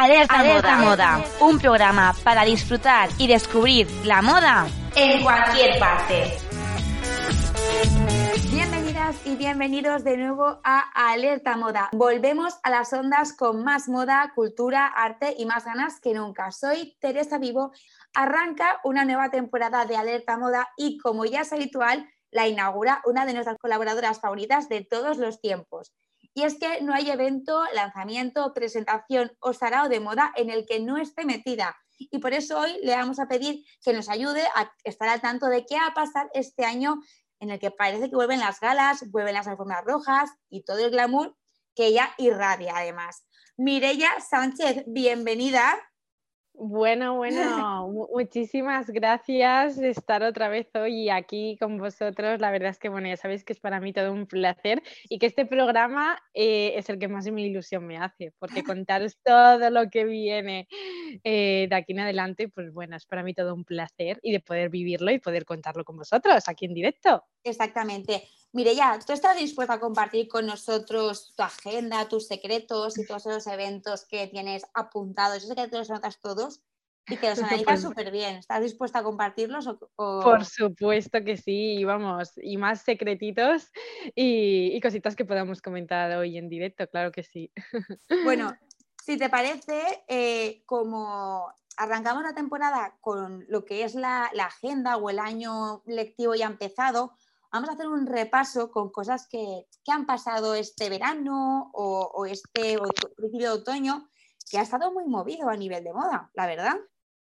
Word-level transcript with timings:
Alerta, 0.00 0.76
moda. 0.76 1.24
un 1.40 1.58
programa 1.58 2.14
para 2.22 2.44
disfrutar 2.44 3.08
y 3.18 3.26
descubrir 3.26 3.88
la 4.04 4.22
moda 4.22 4.68
en 4.94 5.24
cualquier 5.24 5.76
parte. 5.80 6.38
Bienvenidas 8.48 9.16
y 9.26 9.34
bienvenidos 9.34 10.04
de 10.04 10.16
nuevo 10.16 10.60
a 10.62 10.84
Alerta 10.94 11.56
Moda. 11.56 11.88
Volvemos 11.90 12.60
a 12.62 12.70
las 12.70 12.92
ondas 12.92 13.32
con 13.32 13.64
más 13.64 13.88
moda, 13.88 14.30
cultura, 14.36 14.86
arte 14.86 15.34
y 15.36 15.46
más 15.46 15.64
ganas 15.64 15.98
que 16.00 16.14
nunca. 16.14 16.52
Soy 16.52 16.96
Teresa 17.00 17.38
Vivo. 17.38 17.72
Arranca 18.14 18.78
una 18.84 19.04
nueva 19.04 19.30
temporada 19.30 19.84
de 19.84 19.96
Alerta 19.96 20.38
Moda 20.38 20.68
y 20.76 20.98
como 20.98 21.24
ya 21.24 21.40
es 21.40 21.52
habitual, 21.52 22.08
la 22.30 22.46
inaugura 22.46 23.02
una 23.04 23.26
de 23.26 23.32
nuestras 23.32 23.58
colaboradoras 23.58 24.20
favoritas 24.20 24.68
de 24.68 24.84
todos 24.84 25.18
los 25.18 25.40
tiempos. 25.40 25.92
Y 26.38 26.44
es 26.44 26.56
que 26.56 26.82
no 26.82 26.94
hay 26.94 27.10
evento, 27.10 27.64
lanzamiento, 27.74 28.54
presentación 28.54 29.32
o 29.40 29.52
sarao 29.52 29.88
de 29.88 29.98
moda 29.98 30.32
en 30.36 30.50
el 30.50 30.66
que 30.66 30.78
no 30.78 30.96
esté 30.96 31.24
metida. 31.24 31.76
Y 31.98 32.20
por 32.20 32.32
eso 32.32 32.60
hoy 32.60 32.78
le 32.84 32.94
vamos 32.94 33.18
a 33.18 33.26
pedir 33.26 33.64
que 33.82 33.92
nos 33.92 34.08
ayude 34.08 34.44
a 34.54 34.72
estar 34.84 35.08
al 35.08 35.20
tanto 35.20 35.46
de 35.46 35.66
qué 35.66 35.74
va 35.74 35.88
a 35.88 35.94
pasar 35.94 36.30
este 36.34 36.64
año 36.64 37.02
en 37.40 37.50
el 37.50 37.58
que 37.58 37.72
parece 37.72 38.08
que 38.08 38.14
vuelven 38.14 38.38
las 38.38 38.60
galas, 38.60 39.10
vuelven 39.10 39.34
las 39.34 39.48
alfombras 39.48 39.84
rojas 39.84 40.30
y 40.48 40.62
todo 40.62 40.78
el 40.78 40.92
glamour 40.92 41.36
que 41.74 41.86
ella 41.86 42.08
irradia 42.18 42.72
además. 42.76 43.24
Mirella 43.56 44.20
Sánchez, 44.20 44.84
bienvenida. 44.86 45.87
Bueno, 46.60 47.14
bueno, 47.14 47.86
muchísimas 48.12 48.90
gracias 48.90 49.76
de 49.76 49.90
estar 49.90 50.24
otra 50.24 50.48
vez 50.48 50.66
hoy 50.74 51.08
aquí 51.08 51.56
con 51.60 51.78
vosotros. 51.78 52.40
La 52.40 52.50
verdad 52.50 52.70
es 52.70 52.80
que, 52.80 52.88
bueno, 52.88 53.06
ya 53.06 53.16
sabéis 53.16 53.44
que 53.44 53.52
es 53.52 53.60
para 53.60 53.78
mí 53.78 53.92
todo 53.92 54.12
un 54.12 54.26
placer 54.26 54.82
y 55.08 55.20
que 55.20 55.26
este 55.26 55.46
programa 55.46 56.20
eh, 56.34 56.72
es 56.74 56.90
el 56.90 56.98
que 56.98 57.06
más 57.06 57.30
mi 57.30 57.44
ilusión 57.46 57.86
me 57.86 57.96
hace, 57.96 58.32
porque 58.40 58.64
contaros 58.64 59.18
todo 59.24 59.70
lo 59.70 59.88
que 59.88 60.04
viene 60.04 60.66
eh, 61.22 61.68
de 61.70 61.76
aquí 61.76 61.92
en 61.92 62.00
adelante, 62.00 62.48
pues 62.48 62.72
bueno, 62.72 62.96
es 62.96 63.06
para 63.06 63.22
mí 63.22 63.34
todo 63.34 63.54
un 63.54 63.64
placer 63.64 64.18
y 64.20 64.32
de 64.32 64.40
poder 64.40 64.68
vivirlo 64.68 65.12
y 65.12 65.20
poder 65.20 65.44
contarlo 65.44 65.84
con 65.84 65.96
vosotros 65.96 66.48
aquí 66.48 66.64
en 66.64 66.74
directo. 66.74 67.22
Exactamente. 67.44 68.28
Mireya, 68.52 68.98
¿tú 69.06 69.12
estás 69.12 69.36
dispuesta 69.36 69.74
a 69.74 69.80
compartir 69.80 70.26
con 70.26 70.46
nosotros 70.46 71.34
tu 71.36 71.42
agenda, 71.42 72.08
tus 72.08 72.26
secretos 72.26 72.98
y 72.98 73.06
todos 73.06 73.26
esos 73.26 73.46
eventos 73.46 74.06
que 74.06 74.26
tienes 74.26 74.64
apuntados? 74.72 75.42
Yo 75.42 75.48
sé 75.48 75.54
que 75.54 75.68
te 75.68 75.76
los 75.76 75.90
notas 75.90 76.18
todos 76.20 76.62
y 77.06 77.18
que 77.18 77.28
los 77.28 77.38
analizas 77.42 77.82
súper 77.82 78.10
bien. 78.10 78.36
¿Estás 78.36 78.62
dispuesta 78.62 79.00
a 79.00 79.02
compartirlos? 79.02 79.68
Por 79.96 80.44
supuesto 80.46 81.22
que 81.22 81.36
sí, 81.36 81.84
vamos, 81.84 82.32
y 82.36 82.56
más 82.56 82.82
secretitos 82.82 83.70
y, 84.14 84.80
cositas 84.80 85.14
que 85.14 85.26
podamos 85.26 85.60
comentar 85.60 86.16
hoy 86.16 86.38
en 86.38 86.48
directo, 86.48 86.88
claro 86.88 87.12
que 87.12 87.22
sí. 87.22 87.52
Bueno, 88.24 88.56
si 89.04 89.18
te 89.18 89.28
parece, 89.28 90.04
eh, 90.08 90.62
como 90.64 91.52
arrancamos 91.76 92.22
la 92.22 92.34
temporada 92.34 92.96
con 93.02 93.44
lo 93.48 93.66
que 93.66 93.84
es 93.84 93.94
la, 93.94 94.30
la 94.32 94.46
agenda 94.46 94.96
o 94.96 95.10
el 95.10 95.18
año 95.18 95.82
lectivo 95.86 96.34
ya 96.34 96.46
empezado, 96.46 97.12
vamos 97.52 97.68
a 97.68 97.72
hacer 97.72 97.88
un 97.88 98.06
repaso 98.06 98.70
con 98.70 98.90
cosas 98.90 99.26
que, 99.28 99.66
han 99.90 100.06
pasado 100.06 100.54
este 100.54 100.90
verano 100.90 101.70
o, 101.72 102.26
este 102.26 102.78
principio 103.16 103.54
de 103.54 103.60
otoño, 103.60 104.10
que 104.50 104.58
ha 104.58 104.62
estado 104.62 104.92
muy 104.92 105.06
movido 105.06 105.48
a 105.48 105.56
nivel 105.56 105.82
de 105.82 105.92
moda, 105.92 106.30
la 106.34 106.46
verdad. 106.46 106.76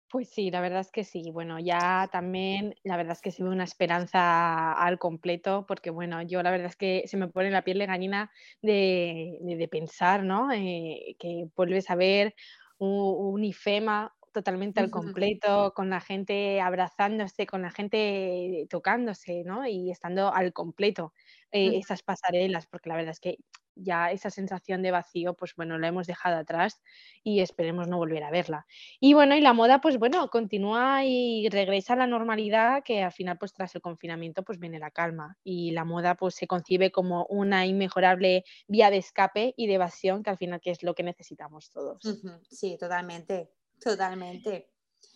Pues 0.10 0.30
sí, 0.30 0.50
la 0.50 0.62
verdad 0.62 0.80
es 0.80 0.92
que 0.92 1.04
sí. 1.04 1.32
Bueno, 1.32 1.60
ya 1.60 2.10
también, 2.12 2.76
la 2.84 2.96
verdad 2.96 3.12
es 3.12 3.22
que 3.22 3.32
se 3.32 3.44
ve 3.44 3.50
una 3.50 3.66
esperanza 3.66 4.72
al 4.72 4.98
completo, 4.98 5.66
porque 5.68 5.90
bueno, 5.90 6.22
yo 6.22 6.42
la 6.42 6.52
verdad 6.52 6.68
es 6.68 6.78
que 6.78 7.04
se 7.08 7.18
me 7.18 7.28
pone 7.28 7.52
la 7.52 7.64
piel 7.64 7.78
de 7.78 7.86
gallina 7.88 8.32
de, 8.62 9.68
pensar, 9.70 10.24
¿no? 10.24 10.52
Eh, 10.52 11.18
que 11.20 11.50
vuelves 11.56 11.90
a 11.90 11.96
ver 11.96 12.34
un 12.80 13.44
IFEMA 13.44 14.17
totalmente 14.38 14.80
al 14.80 14.90
completo, 14.90 15.74
con 15.76 15.90
la 15.90 16.00
gente 16.02 16.62
abrazándose, 16.62 17.48
con 17.48 17.62
la 17.64 17.72
gente 17.72 18.68
tocándose, 18.70 19.44
¿no? 19.46 19.66
Y 19.68 19.92
estando 19.92 20.34
al 20.34 20.54
completo 20.54 21.14
eh, 21.52 21.78
esas 21.80 22.04
pasarelas, 22.04 22.68
porque 22.68 22.90
la 22.90 22.96
verdad 22.96 23.12
es 23.12 23.20
que 23.20 23.38
ya 23.76 24.12
esa 24.12 24.30
sensación 24.32 24.82
de 24.82 24.92
vacío, 24.92 25.36
pues 25.36 25.54
bueno, 25.56 25.78
la 25.78 25.88
hemos 25.88 26.08
dejado 26.08 26.38
atrás 26.38 26.82
y 27.24 27.42
esperemos 27.42 27.88
no 27.88 27.98
volver 27.98 28.24
a 28.24 28.32
verla. 28.32 28.66
Y 29.00 29.14
bueno, 29.14 29.36
y 29.36 29.42
la 29.42 29.54
moda, 29.54 29.82
pues 29.82 29.98
bueno, 30.00 30.30
continúa 30.30 31.06
y 31.06 31.48
regresa 31.50 31.94
a 31.94 31.98
la 31.98 32.08
normalidad, 32.08 32.84
que 32.84 33.04
al 33.04 33.12
final, 33.12 33.38
pues 33.38 33.54
tras 33.54 33.76
el 33.76 33.82
confinamiento, 33.82 34.44
pues 34.44 34.60
viene 34.60 34.80
la 34.80 34.92
calma. 34.92 35.38
Y 35.44 35.72
la 35.72 35.84
moda, 35.86 36.16
pues 36.16 36.36
se 36.36 36.48
concibe 36.48 36.92
como 36.92 37.26
una 37.30 37.66
inmejorable 37.66 38.44
vía 38.68 38.90
de 38.90 38.98
escape 38.98 39.54
y 39.58 39.68
de 39.68 39.76
evasión, 39.76 40.24
que 40.24 40.30
al 40.32 40.38
final 40.38 40.60
que 40.62 40.72
es 40.72 40.84
lo 40.84 40.96
que 40.96 41.04
necesitamos 41.04 41.70
todos. 41.72 42.18
Sí, 42.50 42.78
totalmente. 42.78 43.57
Totalmente. 43.80 44.70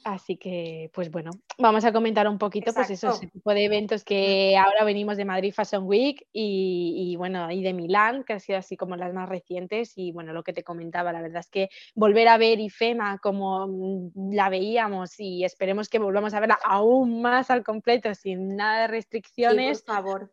Así 0.04 0.38
que, 0.38 0.90
pues 0.94 1.12
bueno, 1.12 1.30
vamos 1.60 1.86
a 1.86 1.94
comentar 1.94 2.28
un 2.28 2.40
poquito, 2.40 2.74
pues 2.74 2.90
eso, 2.90 3.10
ese 3.10 3.28
tipo 3.28 3.54
de 3.54 3.66
eventos 3.66 4.04
que 4.04 4.58
ahora 4.58 4.84
venimos 4.84 5.16
de 5.16 5.26
Madrid 5.26 5.54
Fashion 5.54 5.84
Week 5.86 6.28
y, 6.34 7.16
bueno, 7.18 7.52
y 7.52 7.62
de 7.62 7.74
Milán, 7.74 8.24
que 8.24 8.34
ha 8.34 8.40
sido 8.40 8.58
así 8.58 8.76
como 8.76 8.96
las 8.96 9.14
más 9.14 9.30
recientes. 9.30 9.94
Y 9.96 10.12
bueno, 10.12 10.34
lo 10.34 10.44
que 10.44 10.54
te 10.54 10.64
comentaba, 10.64 11.14
la 11.14 11.22
verdad 11.22 11.42
es 11.42 11.50
que 11.50 11.70
volver 11.94 12.30
a 12.30 12.38
ver 12.38 12.60
IFEMA 12.60 13.20
como 13.20 13.68
mm, 13.68 14.34
la 14.34 14.50
veíamos 14.50 15.20
y 15.20 15.44
esperemos 15.44 15.88
que 15.88 16.00
volvamos 16.00 16.34
a 16.34 16.40
verla 16.40 16.58
aún 16.64 17.22
más 17.22 17.52
al 17.52 17.64
completo, 17.64 18.14
sin 18.16 18.56
nada 18.56 18.82
de 18.82 18.88
restricciones. 18.88 19.84
por 19.84 19.96
favor 19.96 20.32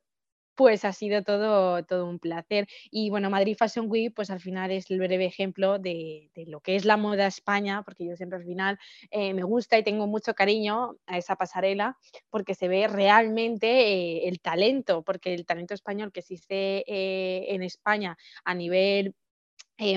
pues 0.59 0.85
ha 0.85 0.93
sido 0.93 1.23
todo, 1.23 1.85
todo 1.85 2.05
un 2.07 2.19
placer. 2.19 2.67
Y 2.91 3.11
bueno, 3.11 3.31
Madrid 3.31 3.57
Fashion 3.57 3.87
Week, 3.89 4.13
pues 4.13 4.29
al 4.29 4.41
final 4.41 4.73
es 4.73 4.91
el 4.91 4.99
breve 4.99 5.25
ejemplo 5.25 5.79
de, 5.79 6.33
lo 6.49 6.61
que 6.61 6.75
es 6.75 6.85
la 6.85 6.97
moda 6.97 7.29
España, 7.29 7.83
porque 7.85 8.05
yo 8.05 8.17
siempre 8.17 8.41
al 8.41 8.45
final 8.45 8.77
eh, 9.13 9.35
me 9.35 9.45
gusta 9.45 9.79
y 9.79 9.85
tengo 9.85 10.09
mucho 10.09 10.35
cariño 10.35 10.97
a 11.07 11.17
esa 11.17 11.37
pasarela, 11.37 11.97
porque 12.29 12.57
se 12.57 12.67
ve 12.67 12.89
realmente 12.89 13.69
eh, 13.69 14.29
el 14.29 14.41
talento, 14.41 15.05
porque 15.05 15.33
el 15.33 15.47
talento 15.47 15.75
español 15.75 16.11
que 16.11 16.21
existe 16.21 16.83
eh, 16.89 17.55
en 17.55 17.63
España 17.63 18.19
a 18.45 18.53
nivel 18.53 19.15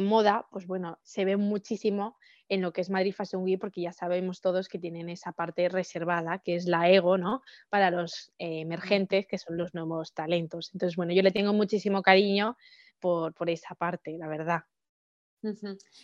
moda, 0.04 0.46
pues 0.52 0.68
bueno, 0.68 1.00
se 1.02 1.26
ve 1.26 1.38
muchísimo 1.38 2.20
en 2.52 2.62
lo 2.62 2.74
que 2.74 2.82
es 2.82 2.90
Madrid 2.90 3.14
Fashion 3.14 3.44
Week, 3.44 3.58
porque 3.58 3.80
ya 3.80 3.94
sabemos 3.94 4.42
todos 4.42 4.68
que 4.68 4.78
tienen 4.78 5.08
esa 5.08 5.32
parte 5.32 5.70
reservada, 5.70 6.40
que 6.40 6.56
es 6.56 6.66
la 6.66 6.90
ego, 6.90 7.18
¿no? 7.18 7.42
Para 7.70 7.92
los 7.92 8.34
eh, 8.40 8.60
emergentes, 8.60 9.26
que 9.26 9.38
son 9.38 9.56
los 9.56 9.74
nuevos 9.74 10.14
talentos. 10.14 10.70
Entonces, 10.74 10.98
bueno, 10.98 11.14
yo 11.14 11.22
le 11.22 11.32
tengo 11.32 11.54
muchísimo 11.54 12.02
cariño 12.02 12.58
por, 13.00 13.34
esa 13.50 13.74
parte, 13.76 14.18
la 14.18 14.28
verdad. 14.28 14.66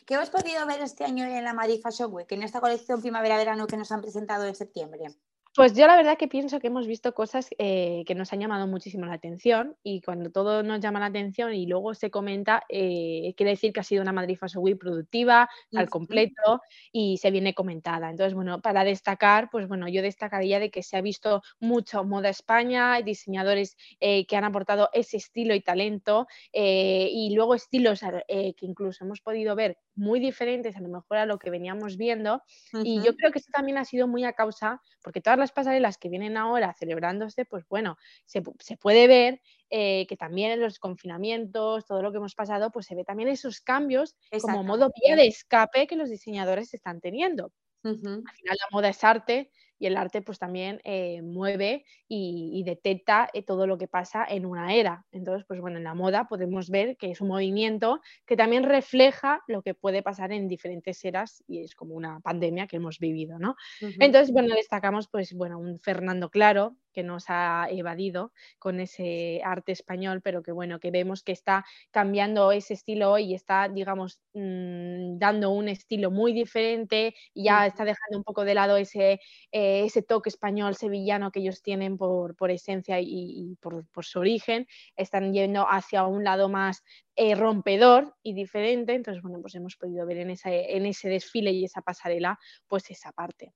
¿Qué 0.05 0.13
hemos 0.13 0.29
podido 0.29 0.65
ver 0.65 0.79
este 0.79 1.03
año 1.03 1.25
en 1.25 1.43
la 1.43 1.53
Madrid 1.53 1.81
Fashion 1.83 2.13
Week, 2.13 2.31
en 2.31 2.43
esta 2.43 2.61
colección 2.61 3.01
primavera-verano 3.01 3.67
que 3.67 3.75
nos 3.75 3.91
han 3.91 4.01
presentado 4.01 4.45
en 4.45 4.55
septiembre? 4.55 5.17
Pues 5.57 5.73
yo 5.73 5.87
la 5.87 5.95
verdad 5.95 6.19
que 6.19 6.27
pienso 6.27 6.59
que 6.59 6.67
hemos 6.67 6.85
visto 6.85 7.15
cosas 7.15 7.49
eh, 7.57 8.03
que 8.05 8.13
nos 8.13 8.31
han 8.31 8.39
llamado 8.41 8.67
muchísimo 8.67 9.07
la 9.07 9.13
atención 9.13 9.75
y 9.81 10.01
cuando 10.01 10.29
todo 10.29 10.61
nos 10.61 10.79
llama 10.81 10.99
la 10.99 11.07
atención 11.07 11.51
y 11.51 11.65
luego 11.65 11.95
se 11.95 12.11
comenta, 12.11 12.61
eh, 12.69 13.33
quiere 13.35 13.53
decir 13.53 13.73
que 13.73 13.79
ha 13.79 13.83
sido 13.83 14.03
una 14.03 14.13
Madrid 14.13 14.37
Fashion 14.39 14.63
Week 14.63 14.77
productiva, 14.77 15.49
al 15.73 15.89
completo 15.89 16.61
y 16.91 17.17
se 17.17 17.31
viene 17.31 17.55
comentada. 17.55 18.11
Entonces, 18.11 18.35
bueno, 18.35 18.61
para 18.61 18.83
destacar, 18.83 19.49
pues 19.49 19.67
bueno, 19.67 19.87
yo 19.87 20.03
destacaría 20.03 20.59
de 20.59 20.69
que 20.69 20.83
se 20.83 20.95
ha 20.95 21.01
visto 21.01 21.41
mucho 21.59 22.03
moda 22.03 22.29
España, 22.29 23.01
diseñadores 23.01 23.77
eh, 23.99 24.27
que 24.27 24.35
han 24.37 24.43
aportado 24.43 24.89
ese 24.93 25.17
estilo 25.17 25.55
y 25.55 25.61
talento 25.61 26.27
y 26.53 27.33
luego 27.33 27.55
estilos 27.55 28.01
que 28.27 28.53
incluso 28.61 29.05
hemos 29.05 29.21
podido 29.21 29.55
ver 29.55 29.79
muy 29.97 30.19
diferentes 30.19 30.75
a 30.75 30.81
lo 30.81 30.89
mejor 30.89 31.17
a 31.17 31.25
lo 31.25 31.39
que 31.39 31.49
veníamos 31.49 31.97
viendo 31.97 32.41
y 32.83 33.01
yo 33.01 33.15
creo 33.15 33.31
que 33.31 33.39
eso 33.39 33.49
también 33.51 33.77
ha 33.77 33.85
sido 33.85 34.07
muy 34.07 34.23
a 34.23 34.33
causa, 34.33 34.81
porque 35.03 35.21
todas 35.21 35.39
las 35.39 35.51
pasarelas 35.51 35.97
que 35.97 36.09
vienen 36.09 36.37
ahora 36.37 36.73
celebrándose, 36.77 37.45
pues 37.45 37.65
bueno, 37.67 37.97
se, 38.25 38.41
puede 38.77 39.07
ver 39.07 39.41
eh, 39.69 40.05
que 40.07 40.15
también 40.15 40.51
en 40.51 40.61
los 40.61 40.79
confinamientos, 40.79 41.85
todo 41.85 42.01
lo 42.01 42.11
que 42.11 42.17
hemos 42.17 42.35
pasado, 42.35 42.71
pues 42.71 42.85
se 42.85 42.95
ve 42.95 43.03
también 43.03 43.29
esos 43.29 43.59
cambios 43.59 44.15
como 44.41 44.63
modo 44.63 44.91
vía 45.03 45.15
de 45.15 45.27
escape 45.27 45.87
que 45.87 45.95
los 45.95 46.09
diseñadores 46.09 46.73
están 46.73 47.01
teniendo. 47.01 47.51
Al 47.83 48.01
final 48.01 48.57
la 48.59 48.67
moda 48.71 48.89
es 48.89 49.03
arte 49.03 49.51
y 49.79 49.87
el 49.87 49.97
arte 49.97 50.21
pues 50.21 50.39
también 50.39 50.81
eh, 50.83 51.21
mueve 51.21 51.85
y, 52.07 52.63
detecta 52.63 53.29
eh, 53.33 53.43
todo 53.43 53.67
lo 53.67 53.77
que 53.77 53.87
pasa 53.87 54.25
en 54.27 54.45
una 54.45 54.73
era. 54.73 55.05
Entonces, 55.11 55.45
pues 55.47 55.61
bueno, 55.61 55.77
en 55.77 55.83
la 55.83 55.93
moda 55.93 56.27
podemos 56.27 56.69
ver 56.69 56.97
que 56.97 57.11
es 57.11 57.21
un 57.21 57.29
movimiento 57.29 58.01
que 58.25 58.35
también 58.35 58.63
refleja 58.63 59.41
lo 59.47 59.61
que 59.61 59.73
puede 59.73 60.03
pasar 60.03 60.31
en 60.31 60.47
diferentes 60.47 61.03
eras 61.05 61.43
y 61.47 61.61
es 61.61 61.75
como 61.75 61.95
una 61.95 62.19
pandemia 62.19 62.67
que 62.67 62.77
hemos 62.77 62.99
vivido, 62.99 63.39
¿no? 63.39 63.55
Entonces, 63.99 64.33
bueno, 64.33 64.53
destacamos 64.55 65.07
pues 65.07 65.33
bueno, 65.33 65.59
un 65.59 65.79
Fernando 65.79 66.29
Claro, 66.29 66.75
que 66.97 67.03
nos 67.03 67.25
ha 67.27 67.67
evadido 67.69 68.31
con 68.57 68.79
ese 68.79 69.39
arte 69.45 69.71
español, 69.71 70.19
pero 70.23 70.41
que 70.41 70.51
bueno, 70.51 70.79
que 70.79 70.89
vemos 70.89 71.21
que 71.21 71.31
está 71.31 71.63
cambiando 71.91 72.51
ese 72.51 72.73
estilo 72.73 73.19
y 73.19 73.35
está, 73.35 73.69
digamos, 73.69 74.19
mm, 74.33 75.19
dando 75.19 75.51
un 75.51 75.69
estilo 75.69 76.09
muy 76.09 76.33
diferente 76.33 77.13
y 77.35 77.43
ya 77.43 77.67
está 77.67 77.85
dejando 77.85 78.17
un 78.17 78.23
poco 78.23 78.45
de 78.45 78.55
lado 78.55 78.77
ese, 78.77 79.19
eh, 79.51 79.85
ese 79.85 80.01
toque 80.01 80.29
español 80.29 80.73
sevillano 80.73 81.29
que 81.29 81.41
ellos 81.41 81.61
tienen 81.61 81.99
por, 81.99 82.35
esencia 82.49 82.99
y, 82.99 83.55
por, 83.61 83.85
su 84.03 84.17
origen, 84.17 84.65
están 84.95 85.33
yendo 85.33 85.67
hacia 85.69 86.03
un 86.05 86.23
lado 86.23 86.49
más 86.49 86.83
eh, 87.15 87.35
rompedor 87.35 88.15
y 88.23 88.33
diferente, 88.33 88.95
entonces 88.95 89.21
bueno, 89.21 89.39
pues 89.41 89.53
hemos 89.53 89.75
podido 89.75 90.05
ver 90.07 90.17
en, 90.17 90.35
en 90.45 90.85
ese 90.87 91.09
desfile 91.09 91.51
y 91.51 91.65
esa 91.65 91.81
pasarela, 91.81 92.39
pues 92.67 92.89
esa 92.89 93.11
parte. 93.11 93.53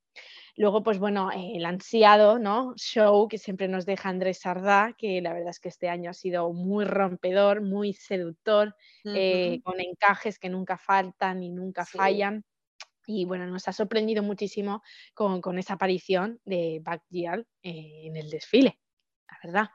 Luego, 0.56 0.82
pues 0.82 0.98
bueno, 0.98 1.30
el 1.32 1.64
ansiado 1.64 2.38
¿no? 2.38 2.74
show 2.76 3.26
que 3.32 3.38
siempre 3.38 3.66
nos 3.66 3.86
deja 3.86 4.10
Andrés 4.10 4.40
Sardá, 4.40 4.94
que 4.98 5.22
la 5.22 5.32
verdad 5.32 5.48
es 5.48 5.58
que 5.58 5.70
este 5.70 5.88
año 5.88 6.10
ha 6.10 6.12
sido 6.12 6.52
muy 6.52 6.84
rompedor, 6.84 7.62
muy 7.62 7.94
seductor, 7.94 8.76
eh, 9.04 9.58
con 9.64 9.80
encajes 9.80 10.38
que 10.38 10.50
nunca 10.50 10.76
faltan 10.76 11.42
y 11.42 11.48
nunca 11.48 11.86
fallan. 11.86 12.44
Y 13.06 13.24
bueno, 13.24 13.46
nos 13.46 13.66
ha 13.68 13.72
sorprendido 13.72 14.22
muchísimo 14.22 14.82
con, 15.14 15.58
esa 15.58 15.72
aparición 15.72 16.42
de 16.44 16.82
Backyard 16.84 17.46
eh, 17.62 18.02
en 18.04 18.18
el 18.18 18.28
desfile, 18.28 18.78
la 19.30 19.38
verdad. 19.42 19.70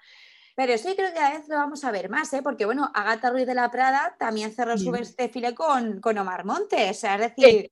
Pero 0.56 0.75
yo 0.75 0.95
creo 0.95 1.12
que 1.12 1.19
a 1.19 1.31
vez 1.31 1.48
lo 1.48 1.56
vamos 1.56 1.83
a 1.83 1.92
ver 1.92 2.09
más, 2.09 2.31
¿eh? 2.33 2.44
porque 2.44 2.65
bueno, 2.65 2.92
Agata 2.94 3.31
Ruiz 3.31 3.48
de 3.48 3.56
la 3.56 3.71
Prada 3.71 4.15
también 4.19 4.54
cerró 4.54 4.77
su 4.77 4.92
desfile 4.92 5.56
con, 5.56 6.00
con 6.00 6.15
Omar 6.19 6.45
Montes. 6.45 7.04
es 7.04 7.19
decir, 7.19 7.71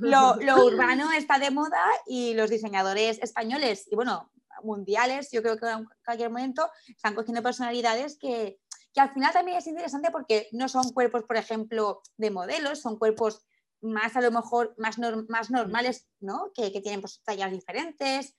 lo, 0.00 0.36
lo, 0.36 0.64
urbano 0.64 1.10
está 1.10 1.40
de 1.40 1.50
moda 1.50 1.82
y 2.06 2.34
los 2.34 2.50
diseñadores 2.50 3.18
españoles 3.20 3.88
y 3.90 3.96
bueno, 3.96 4.30
mundiales, 4.64 5.30
yo 5.30 5.42
creo 5.42 5.58
que 5.58 5.68
en 5.68 5.86
cualquier 6.04 6.30
momento 6.30 6.70
están 6.88 7.14
cogiendo 7.14 7.42
personalidades 7.42 8.18
que, 8.18 8.58
que 8.92 9.00
al 9.00 9.12
final 9.12 9.32
también 9.32 9.58
es 9.58 9.66
interesante 9.66 10.10
porque 10.10 10.48
no 10.52 10.68
son 10.68 10.92
cuerpos, 10.92 11.24
por 11.24 11.36
ejemplo, 11.36 12.02
de 12.16 12.30
modelos, 12.30 12.80
son 12.80 12.98
cuerpos 12.98 13.44
más 13.80 14.16
a 14.16 14.20
lo 14.20 14.30
mejor 14.30 14.74
más, 14.78 14.96
más 15.28 15.50
normales, 15.50 16.06
¿no? 16.20 16.52
Que, 16.54 16.72
que 16.72 16.80
tienen 16.80 17.00
pues, 17.00 17.20
tallas 17.24 17.50
diferentes. 17.50 18.36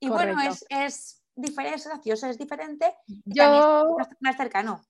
Y 0.00 0.08
bueno, 0.08 0.40
es, 0.40 0.64
es 0.68 1.22
diferente, 1.34 1.76
es 1.76 1.86
gracioso, 1.86 2.26
es 2.26 2.38
diferente, 2.38 2.94
yo, 3.24 3.96
más, 4.20 4.36
cercano. 4.36 4.82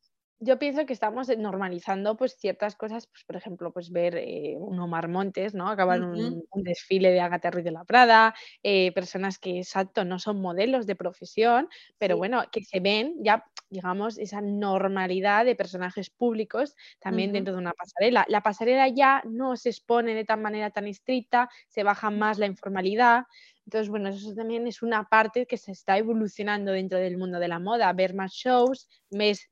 Yo 0.44 0.59
pienso 0.59 0.85
que 0.87 0.93
estamos 0.93 1.29
normalizando 1.39 2.17
pues 2.17 2.37
ciertas 2.37 2.75
cosas, 2.75 3.06
pues 3.06 3.23
por 3.23 3.37
ejemplo, 3.37 3.73
pues 3.73 3.93
ver 3.93 4.17
eh, 4.17 4.56
un 4.59 4.81
Omar 4.81 5.06
Montes, 5.06 5.55
¿no? 5.55 5.69
Acabar 5.69 6.03
un, 6.03 6.43
desfile 6.65 7.12
de 7.12 7.21
Agatha 7.21 7.53
Ruiz 7.53 7.65
de 7.65 7.71
la 7.71 7.85
Prada, 7.85 8.35
eh, 8.65 8.91
personas 8.91 9.39
que 9.39 9.59
exacto 9.59 10.05
no 10.05 10.19
son 10.19 10.41
modelos 10.41 10.85
de 10.89 10.97
profesión, 10.97 11.69
pero 11.97 12.17
bueno, 12.17 12.43
que 12.50 12.65
se 12.65 12.81
ven 12.81 13.15
ya, 13.21 13.44
digamos, 13.71 14.19
esa 14.19 14.41
normalidad 14.41 15.44
de 15.44 15.55
personajes 15.55 16.11
públicos 16.11 16.75
también 16.99 17.33
dentro 17.33 17.55
de 17.55 17.61
una 17.61 17.73
pasarela. 17.73 18.25
La 18.27 18.41
pasarela 18.41 18.88
ya 18.88 19.23
no 19.25 19.56
se 19.56 19.69
expone 19.69 20.12
de 20.12 20.25
tan 20.25 20.43
manera 20.43 20.71
tan 20.71 20.88
estricta, 20.88 21.49
se 21.69 21.85
baja 21.85 22.11
más 22.11 22.41
la 22.41 22.47
informalidad, 22.47 23.27
entonces, 23.65 23.88
bueno, 23.91 24.09
eso 24.09 24.35
también 24.35 24.67
es 24.67 24.83
una 24.83 25.05
parte 25.05 25.47
que 25.47 25.56
se 25.56 25.71
está 25.71 25.97
evolucionando 25.97 26.73
dentro 26.73 26.99
del 26.99 27.17
mundo 27.17 27.38
de 27.38 27.47
la 27.47 27.61
moda, 27.61 27.93
ver 27.93 28.12
más 28.12 28.33
shows, 28.33 28.88
más 29.09 29.49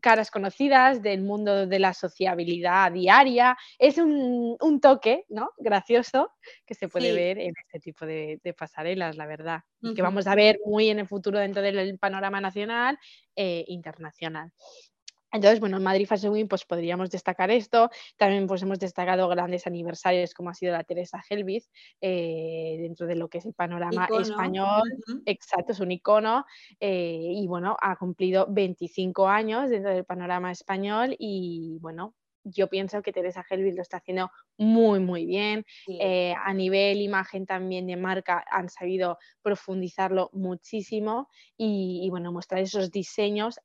caras 0.00 0.30
conocidas 0.30 1.02
del 1.02 1.22
mundo 1.22 1.66
de 1.66 1.78
la 1.78 1.94
sociabilidad 1.94 2.92
diaria. 2.92 3.56
Es 3.78 3.98
un, 3.98 4.56
toque, 4.80 5.24
¿no? 5.28 5.50
Gracioso 5.58 6.32
que 6.66 6.74
se 6.74 6.88
puede 6.88 7.12
ver 7.12 7.38
en 7.38 7.52
este 7.64 7.78
tipo 7.78 8.06
de, 8.06 8.40
pasarelas, 8.56 9.16
la 9.16 9.26
verdad. 9.26 9.60
Y 9.80 9.94
que 9.94 10.02
vamos 10.02 10.26
a 10.26 10.34
ver 10.34 10.58
muy 10.64 10.88
en 10.90 11.00
el 11.00 11.06
futuro 11.06 11.38
dentro 11.38 11.62
del 11.62 11.98
panorama 11.98 12.40
nacional 12.40 12.98
e 13.34 13.64
internacional. 13.68 14.52
Entonces, 15.32 15.60
bueno, 15.60 15.78
en 15.78 15.82
Madrid 15.82 16.06
Fashion 16.06 16.32
Week 16.32 16.46
pues 16.48 16.64
podríamos 16.64 17.10
destacar 17.10 17.50
esto. 17.50 17.90
También 18.16 18.46
pues 18.46 18.62
hemos 18.62 18.78
destacado 18.78 19.28
grandes 19.28 19.66
aniversarios 19.66 20.34
como 20.34 20.50
ha 20.50 20.54
sido 20.54 20.72
la 20.72 20.84
Teresa 20.84 21.22
Helvis 21.28 21.70
eh, 22.00 22.76
dentro 22.80 23.06
de 23.06 23.16
lo 23.16 23.28
que 23.28 23.38
es 23.38 23.46
el 23.46 23.54
panorama 23.54 24.08
español. 24.20 24.82
Exacto, 25.24 25.72
es 25.72 25.80
un 25.80 25.90
icono. 25.90 26.44
Eh, 26.78 27.32
y 27.34 27.46
bueno, 27.46 27.76
ha 27.80 27.96
cumplido 27.96 28.46
25 28.50 29.26
años 29.28 29.70
dentro 29.70 29.90
del 29.90 30.04
panorama 30.04 30.52
español 30.52 31.16
y 31.18 31.78
bueno, 31.80 32.14
yo 32.44 32.68
pienso 32.68 33.02
que 33.02 33.12
Teresa 33.12 33.44
Helvis 33.48 33.74
lo 33.74 33.82
está 33.82 33.98
haciendo 33.98 34.30
muy, 34.58 35.00
muy 35.00 35.26
bien. 35.26 35.64
Eh, 35.86 36.34
a 36.36 36.52
nivel 36.52 37.00
imagen 37.00 37.46
también 37.46 37.86
de 37.86 37.96
marca 37.96 38.44
han 38.50 38.68
sabido 38.68 39.18
profundizarlo 39.42 40.28
muchísimo 40.32 41.28
y, 41.56 42.00
y 42.04 42.10
bueno, 42.10 42.32
mostrar 42.32 42.60
esos 42.60 42.90
diseños 42.90 43.60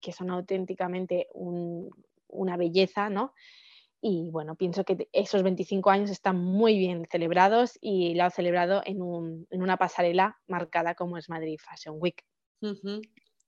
que 0.00 0.12
son 0.12 0.30
auténticamente 0.30 1.28
una 1.34 2.56
belleza, 2.56 3.10
¿no? 3.10 3.34
Y 4.00 4.30
bueno, 4.30 4.54
pienso 4.56 4.84
que 4.84 5.08
esos 5.12 5.42
25 5.42 5.90
años 5.90 6.10
están 6.10 6.36
muy 6.36 6.78
bien 6.78 7.06
celebrados 7.10 7.78
y 7.80 8.14
lo 8.14 8.30
celebrado 8.30 8.82
en, 8.84 9.02
una 9.02 9.76
pasarela 9.78 10.38
marcada 10.46 10.94
como 10.94 11.18
es 11.18 11.28
Madrid 11.28 11.58
Fashion 11.58 11.96
Week. 11.98 12.22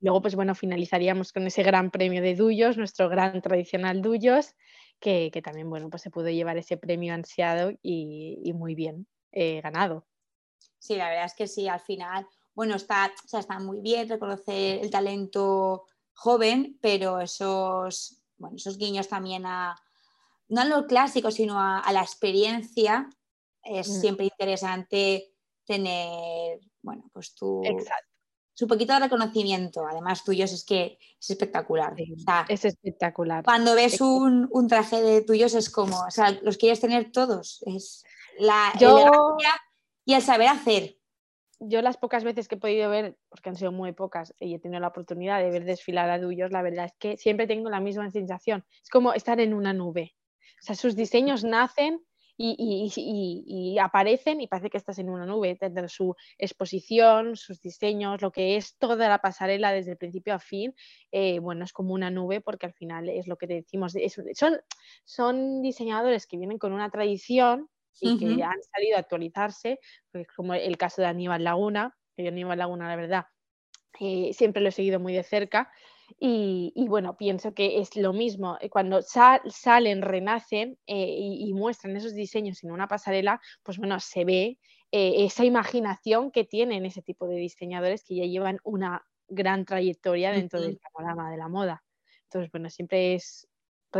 Luego, 0.00 0.23
pues 0.23 0.35
bueno, 0.37 0.55
finalizaríamos 0.55 1.33
con 1.33 1.47
ese 1.47 1.62
gran 1.62 1.91
premio 1.91 2.23
de 2.23 2.35
Duyos, 2.35 2.77
nuestro 2.77 3.09
gran 3.09 3.41
tradicional 3.43 4.00
Duyos, 4.00 4.55
que, 5.00 5.31
también, 5.45 5.69
bueno, 5.71 5.91
pues 5.91 6.03
se 6.03 6.11
pudo 6.11 6.29
llevar 6.29 6.56
ese 6.56 6.77
premio 6.77 7.15
ansiado 7.15 7.73
y, 7.83 8.53
muy 8.55 8.75
bien 8.75 9.06
eh, 9.33 9.61
ganado. 9.61 10.06
Sí, 10.79 10.97
la 10.97 11.09
verdad 11.09 11.27
es 11.27 11.35
que 11.35 11.47
sí, 11.47 11.69
al 11.69 11.81
final, 11.81 12.27
bueno, 12.55 12.77
está, 12.77 13.12
está 13.33 13.59
muy 13.59 13.81
bien 13.81 14.09
reconocer 14.09 14.81
el 14.81 14.91
talento 14.91 15.87
joven, 16.19 16.76
pero 16.82 17.20
esos, 17.20 18.20
bueno, 18.38 18.56
esos 18.56 18.76
guiños 18.76 19.06
también 19.06 19.47
a, 19.47 19.81
no 20.49 20.62
a 20.62 20.65
lo 20.65 20.85
clásico, 20.88 21.31
sino 21.31 21.61
a, 21.61 21.93
la 21.93 22.03
experiencia, 22.03 23.09
es 23.62 23.88
mm. 23.88 24.00
siempre 24.00 24.25
interesante 24.26 25.32
tener, 25.65 26.59
bueno, 26.82 27.09
pues 27.12 27.35
tu... 27.35 27.62
Su 28.53 28.67
poquito 28.67 28.93
de 28.94 28.99
reconocimiento, 28.99 29.87
además 29.87 30.25
tuyos, 30.25 30.50
es 30.50 30.65
que 30.65 30.99
es 31.20 31.31
espectacular. 31.31 31.94
es 32.49 32.64
espectacular. 32.64 33.44
Cuando 33.44 33.76
ves 33.76 34.00
un, 34.00 34.67
traje 34.69 35.00
de 35.00 35.23
tuyos 35.23 35.55
es 35.55 35.71
como, 35.71 36.00
o 36.00 36.11
sea, 36.11 36.32
los 36.43 36.56
quieres 36.56 36.81
tener 36.81 37.12
todos. 37.12 37.62
Es 37.67 38.03
la 38.41 38.73
elegancia 38.75 39.55
y 40.05 40.14
el 40.14 40.23
saber 40.23 40.49
hacer 40.49 40.98
yo 41.61 41.83
las 41.83 41.97
pocas 41.97 42.25
veces 42.25 42.49
que 42.49 42.55
he 42.55 42.59
podido 42.59 42.91
ver, 42.91 43.17
porque 43.29 43.49
han 43.51 43.57
sido 43.57 43.73
muy 43.73 43.93
pocas 43.93 44.35
y 44.39 44.55
he 44.55 44.59
tenido 44.59 44.81
la 44.81 44.89
oportunidad 44.89 45.41
de 45.41 45.51
ver 45.51 45.65
desfilar 45.65 46.09
a 46.11 46.19
Duyos, 46.19 46.53
la 46.53 46.63
verdad 46.63 46.87
es 46.87 46.93
que 46.99 47.17
siempre 47.17 47.47
tengo 47.47 47.71
la 47.71 47.81
misma 47.81 48.11
sensación. 48.11 48.65
Es 48.83 48.91
como 48.91 49.13
estar 49.13 49.41
en 49.41 49.55
una 49.55 49.73
nube. 49.73 50.15
O 50.61 50.63
sea, 50.63 50.75
sus 50.75 50.97
diseños 50.97 51.45
nacen 51.45 52.01
y, 52.41 53.77
aparecen 53.81 54.41
y 54.41 54.47
parece 54.47 54.71
que 54.71 54.79
estás 54.79 54.99
en 54.99 55.11
una 55.11 55.27
nube. 55.27 55.59
Desde 55.61 55.89
su 55.89 56.15
exposición, 56.39 57.37
sus 57.37 57.61
diseños, 57.61 58.23
lo 58.23 58.31
que 58.31 58.57
es 58.57 58.77
toda 58.79 59.09
la 59.09 59.19
pasarela 59.19 59.73
desde 59.73 59.93
el 59.93 59.97
principio 59.97 60.35
a 60.35 60.39
fin, 60.39 60.75
eh, 61.11 61.41
bueno, 61.41 61.65
es 61.65 61.73
como 61.73 61.95
una 61.95 62.11
nube 62.11 62.41
porque 62.41 62.67
al 62.67 62.75
final 62.75 63.09
es 63.09 63.27
lo 63.27 63.37
que 63.37 63.49
decimos. 63.49 63.95
son, 64.35 64.61
son 65.05 65.63
diseñadores 65.63 66.27
que 66.27 66.37
vienen 66.37 66.59
con 66.59 66.73
una 66.73 66.91
tradición 66.91 67.69
y 68.00 68.19
que 68.19 68.43
han 68.43 68.62
salido 68.62 68.97
a 68.97 69.00
actualizarse, 69.00 69.78
pues 70.12 70.26
como 70.35 70.55
el 70.55 70.76
caso 70.76 71.02
de 71.02 71.09
Aníbal 71.09 71.45
Laguna, 71.45 71.97
que 72.17 72.25
yo 72.25 72.28
Aníbal 72.28 72.59
Laguna, 72.59 72.88
la 72.88 72.97
verdad, 72.97 73.26
eh, 74.00 74.33
siempre 74.33 74.62
lo 74.62 74.69
he 74.69 74.73
seguido 74.73 75.00
muy 75.00 75.12
de 75.12 75.23
cerca. 75.23 75.71
Y, 76.19 76.87
bueno, 76.88 77.19
pienso 77.19 77.52
que 77.52 77.81
es 77.81 77.95
lo 77.95 78.14
mismo. 78.14 78.57
Eh, 78.61 78.71
cuando 78.71 79.02
salen, 79.02 80.00
renacen 80.00 80.78
eh, 80.87 81.17
y, 81.19 81.52
muestran 81.52 81.97
esos 81.97 82.14
diseños 82.14 82.64
en 82.64 82.71
una 82.71 82.88
pasarela, 82.88 83.40
pues 83.62 83.76
bueno, 83.78 84.00
se 84.00 84.25
ve 84.25 84.59
esa 84.90 85.45
imaginación 85.45 86.31
que 86.31 86.45
tienen 86.45 86.87
ese 86.87 87.02
tipo 87.02 87.28
de 87.28 87.37
diseñadores 87.37 88.05
que 88.05 88.17
ya 88.17 88.25
llevan 88.25 88.59
una 88.64 89.05
gran 89.28 89.67
trayectoria 89.67 90.33
dentro 90.33 90.62
del 90.62 90.78
panorama 90.78 91.31
de 91.31 91.37
la 91.37 91.49
moda. 91.49 91.85
Entonces, 92.25 92.50
bueno, 92.50 92.71
siempre 92.71 93.14
es 93.14 93.48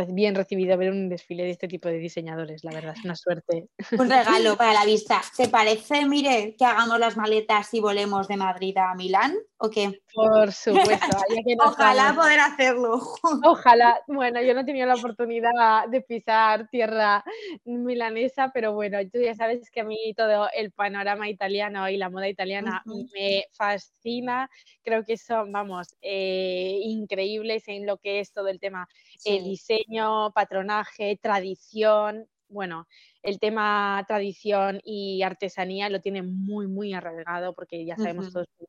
bien 0.09 0.35
recibido 0.35 0.77
ver 0.77 0.91
un 0.91 1.09
desfile 1.09 1.43
de 1.43 1.51
este 1.51 1.67
tipo 1.67 1.89
de 1.89 1.97
diseñadores, 1.97 2.63
la 2.63 2.71
verdad, 2.71 2.95
es 2.97 3.03
una 3.03 3.15
suerte. 3.15 3.67
Un 3.91 4.09
regalo 4.09 4.55
para 4.55 4.73
la 4.73 4.85
vista. 4.85 5.21
¿Te 5.35 5.47
parece, 5.47 6.05
mire, 6.05 6.55
que 6.57 6.65
hagamos 6.65 6.99
las 6.99 7.17
maletas 7.17 7.73
y 7.73 7.79
volemos 7.79 8.27
de 8.27 8.37
Madrid 8.37 8.77
a 8.77 8.93
Milán? 8.95 9.35
¿O 9.61 9.69
qué? 9.69 10.01
Por 10.13 10.53
supuesto. 10.53 11.17
Ojalá 11.65 12.13
poder 12.15 12.39
hacerlo. 12.39 13.01
Ojalá. 13.43 13.99
Bueno, 14.07 14.41
yo 14.41 14.53
no 14.53 14.61
he 14.61 14.65
tenido 14.65 14.87
la 14.87 14.95
oportunidad 14.95 15.85
de 15.89 16.01
pisar 16.01 16.69
tierra 16.69 17.25
milanesa, 17.65 18.51
pero 18.53 18.73
bueno, 18.73 18.99
tú 19.11 19.19
ya 19.19 19.35
sabes 19.35 19.69
que 19.69 19.81
a 19.81 19.83
mí 19.83 20.13
todo 20.15 20.47
el 20.53 20.71
panorama 20.71 21.27
italiano 21.27 21.89
y 21.89 21.97
la 21.97 22.09
moda 22.09 22.29
italiana 22.29 22.83
me 23.13 23.47
fascina. 23.51 24.49
Creo 24.81 25.03
que 25.03 25.17
son, 25.17 25.51
vamos, 25.51 25.93
eh, 26.01 26.79
increíbles 26.83 27.67
en 27.67 27.85
lo 27.85 27.97
que 27.97 28.21
es 28.21 28.31
todo 28.31 28.47
el 28.47 28.61
tema 28.61 28.87
el 29.25 29.43
diseño, 29.43 30.31
patronaje, 30.31 31.19
tradición, 31.21 32.29
bueno, 32.49 32.87
el 33.23 33.39
tema 33.39 34.03
tradición 34.07 34.81
y 34.83 35.21
artesanía 35.23 35.89
lo 35.89 36.01
tiene 36.01 36.21
muy, 36.23 36.67
muy 36.67 36.93
arraigado 36.93 37.53
porque 37.53 37.85
ya 37.85 37.95
sabemos 37.95 38.31
todos 38.31 38.47
que 38.57 38.65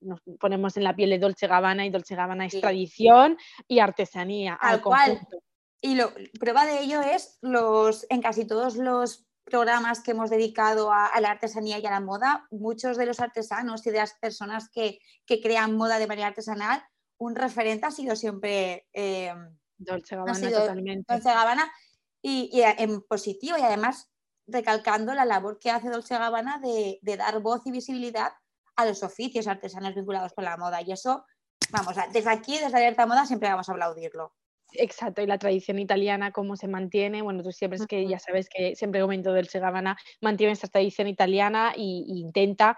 nos 0.00 0.20
ponemos 0.38 0.76
en 0.76 0.84
la 0.84 0.94
piel 0.94 1.10
de 1.10 1.18
Dolce 1.18 1.46
Gabbana 1.46 1.86
y 1.86 1.90
Dolce 1.90 2.14
Gabbana 2.14 2.46
es 2.46 2.60
tradición 2.60 3.36
y 3.66 3.78
artesanía. 3.80 4.54
al 4.54 4.80
conjunto. 4.80 5.42
Y 5.80 5.94
lo, 5.94 6.12
prueba 6.38 6.66
de 6.66 6.80
ello 6.80 7.00
es 7.02 7.38
los, 7.40 8.06
en 8.10 8.20
casi 8.20 8.46
todos 8.46 8.76
los 8.76 9.26
programas 9.44 10.00
que 10.00 10.10
hemos 10.10 10.28
dedicado 10.28 10.92
a, 10.92 11.10
la 11.20 11.30
artesanía 11.30 11.78
y 11.78 11.86
a 11.86 11.90
la 11.90 12.00
moda, 12.00 12.46
muchos 12.50 12.96
de 12.96 13.06
los 13.06 13.20
artesanos 13.20 13.86
y 13.86 13.90
de 13.90 13.98
las 13.98 14.14
personas 14.14 14.68
que, 14.70 14.98
crean 15.26 15.76
moda 15.76 15.98
de 15.98 16.06
manera 16.06 16.28
artesanal, 16.28 16.82
un 17.18 17.34
referente 17.34 17.86
ha 17.86 17.90
sido 17.90 18.16
siempre 18.16 18.86
eh, 18.92 19.32
Dolce 19.76 20.16
Gabbana, 20.16 20.50
totalmente. 20.50 21.12
Dolce 21.12 21.28
Gabbana 21.28 21.72
y, 22.22 22.60
en 22.62 23.02
positivo 23.02 23.56
y 23.58 23.62
además 23.62 24.10
recalcando 24.46 25.14
la 25.14 25.24
labor 25.24 25.58
que 25.58 25.70
hace 25.70 25.90
Dolce 25.90 26.18
Gabbana 26.18 26.58
de, 26.58 26.98
de, 27.02 27.16
dar 27.16 27.40
voz 27.40 27.66
y 27.66 27.70
visibilidad 27.70 28.32
a 28.76 28.86
los 28.86 29.02
oficios 29.02 29.46
artesanos 29.46 29.94
vinculados 29.94 30.32
con 30.32 30.44
la 30.44 30.56
moda. 30.56 30.80
Y 30.82 30.92
eso, 30.92 31.24
vamos, 31.70 31.96
desde 32.12 32.30
aquí, 32.30 32.58
desde 32.58 32.76
Alerta 32.76 33.06
Moda, 33.06 33.26
siempre 33.26 33.48
vamos 33.48 33.68
a 33.68 33.72
aplaudirlo. 33.72 34.32
Exacto, 34.72 35.22
y 35.22 35.26
la 35.26 35.38
tradición 35.38 35.78
italiana, 35.78 36.30
cómo 36.30 36.56
se 36.56 36.68
mantiene. 36.68 37.22
Bueno, 37.22 37.42
tú 37.42 37.52
siempre 37.52 37.78
es 37.78 37.86
que 37.86 38.06
ya 38.06 38.18
sabes 38.18 38.48
que 38.48 38.76
siempre 38.76 39.00
comento 39.00 39.32
del 39.32 39.48
Segavana, 39.48 39.96
mantiene 40.20 40.52
esta 40.52 40.68
tradición 40.68 41.08
italiana 41.08 41.72
e, 41.74 41.80
intenta 41.80 42.76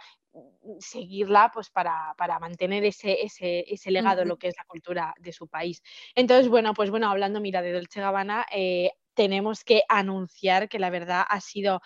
seguirla 0.79 1.51
pues 1.53 1.71
para, 1.71 2.15
mantener 2.41 2.85
ese, 2.85 3.19
ese, 3.23 3.91
legado, 3.91 4.25
lo 4.25 4.37
que 4.37 4.49
es 4.49 4.55
la 4.57 4.65
cultura 4.65 5.15
de 5.19 5.33
su 5.33 5.49
país. 5.49 5.83
Entonces, 6.15 6.49
bueno, 6.49 6.75
pues 6.75 6.91
bueno, 6.91 7.11
hablando, 7.11 7.41
mira, 7.41 7.63
de 7.63 7.73
Dolce 7.73 8.01
Gabbana, 8.01 8.47
eh, 8.53 8.93
tenemos 9.21 9.65
que 9.65 9.83
anunciar 9.91 10.71
que 10.71 10.79
la 10.79 10.89
verdad 10.89 11.23
ha 11.29 11.43
sido 11.43 11.83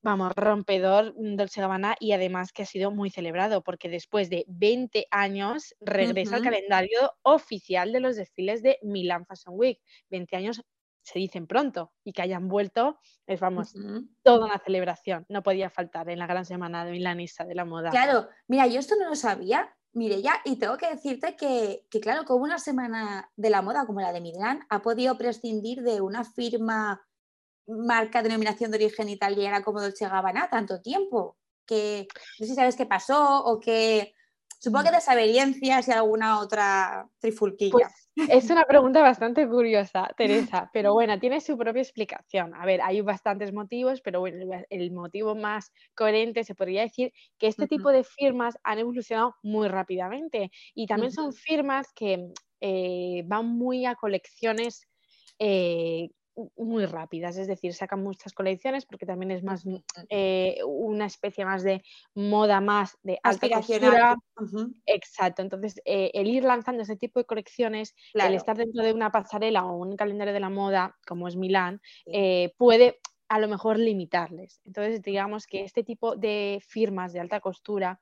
vamos, 0.00 0.32
rompedor 0.34 1.12
mm, 1.18 1.36
Dolce 1.36 1.60
Gabbana 1.60 1.96
y 2.00 2.12
además 2.12 2.50
que 2.50 2.62
ha 2.62 2.66
sido 2.66 2.90
muy 2.90 3.10
celebrado 3.10 3.62
porque 3.62 3.90
después 3.90 4.30
de 4.30 4.46
20 4.48 5.06
años 5.10 5.74
regresa 5.80 6.36
al 6.36 6.42
calendario 6.42 7.12
oficial 7.20 7.92
de 7.92 8.00
los 8.00 8.16
desfiles 8.16 8.62
de 8.62 8.78
Milan 8.80 9.26
Fashion 9.26 9.54
Week. 9.54 9.82
20 10.08 10.34
años 10.34 10.62
se 11.02 11.18
dicen 11.18 11.46
pronto 11.46 11.92
y 12.04 12.14
que 12.14 12.22
hayan 12.22 12.48
vuelto 12.48 12.98
es, 13.26 13.38
vamos, 13.38 13.74
toda 14.22 14.46
una 14.46 14.58
celebración. 14.58 15.26
No 15.28 15.42
podía 15.42 15.68
faltar 15.68 16.08
en 16.08 16.20
la 16.20 16.26
gran 16.26 16.46
semana 16.46 16.86
de 16.86 16.92
milanista 16.92 17.44
de 17.44 17.54
la 17.54 17.66
moda. 17.66 17.90
Claro, 17.90 18.30
mira, 18.48 18.66
yo 18.66 18.80
esto 18.80 18.94
no 18.96 19.10
lo 19.10 19.14
sabía, 19.14 19.76
mire 19.92 20.22
ya, 20.22 20.40
y 20.44 20.56
tengo 20.56 20.76
que 20.76 20.88
decirte 20.88 21.36
que, 21.36 21.86
que, 21.90 22.00
claro, 22.00 22.24
como 22.24 22.44
una 22.44 22.58
semana 22.58 23.30
de 23.36 23.50
la 23.50 23.62
moda 23.62 23.86
como 23.86 24.00
la 24.00 24.12
de 24.12 24.20
Milán 24.20 24.66
ha 24.70 24.82
podido 24.82 25.18
prescindir 25.18 25.82
de 25.82 26.00
una 26.00 26.24
firma 26.24 27.02
marca 27.66 28.22
denominación 28.22 28.70
de 28.70 28.78
origen 28.78 29.08
italiana 29.08 29.62
como 29.62 29.80
Dolce 29.80 30.08
Gabbana 30.08 30.48
tanto 30.50 30.80
tiempo? 30.80 31.36
Que 31.66 32.06
no 32.38 32.46
sé 32.46 32.52
si 32.52 32.54
sabes 32.54 32.76
qué 32.76 32.86
pasó 32.86 33.44
o 33.44 33.60
que 33.60 34.14
supongo 34.58 34.84
que 34.84 34.90
mm. 34.90 34.94
desavenencias 34.94 35.88
y 35.88 35.92
alguna 35.92 36.40
otra 36.40 37.08
trifulquilla. 37.18 37.72
Pues 37.72 38.01
es 38.16 38.50
una 38.50 38.64
pregunta 38.64 39.00
bastante 39.00 39.48
curiosa, 39.48 40.10
Teresa, 40.16 40.70
pero 40.72 40.92
bueno, 40.92 41.18
tiene 41.18 41.40
su 41.40 41.56
propia 41.56 41.82
explicación. 41.82 42.54
A 42.54 42.66
ver, 42.66 42.80
hay 42.82 43.00
bastantes 43.00 43.52
motivos, 43.52 44.00
pero 44.00 44.20
bueno, 44.20 44.64
el 44.70 44.92
motivo 44.92 45.34
más 45.34 45.72
coherente 45.94 46.44
se 46.44 46.54
podría 46.54 46.82
decir 46.82 47.12
que 47.38 47.46
este 47.46 47.66
tipo 47.68 47.90
de 47.90 48.04
firmas 48.04 48.58
han 48.62 48.78
evolucionado 48.78 49.36
muy 49.42 49.68
rápidamente 49.68 50.50
y 50.74 50.86
también 50.86 51.12
son 51.12 51.32
firmas 51.32 51.92
que 51.94 52.32
eh, 52.60 53.22
van 53.26 53.46
muy 53.46 53.86
a 53.86 53.94
colecciones 53.94 54.88
eh, 55.38 56.10
muy 56.56 56.86
rápidas, 56.86 57.36
es 57.36 57.46
decir, 57.46 57.74
sacan 57.74 58.02
muchas 58.02 58.32
colecciones 58.32 58.86
porque 58.86 59.06
también 59.06 59.30
es 59.30 59.42
más 59.42 59.64
eh, 60.08 60.58
una 60.66 61.06
especie 61.06 61.44
más 61.44 61.62
de 61.62 61.82
moda 62.14 62.60
más 62.60 62.96
de 63.02 63.18
alta 63.22 63.48
costura. 63.50 64.16
Exacto, 64.86 65.42
entonces 65.42 65.80
eh, 65.84 66.10
el 66.14 66.28
ir 66.28 66.44
lanzando 66.44 66.82
ese 66.82 66.96
tipo 66.96 67.20
de 67.20 67.26
colecciones, 67.26 67.94
el 68.14 68.34
estar 68.34 68.56
dentro 68.56 68.82
de 68.82 68.92
una 68.92 69.10
pasarela 69.10 69.64
o 69.64 69.76
un 69.76 69.96
calendario 69.96 70.32
de 70.32 70.40
la 70.40 70.50
moda 70.50 70.96
como 71.06 71.28
es 71.28 71.36
Milán, 71.36 71.80
eh, 72.06 72.54
puede 72.56 73.00
a 73.28 73.38
lo 73.38 73.48
mejor 73.48 73.78
limitarles. 73.78 74.60
Entonces 74.64 75.02
digamos 75.02 75.46
que 75.46 75.64
este 75.64 75.84
tipo 75.84 76.16
de 76.16 76.62
firmas 76.66 77.12
de 77.12 77.20
alta 77.20 77.40
costura 77.40 78.00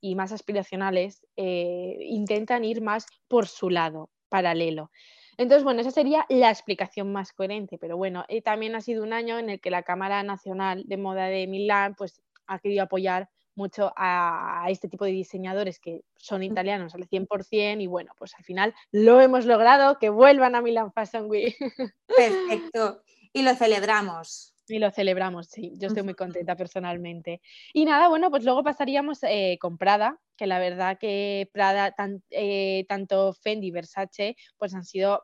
y 0.00 0.14
más 0.14 0.32
aspiracionales 0.32 1.26
intentan 1.36 2.64
ir 2.64 2.82
más 2.82 3.06
por 3.28 3.46
su 3.46 3.70
lado 3.70 4.10
paralelo. 4.28 4.90
Entonces, 5.38 5.64
bueno, 5.64 5.80
esa 5.80 5.90
sería 5.90 6.24
la 6.28 6.50
explicación 6.50 7.12
más 7.12 7.32
coherente, 7.32 7.78
pero 7.78 7.96
bueno, 7.96 8.24
eh, 8.28 8.42
también 8.42 8.74
ha 8.74 8.80
sido 8.80 9.02
un 9.02 9.12
año 9.12 9.38
en 9.38 9.50
el 9.50 9.60
que 9.60 9.70
la 9.70 9.82
Cámara 9.82 10.22
Nacional 10.22 10.84
de 10.86 10.96
Moda 10.96 11.26
de 11.26 11.46
Milán 11.46 11.94
pues, 11.94 12.22
ha 12.46 12.58
querido 12.58 12.84
apoyar 12.84 13.28
mucho 13.54 13.92
a, 13.96 14.66
este 14.68 14.88
tipo 14.88 15.04
de 15.04 15.12
diseñadores 15.12 15.80
que 15.80 16.02
son 16.16 16.42
italianos 16.42 16.94
al 16.94 17.08
100% 17.08 17.80
y 17.80 17.86
bueno, 17.86 18.12
pues 18.18 18.34
al 18.34 18.44
final 18.44 18.74
lo 18.92 19.20
hemos 19.20 19.46
logrado, 19.46 19.98
que 19.98 20.10
vuelvan 20.10 20.54
a 20.54 20.62
Milán 20.62 20.92
Fashion 20.92 21.28
Week. 21.28 21.56
Perfecto, 22.06 23.02
y 23.32 23.42
lo 23.42 23.54
celebramos. 23.54 24.55
Y 24.68 24.78
lo 24.78 24.90
celebramos, 24.90 25.46
sí, 25.48 25.72
yo 25.76 25.88
estoy 25.88 26.02
muy 26.02 26.14
contenta 26.14 26.56
personalmente. 26.56 27.40
Y 27.72 27.84
nada, 27.84 28.08
bueno, 28.08 28.30
pues 28.30 28.44
luego 28.44 28.64
pasaríamos 28.64 29.22
eh, 29.22 29.58
con 29.60 29.78
Prada, 29.78 30.20
que 30.36 30.46
la 30.46 30.58
verdad 30.58 30.98
que 30.98 31.48
Prada, 31.52 31.94
eh, 32.30 32.84
tanto 32.88 33.32
Fendi 33.32 33.68
y 33.68 33.70
Versace, 33.70 34.36
pues 34.58 34.74
han 34.74 34.84
sido 34.84 35.22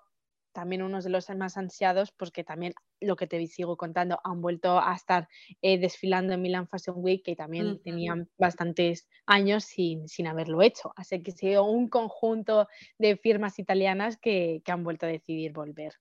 también 0.52 0.82
unos 0.82 1.04
de 1.04 1.11
los 1.11 1.28
más 1.30 1.56
ansiados, 1.56 2.12
porque 2.12 2.44
también 2.44 2.75
lo 3.00 3.16
que 3.16 3.26
te 3.26 3.44
sigo 3.46 3.76
contando, 3.76 4.20
han 4.22 4.40
vuelto 4.40 4.78
a 4.78 4.94
estar 4.94 5.28
eh, 5.61 5.78
desfilando 5.78 6.34
en 6.34 6.42
Milan 6.42 6.68
Fashion 6.68 6.96
Week, 6.99 7.25
que 7.25 7.34
también 7.34 7.82
tenían 7.82 8.28
bastantes 8.38 9.08
años 9.26 9.64
sin, 9.64 10.08
sin, 10.08 10.26
haberlo 10.26 10.62
hecho. 10.62 10.92
Así 10.96 11.22
que 11.22 11.32
ha 11.32 11.34
sido 11.34 11.64
un 11.64 11.88
conjunto 11.88 12.68
de 12.99 13.16
firmas 13.16 13.58
italianas 13.58 14.18
que, 14.18 14.62
que 14.64 14.72
han 14.72 14.84
vuelto 14.84 15.06
a 15.06 15.08
decidir 15.08 15.52
volver. 15.52 15.94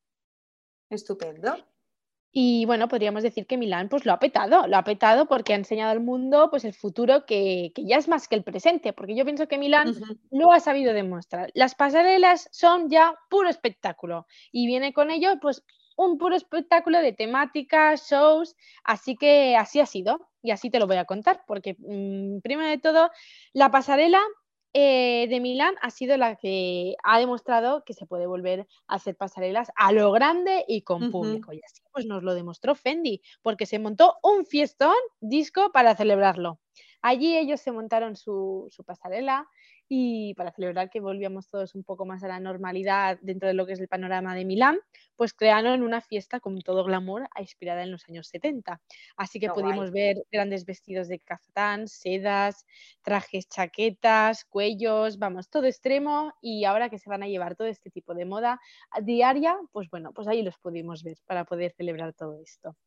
Estupendo. 0.89 1.55
Y 2.33 2.65
bueno, 2.65 2.87
podríamos 2.87 3.23
decir 3.23 3.45
que 3.45 3.57
Milán 3.57 3.89
pues 3.89 4.05
lo 4.05 4.13
ha 4.13 4.19
petado, 4.19 4.65
lo 4.67 4.77
ha 4.77 4.83
petado 4.83 5.25
porque 5.25 5.53
ha 5.53 5.57
enseñado 5.57 5.91
al 5.91 5.99
mundo 5.99 6.49
pues 6.49 6.63
el 6.63 6.73
futuro 6.73 7.25
que, 7.25 7.73
ya 7.75 7.97
es 7.97 8.07
más 8.07 8.29
que 8.29 8.35
el 8.35 8.43
presente, 8.43 8.93
porque 8.93 9.15
yo 9.15 9.25
pienso 9.25 9.47
que 9.47 9.57
Milán 9.57 9.93
lo 10.31 10.53
ha 10.53 10.61
sabido 10.61 10.93
demostrar. 10.93 11.51
Las 11.55 11.75
pasarelas 11.75 12.47
son 12.51 12.89
ya 12.89 13.15
puro 13.29 13.49
espectáculo 13.49 14.27
y 14.51 14.65
viene 14.65 14.93
con 14.93 15.11
ello 15.11 15.39
pues 15.41 15.65
un 15.97 16.17
puro 16.17 16.35
espectáculo 16.35 16.99
de 16.99 17.11
temáticas, 17.11 18.09
shows, 18.09 18.55
así 18.83 19.17
que 19.17 19.57
así 19.57 19.81
ha 19.81 19.85
sido 19.85 20.29
y 20.41 20.51
así 20.51 20.69
te 20.69 20.79
lo 20.79 20.87
voy 20.87 20.97
a 20.97 21.05
contar, 21.05 21.43
porque 21.45 21.75
mm, 21.77 22.39
primero 22.39 22.69
de 22.69 22.77
todo, 22.77 23.11
la 23.53 23.71
pasarela 23.71 24.21
eh, 24.73 25.27
de 25.29 25.39
Milán 25.41 25.75
ha 25.81 25.89
sido 25.91 26.17
la 26.17 26.35
que 26.37 26.95
ha 27.03 27.19
demostrado 27.19 27.83
que 27.85 27.93
se 27.93 28.05
puede 28.05 28.27
volver 28.27 28.67
a 28.87 28.95
hacer 28.95 29.17
pasarelas 29.17 29.71
a 29.75 29.91
lo 29.91 30.11
grande 30.11 30.63
y 30.67 30.83
con 30.83 31.09
público. 31.09 31.53
Y 31.53 31.61
así 31.65 31.81
pues 31.91 32.05
nos 32.05 32.23
lo 32.23 32.33
demostró 32.35 32.75
Fendi, 32.75 33.21
porque 33.41 33.65
se 33.65 33.79
montó 33.79 34.15
un 34.23 34.45
fiestón 34.45 34.95
disco 35.19 35.71
para 35.73 35.95
celebrarlo. 35.95 36.60
Allí 37.01 37.37
ellos 37.37 37.61
se 37.61 37.71
montaron 37.71 38.15
su, 38.15 38.67
su 38.69 38.83
pasarela, 38.83 39.47
y 39.93 40.33
para 40.35 40.53
celebrar 40.53 40.89
que 40.89 41.01
volvíamos 41.01 41.49
todos 41.49 41.75
un 41.75 41.83
poco 41.83 42.05
más 42.05 42.23
a 42.23 42.29
la 42.29 42.39
normalidad 42.39 43.19
dentro 43.21 43.49
de 43.49 43.53
lo 43.53 43.65
que 43.65 43.73
es 43.73 43.79
el 43.81 43.89
panorama 43.89 44.33
de 44.35 44.45
Milán, 44.45 44.79
pues 45.17 45.33
crearon 45.33 45.83
una 45.83 45.99
fiesta 45.99 46.39
con 46.39 46.57
todo 46.61 46.85
glamour 46.85 47.27
inspirada 47.37 47.83
en 47.83 47.91
los 47.91 48.07
años 48.07 48.29
70. 48.29 48.81
Así 49.17 49.37
que 49.41 49.49
pudimos 49.49 49.91
ver 49.91 50.15
grandes 50.31 50.63
vestidos 50.63 51.09
de 51.09 51.19
cazatán, 51.19 51.89
sedas, 51.89 52.65
trajes, 53.01 53.49
chaquetas, 53.49 54.45
cuellos, 54.45 55.19
vamos, 55.19 55.49
todo 55.49 55.65
extremo 55.65 56.31
y 56.39 56.63
ahora 56.63 56.89
que 56.89 56.97
se 56.97 57.09
van 57.09 57.23
a 57.23 57.27
llevar 57.27 57.57
todo 57.57 57.67
este 57.67 57.89
tipo 57.91 58.13
de 58.13 58.23
moda 58.23 58.61
diaria, 59.03 59.57
pues 59.73 59.89
bueno, 59.89 60.13
pues 60.13 60.29
ahí 60.29 60.41
los 60.41 60.57
pudimos 60.57 61.03
ver 61.03 61.17
para 61.25 61.43
poder 61.43 61.73
celebrar 61.73 62.13
todo 62.13 62.39
esto. 62.41 62.77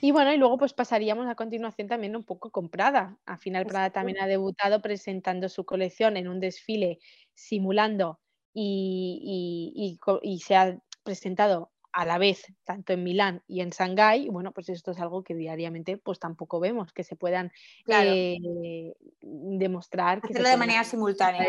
Y 0.00 0.10
bueno, 0.12 0.32
y 0.32 0.36
luego 0.36 0.58
pues 0.58 0.72
pasaríamos 0.72 1.26
a 1.28 1.34
continuación 1.34 1.88
también 1.88 2.16
un 2.16 2.24
poco 2.24 2.50
con 2.50 2.68
Prada. 2.68 3.18
Al 3.26 3.38
final 3.38 3.66
Prada 3.66 3.90
también 3.90 4.20
ha 4.20 4.26
debutado 4.26 4.80
presentando 4.80 5.48
su 5.48 5.64
colección 5.64 6.16
en 6.16 6.28
un 6.28 6.40
desfile 6.40 6.98
simulando 7.34 8.20
y, 8.52 9.98
se 10.44 10.56
ha 10.56 10.78
presentado 11.02 11.72
a 11.92 12.04
la 12.04 12.18
vez 12.18 12.46
tanto 12.64 12.92
en 12.92 13.02
Milán 13.02 13.42
y 13.46 13.60
en 13.60 13.70
Shanghái, 13.70 14.28
bueno, 14.28 14.52
pues 14.52 14.68
esto 14.68 14.90
es 14.90 15.00
algo 15.00 15.24
que 15.24 15.34
diariamente 15.34 15.96
pues 15.96 16.18
tampoco 16.18 16.60
vemos, 16.60 16.92
que 16.92 17.02
se 17.02 17.16
puedan 17.16 17.50
eh, 17.88 18.94
demostrar. 19.20 20.20
Hacerlo 20.22 20.44
que 20.44 20.50
de 20.50 20.56
manera 20.56 20.84
simultánea. 20.84 21.44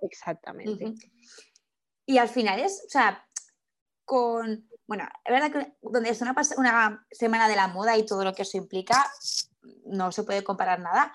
Exactamente. 0.00 0.94
Y 2.06 2.18
al 2.18 2.28
final 2.28 2.58
es, 2.60 2.82
o 2.86 2.90
sea, 2.90 3.24
con 4.04 4.68
bueno, 4.86 5.08
es 5.24 5.32
verdad 5.32 5.52
que 5.52 5.76
donde 5.82 6.10
es 6.10 6.20
una, 6.20 6.34
una 6.56 7.06
semana 7.10 7.48
de 7.48 7.56
la 7.56 7.68
moda 7.68 7.96
y 7.96 8.06
todo 8.06 8.24
lo 8.24 8.34
que 8.34 8.42
eso 8.42 8.56
implica, 8.56 9.10
no 9.86 10.12
se 10.12 10.24
puede 10.24 10.44
comparar 10.44 10.80
nada. 10.80 11.12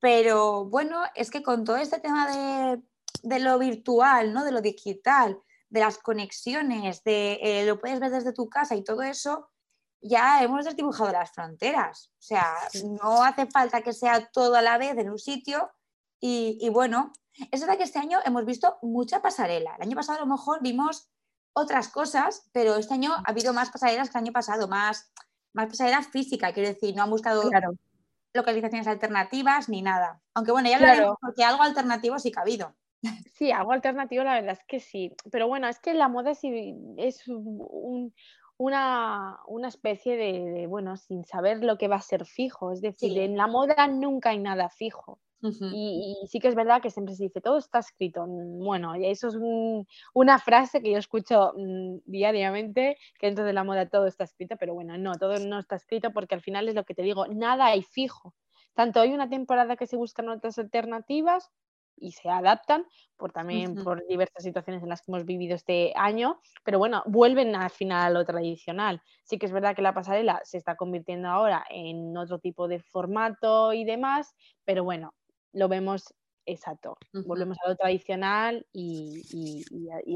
Pero 0.00 0.64
bueno, 0.64 1.02
es 1.14 1.30
que 1.30 1.42
con 1.42 1.64
todo 1.64 1.76
este 1.76 2.00
tema 2.00 2.80
de, 3.22 3.38
lo 3.38 3.58
virtual, 3.58 4.32
¿no? 4.32 4.44
de 4.44 4.52
lo 4.52 4.62
digital, 4.62 5.38
de 5.68 5.80
las 5.80 5.98
conexiones, 5.98 7.04
de 7.04 7.38
eh, 7.42 7.66
lo 7.66 7.78
puedes 7.78 8.00
ver 8.00 8.10
desde 8.10 8.32
tu 8.32 8.48
casa 8.48 8.74
y 8.74 8.82
todo 8.82 9.02
eso, 9.02 9.50
ya 10.02 10.42
hemos 10.42 10.64
desdibujado 10.64 11.12
las 11.12 11.30
fronteras. 11.32 12.10
O 12.18 12.22
sea, 12.22 12.54
no 12.84 13.22
hace 13.22 13.46
falta 13.46 13.82
que 13.82 13.92
sea 13.92 14.30
todo 14.30 14.56
a 14.56 14.62
la 14.62 14.78
vez 14.78 14.96
en 14.96 15.10
un 15.10 15.18
sitio. 15.18 15.70
Y, 16.22 16.68
bueno, 16.70 17.12
es 17.50 17.60
verdad 17.60 17.78
que 17.78 17.84
este 17.84 17.98
año 17.98 18.18
hemos 18.24 18.44
visto 18.44 18.78
mucha 18.82 19.22
pasarela. 19.22 19.74
El 19.76 19.82
año 19.82 19.96
pasado 19.96 20.18
a 20.18 20.22
lo 20.22 20.26
mejor 20.26 20.60
vimos 20.62 21.10
otras 21.52 21.88
cosas, 21.88 22.48
pero 22.52 22.76
este 22.76 22.94
año 22.94 23.12
ha 23.12 23.30
habido 23.30 23.52
más 23.52 23.70
pasarelas 23.70 24.10
que 24.10 24.18
el 24.18 24.24
año 24.24 24.32
pasado, 24.32 24.68
más, 24.68 25.12
más 25.52 25.68
pasarelas 25.68 26.08
físicas, 26.08 26.52
quiero 26.52 26.68
decir, 26.68 26.94
no 26.94 27.02
han 27.02 27.10
buscado 27.10 27.42
localizaciones 28.32 28.86
alternativas 28.86 29.68
ni 29.68 29.82
nada. 29.82 30.20
Aunque 30.34 30.52
bueno, 30.52 30.68
ya 30.68 30.78
lo 30.96 31.16
porque 31.20 31.44
algo 31.44 31.62
alternativo 31.62 32.18
sí 32.18 32.30
que 32.30 32.38
ha 32.38 32.42
habido. 32.42 32.74
Sí, 33.34 33.50
algo 33.50 33.72
alternativo 33.72 34.22
la 34.22 34.34
verdad 34.34 34.52
es 34.52 34.64
que 34.66 34.80
sí. 34.80 35.14
Pero 35.32 35.48
bueno, 35.48 35.66
es 35.68 35.78
que 35.78 35.94
la 35.94 36.08
moda 36.08 36.32
es, 36.32 36.40
es 36.98 37.24
una, 38.58 39.38
especie 39.66 40.16
de, 40.16 40.66
bueno, 40.66 40.98
sin 40.98 41.24
saber 41.24 41.64
lo 41.64 41.78
que 41.78 41.88
va 41.88 41.96
a 41.96 42.02
ser 42.02 42.26
fijo. 42.26 42.72
Es 42.72 42.82
decir, 42.82 43.18
en 43.18 43.38
la 43.38 43.46
moda 43.46 43.86
nunca 43.88 44.30
hay 44.30 44.38
nada 44.38 44.68
fijo. 44.68 45.18
Y, 45.42 46.16
sí 46.26 46.38
que 46.38 46.48
es 46.48 46.54
verdad 46.54 46.82
que 46.82 46.90
siempre 46.90 47.14
se 47.14 47.24
dice, 47.24 47.40
todo 47.40 47.58
está 47.58 47.78
escrito. 47.78 48.26
Bueno, 48.26 48.96
y 48.96 49.06
eso 49.06 49.28
es 49.28 49.36
una 50.12 50.38
frase 50.38 50.82
que 50.82 50.92
yo 50.92 50.98
escucho 50.98 51.52
mm, 51.56 51.98
diariamente, 52.04 52.98
que 53.18 53.26
dentro 53.26 53.44
de 53.44 53.52
la 53.52 53.64
moda 53.64 53.88
todo 53.88 54.06
está 54.06 54.24
escrito, 54.24 54.56
pero 54.58 54.74
bueno, 54.74 54.98
no, 54.98 55.14
todo 55.14 55.38
no 55.38 55.58
está 55.58 55.76
escrito 55.76 56.12
porque 56.12 56.34
al 56.34 56.42
final 56.42 56.68
es 56.68 56.74
lo 56.74 56.84
que 56.84 56.94
te 56.94 57.02
digo, 57.02 57.26
nada 57.28 57.66
hay 57.66 57.82
fijo. 57.82 58.34
Tanto 58.74 59.00
hay 59.00 59.12
una 59.12 59.28
temporada 59.28 59.76
que 59.76 59.86
se 59.86 59.96
buscan 59.96 60.28
otras 60.28 60.58
alternativas 60.58 61.50
y 62.00 62.12
se 62.12 62.28
adaptan 62.30 62.86
por 63.16 63.32
también 63.32 63.74
por 63.84 64.06
diversas 64.06 64.42
situaciones 64.42 64.82
en 64.82 64.88
las 64.88 65.02
que 65.02 65.12
hemos 65.12 65.26
vivido 65.26 65.54
este 65.54 65.92
año, 65.94 66.40
pero 66.64 66.78
bueno, 66.78 67.02
vuelven 67.06 67.54
al 67.54 67.70
final 67.70 68.02
a 68.02 68.10
lo 68.10 68.24
tradicional. 68.24 69.02
Sí 69.24 69.38
que 69.38 69.46
es 69.46 69.52
verdad 69.52 69.76
que 69.76 69.82
la 69.82 69.92
pasarela 69.92 70.40
se 70.44 70.56
está 70.56 70.76
convirtiendo 70.76 71.28
ahora 71.28 71.64
en 71.68 72.16
otro 72.16 72.38
tipo 72.38 72.68
de 72.68 72.80
formato 72.80 73.74
y 73.74 73.84
demás, 73.84 74.34
pero 74.64 74.82
bueno, 74.82 75.12
lo 75.52 75.68
vemos 75.68 76.14
Exacto. 76.46 76.96
Volvemos 77.12 77.58
a 77.64 77.68
lo 77.68 77.76
tradicional 77.76 78.66
y, 78.72 79.22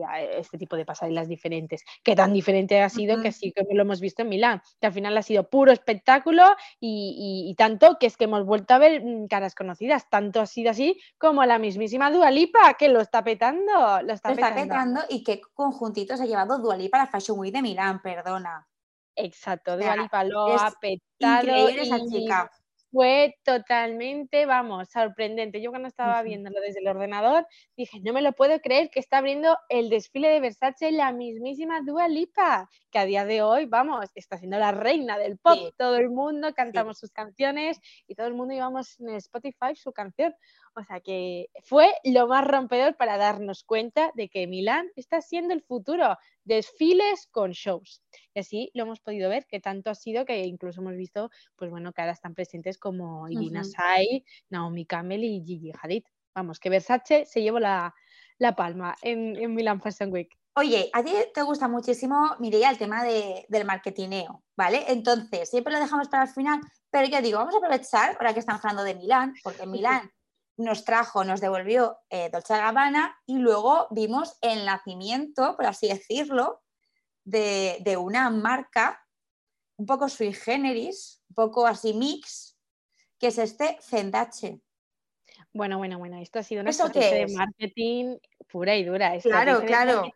a, 0.06 0.20
este 0.20 0.58
tipo 0.58 0.76
de 0.76 0.84
pasarelas 0.84 1.28
diferentes. 1.28 1.84
Que 2.02 2.16
tan 2.16 2.32
diferente 2.32 2.80
ha 2.80 2.88
sido 2.88 3.22
que 3.22 3.30
sí 3.30 3.52
que 3.52 3.64
lo 3.70 3.82
hemos 3.82 4.00
visto 4.00 4.22
en 4.22 4.30
Milán, 4.30 4.62
que 4.80 4.86
al 4.88 4.92
final 4.92 5.16
ha 5.16 5.22
sido 5.22 5.48
puro 5.48 5.70
espectáculo 5.70 6.44
y, 6.80 7.54
tanto 7.56 7.98
que 8.00 8.06
es 8.06 8.16
que 8.16 8.24
hemos 8.24 8.44
vuelto 8.44 8.74
a 8.74 8.78
ver 8.78 9.04
mm, 9.04 9.28
caras 9.28 9.54
conocidas. 9.54 10.08
Tanto 10.10 10.40
ha 10.40 10.46
sido 10.46 10.70
así 10.70 11.00
como 11.18 11.44
la 11.44 11.58
mismísima 11.58 12.10
Dualipa, 12.10 12.74
que 12.74 12.88
lo 12.88 13.00
está 13.00 13.22
petando. 13.22 14.02
Lo 14.02 14.12
está, 14.12 14.34
petando. 14.34 15.02
y 15.08 15.22
qué 15.22 15.40
conjuntitos 15.52 16.20
ha 16.20 16.26
llevado 16.26 16.58
Dualipa 16.58 16.98
a 16.98 17.04
la 17.04 17.10
Fashion 17.10 17.38
Week 17.38 17.54
de 17.54 17.62
Milán, 17.62 18.02
perdona. 18.02 18.66
Exacto, 19.14 19.76
Dualipa 19.76 20.24
lo 20.24 20.48
ha 20.48 20.72
petado. 20.80 21.42
Increíble 21.42 21.82
esa 21.82 21.98
chica 22.00 22.50
fue 22.94 23.34
totalmente, 23.42 24.46
vamos, 24.46 24.88
sorprendente. 24.88 25.60
Yo 25.60 25.70
cuando 25.70 25.88
estaba 25.88 26.22
viéndolo 26.22 26.60
desde 26.60 26.78
el 26.78 26.86
ordenador, 26.86 27.44
dije, 27.76 27.98
no 28.04 28.12
me 28.12 28.22
lo 28.22 28.32
puedo 28.34 28.60
creer 28.60 28.88
que 28.88 29.00
está 29.00 29.18
abriendo 29.18 29.58
el 29.68 29.90
desfile 29.90 30.28
de 30.28 30.38
Versace 30.38 30.92
la 30.92 31.10
mismísima 31.10 31.80
Dua 31.84 32.06
Lipa, 32.06 32.70
que 32.92 33.00
a 33.00 33.04
día 33.04 33.24
de 33.24 33.42
hoy, 33.42 33.66
vamos, 33.66 34.06
está 34.14 34.38
siendo 34.38 34.58
la 34.58 34.70
reina 34.70 35.18
del 35.18 35.38
pop. 35.38 35.58
Todo 35.76 35.96
el 35.96 36.08
mundo 36.08 36.54
cantamos 36.54 37.00
sus 37.00 37.10
canciones 37.10 37.80
y 38.06 38.14
todo 38.14 38.28
el 38.28 38.34
mundo 38.34 38.54
íbamos 38.54 39.00
en 39.00 39.16
Spotify 39.16 39.74
su 39.74 39.92
canción. 39.92 40.32
O 40.76 40.84
sea 40.84 41.00
que 41.00 41.48
fue 41.64 41.92
lo 42.04 42.28
más 42.28 42.46
rompedor 42.46 42.96
para 42.96 43.16
darnos 43.16 43.64
cuenta 43.64 44.12
de 44.14 44.28
que 44.28 44.46
Milán 44.46 44.88
está 44.94 45.20
siendo 45.20 45.52
el 45.52 45.62
futuro, 45.62 46.16
desfiles 46.44 47.28
con 47.30 47.52
shows. 47.52 48.02
Y 48.34 48.40
así 48.40 48.70
lo 48.74 48.84
hemos 48.84 49.00
podido 49.00 49.28
ver, 49.28 49.46
que 49.46 49.60
tanto 49.60 49.90
ha 49.90 49.94
sido 49.94 50.24
que 50.24 50.44
incluso 50.44 50.80
hemos 50.80 50.96
visto, 50.96 51.30
pues 51.56 51.70
bueno, 51.70 51.92
caras 51.92 52.20
tan 52.20 52.34
presentes 52.34 52.78
como 52.78 53.28
Irina 53.28 53.64
Sai, 53.64 54.24
Naomi 54.50 54.86
Campbell 54.86 55.24
y 55.24 55.44
Gigi 55.44 55.72
Hadid. 55.80 56.04
Vamos, 56.34 56.58
que 56.58 56.70
Versace 56.70 57.26
se 57.26 57.42
llevó 57.42 57.60
la, 57.60 57.94
palma 58.56 58.96
en, 59.02 59.36
en 59.36 59.54
Milan 59.54 59.80
Fashion 59.80 60.12
Week. 60.12 60.36
Oye, 60.56 60.88
a 60.92 61.02
ti 61.02 61.12
te 61.32 61.42
gusta 61.42 61.66
muchísimo, 61.66 62.36
Mireia, 62.38 62.70
el 62.70 62.78
tema 62.78 63.02
del 63.02 63.64
marketineo, 63.64 64.44
¿vale? 64.56 64.84
Entonces, 64.86 65.50
siempre 65.50 65.72
lo 65.72 65.80
dejamos 65.80 66.08
para 66.08 66.24
el 66.24 66.28
final, 66.28 66.60
pero 66.90 67.08
yo 67.08 67.20
digo, 67.20 67.38
vamos 67.38 67.54
a 67.54 67.58
aprovechar, 67.58 68.10
ahora 68.12 68.32
que 68.32 68.38
estamos 68.38 68.64
hablando 68.64 68.84
de 68.84 68.94
Milán, 68.94 69.34
porque 69.42 69.64
en 69.64 69.70
Milán 69.72 70.12
nos 70.56 70.84
trajo, 70.84 71.24
nos 71.24 71.40
devolvió 71.40 71.98
eh, 72.10 72.30
Dolce 72.30 72.54
Gabbana 72.54 73.16
y 73.26 73.38
luego 73.38 73.88
vimos 73.90 74.38
el 74.40 74.64
nacimiento, 74.64 75.56
por 75.56 75.66
así 75.66 75.88
decirlo, 75.88 76.62
de, 77.24 77.96
una 77.98 78.30
marca 78.30 79.00
un 79.76 79.86
poco 79.86 80.08
sui 80.08 80.32
generis, 80.32 81.22
un 81.30 81.34
poco 81.34 81.66
así 81.66 81.94
mix, 81.94 82.58
que 83.18 83.28
es 83.28 83.38
este 83.38 83.78
Zendache. 83.82 84.60
Bueno, 85.52 85.78
bueno, 85.78 85.98
bueno, 85.98 86.18
esto 86.18 86.38
ha 86.38 86.42
sido 86.42 86.60
una 86.60 86.70
estrategia 86.70 87.26
de 87.26 87.34
marketing 87.34 88.16
pura 88.48 88.76
y 88.76 88.84
dura. 88.84 89.18
Claro, 89.20 89.64
claro 89.64 90.12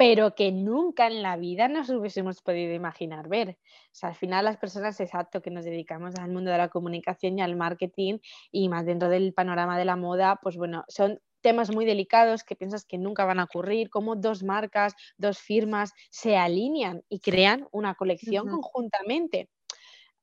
pero 0.00 0.34
que 0.34 0.50
nunca 0.50 1.08
en 1.08 1.22
la 1.22 1.36
vida 1.36 1.68
nos 1.68 1.90
hubiésemos 1.90 2.40
podido 2.40 2.72
imaginar 2.72 3.28
ver. 3.28 3.58
O 3.60 3.90
sea, 3.92 4.08
al 4.08 4.14
final 4.14 4.46
las 4.46 4.56
personas, 4.56 4.98
exacto, 4.98 5.42
que 5.42 5.50
nos 5.50 5.66
dedicamos 5.66 6.14
al 6.16 6.30
mundo 6.30 6.50
de 6.50 6.56
la 6.56 6.70
comunicación 6.70 7.38
y 7.38 7.42
al 7.42 7.54
marketing 7.54 8.16
y 8.50 8.70
más 8.70 8.86
dentro 8.86 9.10
del 9.10 9.34
panorama 9.34 9.78
de 9.78 9.84
la 9.84 9.96
moda, 9.96 10.38
pues 10.42 10.56
bueno, 10.56 10.84
son 10.88 11.20
temas 11.42 11.70
muy 11.70 11.84
delicados 11.84 12.44
que 12.44 12.56
piensas 12.56 12.86
que 12.86 12.96
nunca 12.96 13.26
van 13.26 13.40
a 13.40 13.44
ocurrir, 13.44 13.90
como 13.90 14.16
dos 14.16 14.42
marcas, 14.42 14.94
dos 15.18 15.38
firmas 15.38 15.92
se 16.08 16.38
alinean 16.38 17.02
y 17.10 17.20
crean 17.20 17.68
una 17.70 17.94
colección 17.94 18.48
conjuntamente 18.48 19.50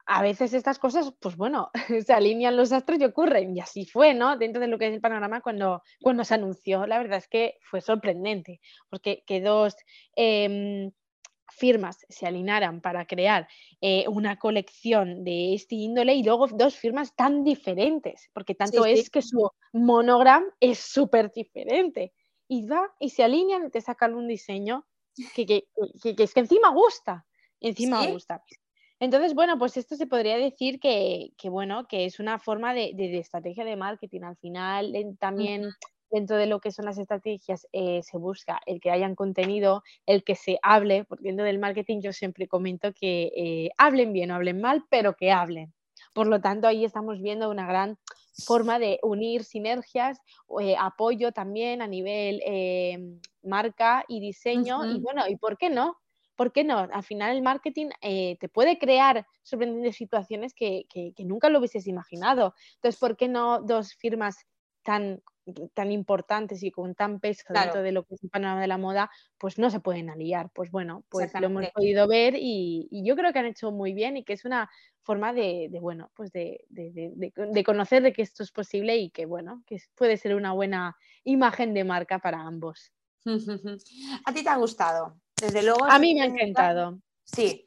a 0.07 0.21
veces 0.21 0.53
estas 0.53 0.79
cosas, 0.79 1.13
pues 1.19 1.35
bueno, 1.35 1.69
se 2.05 2.13
alinean 2.13 2.55
los 2.55 2.71
astros 2.71 2.99
y 2.99 3.03
ocurren. 3.03 3.55
Y 3.55 3.59
así 3.59 3.85
fue, 3.85 4.13
¿no? 4.13 4.37
Dentro 4.37 4.61
de 4.61 4.67
lo 4.67 4.79
que 4.79 4.87
es 4.87 4.93
el 4.93 5.01
panorama 5.01 5.41
cuando, 5.41 5.83
cuando 6.01 6.23
se 6.23 6.33
anunció, 6.33 6.87
la 6.87 6.97
verdad 6.97 7.17
es 7.17 7.27
que 7.27 7.57
fue 7.61 7.81
sorprendente, 7.81 8.61
porque 8.89 9.23
que 9.27 9.41
dos 9.41 9.75
em, 10.15 10.91
firmas 11.49 12.05
se 12.07 12.25
alinearan 12.25 12.81
para 12.81 13.05
crear 13.05 13.47
eh, 13.81 14.05
una 14.07 14.39
colección 14.39 15.25
de 15.25 15.53
este 15.53 15.75
índole 15.75 16.15
y 16.15 16.23
luego 16.23 16.47
dos 16.47 16.75
firmas 16.75 17.13
tan 17.15 17.43
diferentes, 17.43 18.29
porque 18.33 18.55
tanto 18.55 18.85
es 18.85 19.09
que 19.09 19.21
su 19.21 19.49
monogram 19.73 20.45
es 20.61 20.79
súper 20.79 21.31
diferente. 21.31 22.13
Y 22.47 22.65
va 22.65 22.89
y 22.97 23.09
se 23.09 23.25
alinean 23.25 23.67
y 23.67 23.71
te 23.71 23.81
sacan 23.81 24.15
un 24.15 24.25
diseño 24.25 24.87
que, 25.35 25.45
que, 25.45 25.65
que, 26.15 26.23
es 26.23 26.33
que 26.33 26.39
encima 26.39 26.69
gusta, 26.69 27.25
encima 27.59 28.07
gusta. 28.07 28.41
Entonces, 28.99 29.35
bueno, 29.35 29.59
pues 29.59 29.77
esto 29.77 29.95
se 29.95 30.07
podría 30.07 30.37
decir 30.37 30.79
que, 30.79 31.31
bueno, 31.45 31.87
que 31.87 32.05
es 32.05 32.19
una 32.19 32.39
forma 32.39 32.73
de, 32.73 32.93
estrategia 33.19 33.63
de 33.63 33.75
marketing. 33.75 34.21
Al 34.21 34.37
final, 34.37 34.93
también 35.19 35.69
dentro 36.09 36.37
de 36.37 36.47
lo 36.47 36.59
que 36.59 36.71
son 36.71 36.85
las 36.85 36.97
estrategias 36.97 37.67
eh, 37.73 38.01
se 38.03 38.17
busca 38.17 38.59
el 38.65 38.79
que 38.79 38.91
hayan 38.91 39.15
contenido, 39.15 39.83
el 40.05 40.23
que 40.23 40.35
se 40.35 40.57
hable, 40.61 41.03
porque 41.03 41.25
dentro 41.25 41.45
del 41.45 41.59
marketing 41.59 42.01
yo 42.01 42.13
siempre 42.13 42.47
comento 42.47 42.93
que 42.93 43.31
eh, 43.35 43.69
hablen 43.77 44.13
bien 44.13 44.31
o 44.31 44.35
hablen 44.35 44.61
mal, 44.61 44.85
pero 44.89 45.15
que 45.15 45.31
hablen. 45.31 45.73
Por 46.13 46.27
lo 46.27 46.41
tanto, 46.41 46.67
ahí 46.67 46.85
estamos 46.85 47.21
viendo 47.21 47.49
una 47.49 47.67
gran 47.67 47.97
forma 48.45 48.79
de 48.79 48.99
unir 49.03 49.43
sinergias, 49.43 50.19
eh, 50.59 50.75
apoyo 50.79 51.31
también 51.31 51.81
a 51.81 51.87
nivel 51.87 52.41
marca 53.43 54.03
y 54.07 54.19
diseño, 54.19 54.85
y 54.85 54.99
bueno, 54.99 55.27
¿y 55.27 55.35
por 55.35 55.57
qué 55.57 55.69
no? 55.69 55.97
¿Por 56.37 56.53
qué 56.53 56.63
no? 56.63 56.77
Al 56.77 57.03
final 57.03 57.35
el 57.35 57.41
marketing 57.41 57.89
eh, 58.01 58.37
te 58.39 58.47
puede 58.47 58.77
crear 58.77 59.25
sorprendentes 59.41 59.97
situaciones 59.97 60.53
que, 60.53 60.85
nunca 61.17 61.49
lo 61.49 61.59
hubieses 61.59 61.87
imaginado. 61.87 62.53
Entonces, 62.75 62.97
¿por 62.97 63.17
qué 63.17 63.27
no 63.27 63.61
dos 63.61 63.95
firmas 63.95 64.37
tan, 64.83 65.21
tan 65.73 65.91
importantes 65.91 66.63
y 66.63 66.71
con 66.71 66.95
tan 66.95 67.19
peso 67.19 67.43
dentro 67.49 67.81
de 67.81 67.91
lo 67.91 68.05
que 68.05 68.15
es 68.15 68.23
el 68.23 68.29
panorama 68.29 68.61
de 68.61 68.67
la 68.67 68.77
moda, 68.77 69.09
pues 69.37 69.57
no 69.57 69.69
se 69.69 69.81
pueden 69.81 70.09
aliar? 70.09 70.49
Pues 70.53 70.71
bueno, 70.71 71.03
pues 71.09 71.33
lo 71.33 71.47
hemos 71.47 71.67
podido 71.71 72.07
ver 72.07 72.35
y, 72.37 72.87
yo 72.91 73.15
creo 73.15 73.33
que 73.33 73.39
han 73.39 73.47
hecho 73.47 73.71
muy 73.71 73.93
bien 73.93 74.15
y 74.15 74.23
que 74.23 74.33
es 74.33 74.45
una 74.45 74.69
forma 75.01 75.33
de, 75.33 75.69
bueno, 75.81 76.11
pues 76.15 76.31
de, 76.31 76.65
de, 76.69 77.63
conocer 77.65 78.03
de 78.03 78.13
que 78.13 78.21
esto 78.21 78.43
es 78.43 78.51
posible 78.51 78.95
y 78.97 79.09
que 79.09 79.25
bueno, 79.25 79.63
que 79.65 79.81
puede 79.95 80.17
ser 80.17 80.35
una 80.35 80.53
buena 80.53 80.95
imagen 81.23 81.73
de 81.73 81.83
marca 81.83 82.19
para 82.19 82.41
ambos. 82.41 82.93
¿A 84.25 84.33
ti 84.33 84.43
te 84.43 84.49
ha 84.49 84.57
gustado? 84.57 85.17
Desde 85.41 85.63
luego. 85.63 85.85
A 85.85 85.99
mí 85.99 86.15
me 86.15 86.21
ha 86.21 86.25
encantado. 86.25 86.99
Sí. 87.23 87.65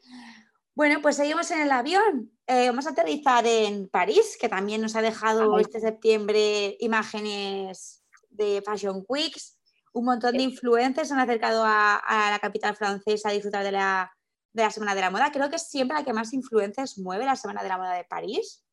Bueno, 0.75 1.01
pues 1.03 1.17
seguimos 1.17 1.51
en 1.51 1.61
el 1.61 1.71
avión. 1.71 2.33
Eh, 2.47 2.69
vamos 2.69 2.87
a 2.87 2.91
aterrizar 2.91 3.47
en 3.47 3.89
París, 3.89 4.37
que 4.41 4.49
también 4.49 4.81
nos 4.81 4.97
ha 4.97 5.03
dejado 5.03 5.59
este 5.59 5.79
septiembre 5.79 6.77
imágenes 6.81 8.03
de 8.31 8.63
Fashion 8.65 9.05
Weeks. 9.09 9.59
Un 9.93 10.07
montón 10.07 10.37
de 10.37 10.43
influencers 10.43 11.09
se 11.09 11.15
han 11.15 11.21
acercado 11.21 11.63
a, 11.65 12.29
la 12.31 12.39
capital 12.41 12.77
francesa 12.77 13.29
a 13.29 13.33
disfrutar 13.33 13.65
de 13.65 13.73
la, 13.73 14.11
de 14.53 14.63
la 14.63 14.71
Semana 14.71 14.95
de 14.95 15.01
la 15.01 15.11
Moda. 15.11 15.31
Creo 15.33 15.51
que 15.51 15.57
es 15.57 15.69
siempre 15.69 15.97
la 15.97 16.05
que 16.05 16.13
más 16.13 16.33
influencers 16.33 16.99
mueve 16.99 17.25
la 17.25 17.37
Semana 17.37 17.63
de 17.63 17.69
la 17.69 17.79
Moda 17.79 17.95
de 17.95 18.05
París. 18.05 18.65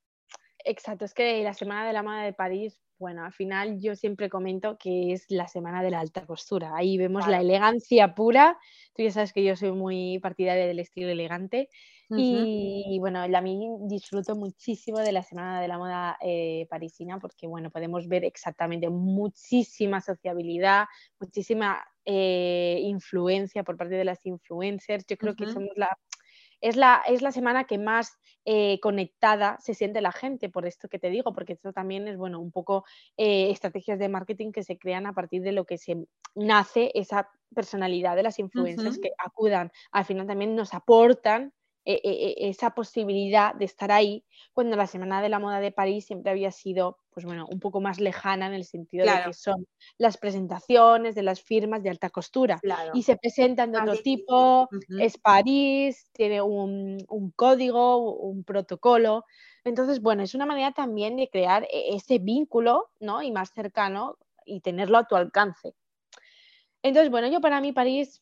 Exacto, 0.63 1.05
es 1.05 1.13
que 1.13 1.43
la 1.43 1.53
Semana 1.53 1.87
de 1.87 1.93
la 1.93 2.03
Moda 2.03 2.21
de 2.21 2.33
París 2.33 2.79
Bueno, 2.99 3.23
al 3.23 3.31
final 3.31 3.79
yo 3.79 3.95
siempre 3.95 4.27
comento 4.27 4.77
que 4.77 5.13
es 5.13 5.25
la 5.29 5.47
semana 5.47 5.83
de 5.83 5.91
la 5.91 5.99
alta 5.99 6.25
costura. 6.25 6.71
Ahí 6.75 6.97
vemos 6.97 7.27
la 7.27 7.41
elegancia 7.41 8.15
pura. 8.15 8.57
Tú 8.95 9.03
ya 9.03 9.11
sabes 9.11 9.33
que 9.33 9.43
yo 9.43 9.55
soy 9.55 9.71
muy 9.71 10.17
partidaria 10.19 10.65
del 10.65 10.79
estilo 10.79 11.09
elegante. 11.09 11.69
Y 12.09 12.97
bueno, 12.99 13.19
a 13.21 13.41
mí 13.41 13.67
disfruto 13.81 14.35
muchísimo 14.35 14.99
de 14.99 15.11
la 15.11 15.23
Semana 15.23 15.61
de 15.61 15.67
la 15.67 15.77
Moda 15.77 16.17
eh, 16.21 16.65
Parisina 16.69 17.19
porque, 17.19 17.47
bueno, 17.47 17.69
podemos 17.69 18.07
ver 18.07 18.23
exactamente 18.23 18.89
muchísima 18.89 19.99
sociabilidad, 19.99 20.85
muchísima 21.19 21.83
eh, 22.05 22.79
influencia 22.83 23.63
por 23.63 23.75
parte 23.75 23.95
de 23.95 24.05
las 24.05 24.25
influencers. 24.25 25.05
Yo 25.05 25.17
creo 25.17 25.35
que 25.35 25.47
somos 25.47 25.71
la 25.75 25.97
es 26.61 26.75
la, 26.75 27.01
es 27.07 27.21
la 27.21 27.31
semana 27.31 27.65
que 27.65 27.77
más 27.77 28.17
eh, 28.45 28.79
conectada 28.79 29.57
se 29.59 29.73
siente 29.73 30.01
la 30.01 30.11
gente, 30.11 30.49
por 30.49 30.65
esto 30.65 30.87
que 30.87 30.99
te 30.99 31.09
digo, 31.09 31.33
porque 31.33 31.53
esto 31.53 31.73
también 31.73 32.07
es, 32.07 32.17
bueno, 32.17 32.39
un 32.39 32.51
poco 32.51 32.85
eh, 33.17 33.51
estrategias 33.51 33.99
de 33.99 34.09
marketing 34.09 34.51
que 34.51 34.63
se 34.63 34.77
crean 34.77 35.05
a 35.05 35.13
partir 35.13 35.41
de 35.41 35.51
lo 35.51 35.65
que 35.65 35.77
se 35.77 36.07
nace 36.35 36.91
esa 36.95 37.29
personalidad 37.53 38.15
de 38.15 38.23
las 38.23 38.39
influencers 38.39 38.99
que 38.99 39.11
acudan, 39.17 39.71
al 39.91 40.05
final 40.05 40.27
también 40.27 40.55
nos 40.55 40.73
aportan 40.73 41.53
eh, 41.95 42.49
esa 42.49 42.71
posibilidad 42.71 43.55
de 43.55 43.65
estar 43.65 43.91
ahí, 43.91 44.23
cuando 44.53 44.75
la 44.75 44.87
Semana 44.87 45.21
de 45.21 45.29
la 45.29 45.39
Moda 45.39 45.59
de 45.59 45.71
París 45.71 46.05
siempre 46.05 46.31
había 46.31 46.51
sido 46.51 46.97
pues 47.17 47.25
bueno, 47.25 47.47
un 47.49 47.59
poco 47.59 47.81
más 47.81 47.99
lejana 47.99 48.45
en 48.45 48.53
el 48.53 48.63
sentido 48.63 49.03
de 49.03 49.23
que 49.25 49.33
son 49.33 49.65
las 49.97 50.17
presentaciones 50.17 51.15
de 51.15 51.23
las 51.23 51.41
firmas 51.41 51.81
de 51.81 51.89
alta 51.89 52.11
costura 52.11 52.61
y 52.93 53.01
se 53.01 53.17
presentan 53.17 53.71
de 53.71 53.79
otro 53.79 53.95
tipo, 54.03 54.69
es 54.99 55.17
París, 55.17 56.11
tiene 56.13 56.43
un, 56.43 57.03
código, 57.35 58.19
un 58.19 58.43
protocolo. 58.43 59.25
Entonces, 59.63 59.99
bueno, 59.99 60.21
es 60.21 60.35
una 60.35 60.45
manera 60.45 60.73
también 60.73 61.15
de 61.15 61.27
crear 61.27 61.63
e, 61.63 61.95
ese 61.95 62.19
vínculo, 62.19 62.91
¿no? 62.99 63.23
Y 63.23 63.31
más 63.31 63.51
cercano 63.51 64.19
y 64.45 64.61
tenerlo 64.61 64.99
a 64.99 65.07
tu 65.07 65.15
alcance. 65.15 65.73
Entonces, 66.83 67.09
bueno, 67.09 67.29
yo 67.29 67.41
para 67.41 67.61
mí 67.61 67.71
París 67.73 68.21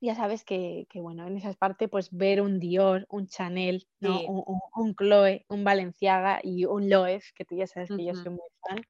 ya 0.00 0.14
sabes 0.14 0.44
que, 0.44 0.86
bueno, 0.94 1.26
en 1.26 1.36
esa 1.36 1.52
parte, 1.54 1.88
pues 1.88 2.10
ver 2.10 2.40
un 2.40 2.60
Dior, 2.60 3.06
un 3.10 3.26
Chanel, 3.26 3.86
un, 4.00 4.94
Chloe, 4.94 5.44
un 5.48 5.64
Balenciaga 5.64 6.40
y 6.42 6.64
un 6.64 6.88
Loef, 6.88 7.32
que 7.34 7.44
tú 7.44 7.56
ya 7.56 7.66
sabes 7.66 7.90
que 7.90 8.04
yo 8.04 8.14
soy 8.14 8.30
muy 8.30 8.48
fan, 8.66 8.80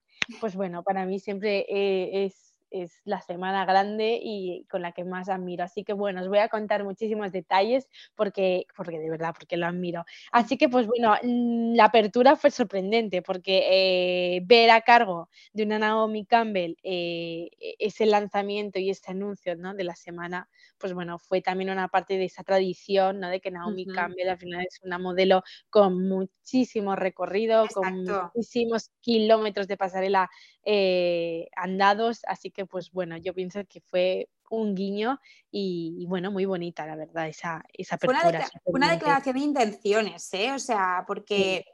pues 0.40 0.54
bueno, 0.54 0.82
para 0.82 1.06
mí 1.06 1.18
siempre 1.18 1.66
eh, 1.68 2.24
es 2.24 2.48
es 2.70 3.00
la 3.04 3.20
semana 3.20 3.64
grande 3.64 4.18
y 4.22 4.66
con 4.70 4.82
la 4.82 4.92
que 4.92 5.04
más 5.04 5.28
admiro. 5.28 5.64
Así 5.64 5.84
que 5.84 5.92
bueno, 5.92 6.20
os 6.20 6.28
voy 6.28 6.38
a 6.38 6.48
contar 6.48 6.84
muchísimos 6.84 7.32
detalles 7.32 7.88
porque, 8.14 8.66
porque 8.76 8.98
de 8.98 9.10
verdad, 9.10 9.34
porque 9.38 9.56
lo 9.56 9.66
admiro. 9.66 10.04
Así 10.32 10.56
que 10.56 10.68
pues 10.68 10.86
bueno, 10.86 11.14
mm, 11.22 11.74
la 11.74 11.84
apertura 11.84 12.36
fue 12.36 12.50
sorprendente 12.50 13.22
porque 13.22 14.36
eh, 14.36 14.40
ver 14.44 14.70
a 14.70 14.80
cargo 14.82 15.28
de 15.52 15.64
una 15.64 15.78
Naomi 15.78 16.24
Campbell 16.26 16.76
eh, 16.82 17.50
e-, 17.60 17.76
ese 17.78 18.06
lanzamiento 18.06 18.78
y 18.78 18.90
ese 18.90 19.10
anuncio 19.10 19.56
¿no? 19.56 19.74
de 19.74 19.84
la 19.84 19.94
semana, 19.94 20.48
pues 20.78 20.92
bueno, 20.92 21.18
fue 21.18 21.42
también 21.42 21.70
una 21.70 21.88
parte 21.88 22.16
de 22.16 22.24
esa 22.24 22.44
tradición 22.44 23.20
¿no? 23.20 23.28
de 23.28 23.40
que 23.40 23.50
Naomi 23.50 23.86
Campbell 23.86 24.28
al 24.28 24.38
final 24.38 24.64
es 24.66 24.80
una 24.82 24.98
modelo 24.98 25.42
con 25.70 26.08
muchísimo 26.08 26.96
recorrido, 26.96 27.66
con 27.68 28.04
muchísimos 28.04 28.90
kilómetros 29.00 29.68
de 29.68 29.76
pasarela 29.76 30.30
eh, 30.64 31.48
andados, 31.56 32.20
así 32.26 32.50
que 32.50 32.66
pues 32.66 32.90
bueno, 32.92 33.16
yo 33.16 33.34
pienso 33.34 33.60
que 33.68 33.80
fue 33.80 34.28
un 34.50 34.74
guiño 34.74 35.20
y, 35.50 36.06
bueno, 36.08 36.30
muy 36.30 36.44
bonita 36.44 36.86
la 36.86 36.96
verdad 36.96 37.28
esa, 37.28 37.62
esa 37.72 37.96
apertura. 37.96 38.48
Una, 38.64 38.92
declaración 38.92 39.36
de 39.36 39.42
intenciones, 39.42 40.32
¿eh? 40.32 40.52
o 40.52 40.58
sea, 40.58 41.04
porque 41.06 41.66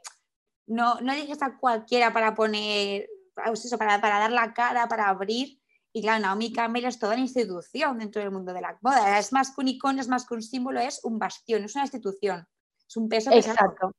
no, 0.67 0.99
no 1.01 1.13
dijes 1.13 1.41
a 1.41 1.57
cualquiera 1.57 2.11
para 2.11 2.35
poner, 2.35 3.07
pues 3.33 3.65
eso, 3.65 3.77
para, 3.77 4.01
para 4.01 4.19
dar 4.19 4.31
la 4.31 4.53
cara, 4.53 4.87
para 4.87 5.09
abrir. 5.09 5.59
Y 5.95 6.01
claro, 6.01 6.23
Naomi 6.23 6.51
Campbell 6.51 6.83
es 6.83 6.99
toda 6.99 7.13
una 7.13 7.21
institución 7.21 7.99
dentro 7.99 8.21
del 8.21 8.29
mundo 8.29 8.51
de 8.51 8.59
la 8.59 8.77
moda. 8.81 9.17
Es 9.17 9.31
más 9.31 9.55
que 9.55 9.61
un 9.61 9.69
icono, 9.69 10.01
es 10.01 10.09
más 10.09 10.27
que 10.27 10.33
un 10.33 10.41
símbolo, 10.41 10.81
es 10.81 10.99
un 11.05 11.17
bastión, 11.17 11.63
es 11.63 11.73
una 11.73 11.85
institución. 11.85 12.45
Es 12.85 12.97
un 12.97 13.07
peso 13.07 13.31
Exacto. 13.31 13.93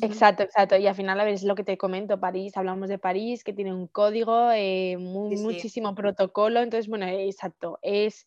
Exacto, 0.00 0.44
exacto. 0.44 0.76
Y 0.76 0.86
al 0.86 0.94
final, 0.94 1.18
a 1.18 1.24
ver, 1.24 1.34
es 1.34 1.42
lo 1.42 1.56
que 1.56 1.64
te 1.64 1.76
comento, 1.76 2.20
París, 2.20 2.56
hablamos 2.56 2.88
de 2.88 3.00
París, 3.00 3.42
que 3.42 3.52
tiene 3.52 3.74
un 3.74 3.88
código, 3.88 4.52
eh, 4.52 4.96
muchísimo 4.96 5.92
protocolo. 5.96 6.60
Entonces, 6.60 6.86
bueno, 6.86 7.08
exacto, 7.08 7.80
es 7.82 8.26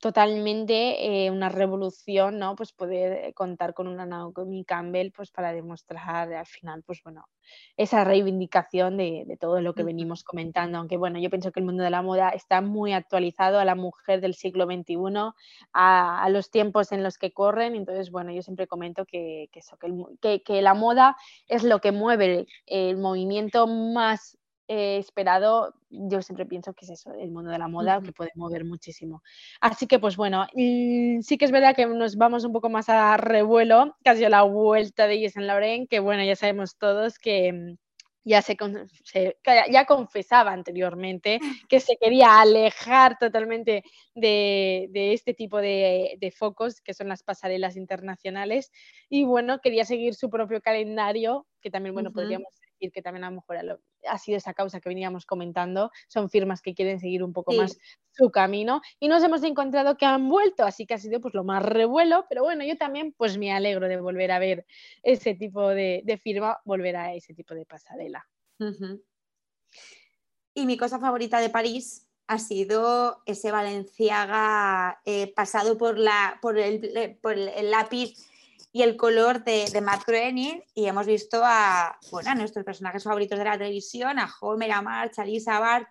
totalmente 0.00 1.24
eh, 1.24 1.30
una 1.30 1.48
revolución, 1.48 2.38
¿no? 2.38 2.54
Pues 2.54 2.72
poder 2.72 3.34
contar 3.34 3.74
con 3.74 3.88
una 3.88 4.06
Naomi 4.06 4.64
Campbell, 4.64 5.10
pues 5.10 5.30
para 5.30 5.52
demostrar 5.52 6.32
al 6.32 6.46
final, 6.46 6.82
pues 6.84 7.02
bueno, 7.02 7.26
esa 7.76 8.04
reivindicación 8.04 8.96
de, 8.96 9.36
todo 9.40 9.60
lo 9.60 9.74
que 9.74 9.82
venimos 9.82 10.22
comentando. 10.22 10.78
Aunque 10.78 10.96
bueno, 10.96 11.18
yo 11.18 11.30
pienso 11.30 11.50
que 11.50 11.60
el 11.60 11.66
mundo 11.66 11.82
de 11.82 11.90
la 11.90 12.02
moda 12.02 12.30
está 12.30 12.60
muy 12.60 12.92
actualizado 12.92 13.58
a 13.58 13.64
la 13.64 13.74
mujer 13.74 14.20
del 14.20 14.34
siglo 14.34 14.66
XXI, 14.66 14.96
a, 15.72 16.28
los 16.30 16.50
tiempos 16.50 16.92
en 16.92 17.02
los 17.02 17.18
que 17.18 17.32
corren. 17.32 17.74
Entonces, 17.74 18.10
bueno, 18.10 18.32
yo 18.32 18.42
siempre 18.42 18.68
comento 18.68 19.04
que, 19.04 19.48
eso, 19.52 19.76
que, 20.20 20.42
que 20.42 20.62
la 20.62 20.74
moda 20.74 21.16
es 21.48 21.64
lo 21.64 21.80
que 21.80 21.92
mueve 21.92 22.46
el 22.66 22.98
movimiento 22.98 23.66
más 23.66 24.38
eh, 24.68 24.98
esperado, 24.98 25.74
yo 25.88 26.20
siempre 26.20 26.44
pienso 26.44 26.74
que 26.74 26.84
es 26.84 26.90
eso, 26.90 27.12
el 27.14 27.30
mundo 27.30 27.50
de 27.50 27.58
la 27.58 27.68
moda, 27.68 28.02
que 28.02 28.12
puede 28.12 28.30
mover 28.34 28.64
muchísimo. 28.64 29.22
Así 29.60 29.86
que, 29.86 29.98
pues 29.98 30.16
bueno, 30.16 30.46
mm, 30.54 31.20
sí 31.22 31.38
que 31.38 31.46
es 31.46 31.50
verdad 31.50 31.74
que 31.74 31.86
nos 31.86 32.16
vamos 32.16 32.44
un 32.44 32.52
poco 32.52 32.68
más 32.68 32.88
a 32.88 33.16
revuelo, 33.16 33.96
casi 34.04 34.24
a 34.24 34.28
la 34.28 34.42
vuelta 34.42 35.06
de 35.06 35.20
Yves 35.20 35.32
Saint 35.32 35.46
Laurent, 35.46 35.88
que 35.88 36.00
bueno, 36.00 36.22
ya 36.22 36.36
sabemos 36.36 36.76
todos 36.76 37.18
que 37.18 37.52
mm, 37.52 37.76
ya 38.24 38.42
se, 38.42 38.56
ya 39.70 39.84
confesaba 39.86 40.52
anteriormente 40.52 41.38
que 41.68 41.80
se 41.80 41.96
quería 41.96 42.40
alejar 42.40 43.16
totalmente 43.18 43.82
de, 44.14 44.90
este 45.14 45.32
tipo 45.32 45.58
de, 45.58 46.34
focos 46.36 46.82
que 46.82 46.92
son 46.92 47.08
las 47.08 47.22
pasarelas 47.22 47.76
internacionales 47.76 48.70
y 49.08 49.24
bueno 49.24 49.60
quería 49.60 49.86
seguir 49.86 50.14
su 50.14 50.28
propio 50.28 50.60
calendario 50.60 51.46
que 51.62 51.70
también 51.70 51.94
bueno 51.94 52.12
podríamos 52.12 52.52
que 52.78 53.02
también 53.02 53.24
a 53.24 53.30
lo 53.30 53.36
mejor 53.36 53.80
ha 54.08 54.18
sido 54.18 54.38
esa 54.38 54.54
causa 54.54 54.80
que 54.80 54.88
veníamos 54.88 55.26
comentando, 55.26 55.90
son 56.08 56.30
firmas 56.30 56.62
que 56.62 56.74
quieren 56.74 57.00
seguir 57.00 57.22
un 57.22 57.32
poco 57.32 57.52
más 57.52 57.78
su 58.12 58.30
camino 58.30 58.80
y 58.98 59.08
nos 59.08 59.22
hemos 59.22 59.42
encontrado 59.42 59.96
que 59.96 60.06
han 60.06 60.28
vuelto, 60.28 60.64
así 60.64 60.86
que 60.86 60.94
ha 60.94 60.98
sido 60.98 61.20
pues 61.20 61.34
lo 61.34 61.44
más 61.44 61.62
revuelo, 61.62 62.26
pero 62.28 62.42
bueno, 62.42 62.64
yo 62.64 62.76
también 62.76 63.12
pues 63.12 63.38
me 63.38 63.52
alegro 63.52 63.88
de 63.88 64.00
volver 64.00 64.30
a 64.30 64.38
ver 64.38 64.66
ese 65.02 65.34
tipo 65.34 65.68
de, 65.68 66.20
firma, 66.22 66.60
volver 66.64 66.96
a 66.96 67.14
ese 67.14 67.34
tipo 67.34 67.54
de 67.54 67.66
pasarela. 67.66 68.26
Y 70.54 70.66
mi 70.66 70.76
cosa 70.76 70.98
favorita 70.98 71.40
de 71.40 71.50
París 71.50 72.08
ha 72.26 72.38
sido 72.38 73.22
ese 73.24 73.50
Valenciaga 73.50 75.00
eh, 75.04 75.32
pasado 75.34 75.78
por, 75.78 75.98
la, 75.98 76.38
por, 76.42 76.58
el, 76.58 77.18
por 77.22 77.38
el 77.38 77.70
lápiz 77.70 78.27
y 78.72 78.82
el 78.82 78.96
color 78.96 79.44
de, 79.44 79.66
de 79.70 79.80
Matt 79.80 80.04
Groening 80.06 80.62
y 80.74 80.86
hemos 80.86 81.06
visto 81.06 81.40
a, 81.42 81.98
bueno, 82.10 82.30
a 82.30 82.34
nuestros 82.34 82.64
personajes 82.64 83.02
favoritos 83.02 83.38
de 83.38 83.44
la 83.44 83.58
televisión, 83.58 84.18
a 84.18 84.30
Homer, 84.40 84.70
a 84.72 84.82
March, 84.82 85.18
a 85.18 85.24
Lisa 85.24 85.58
Bart, 85.58 85.88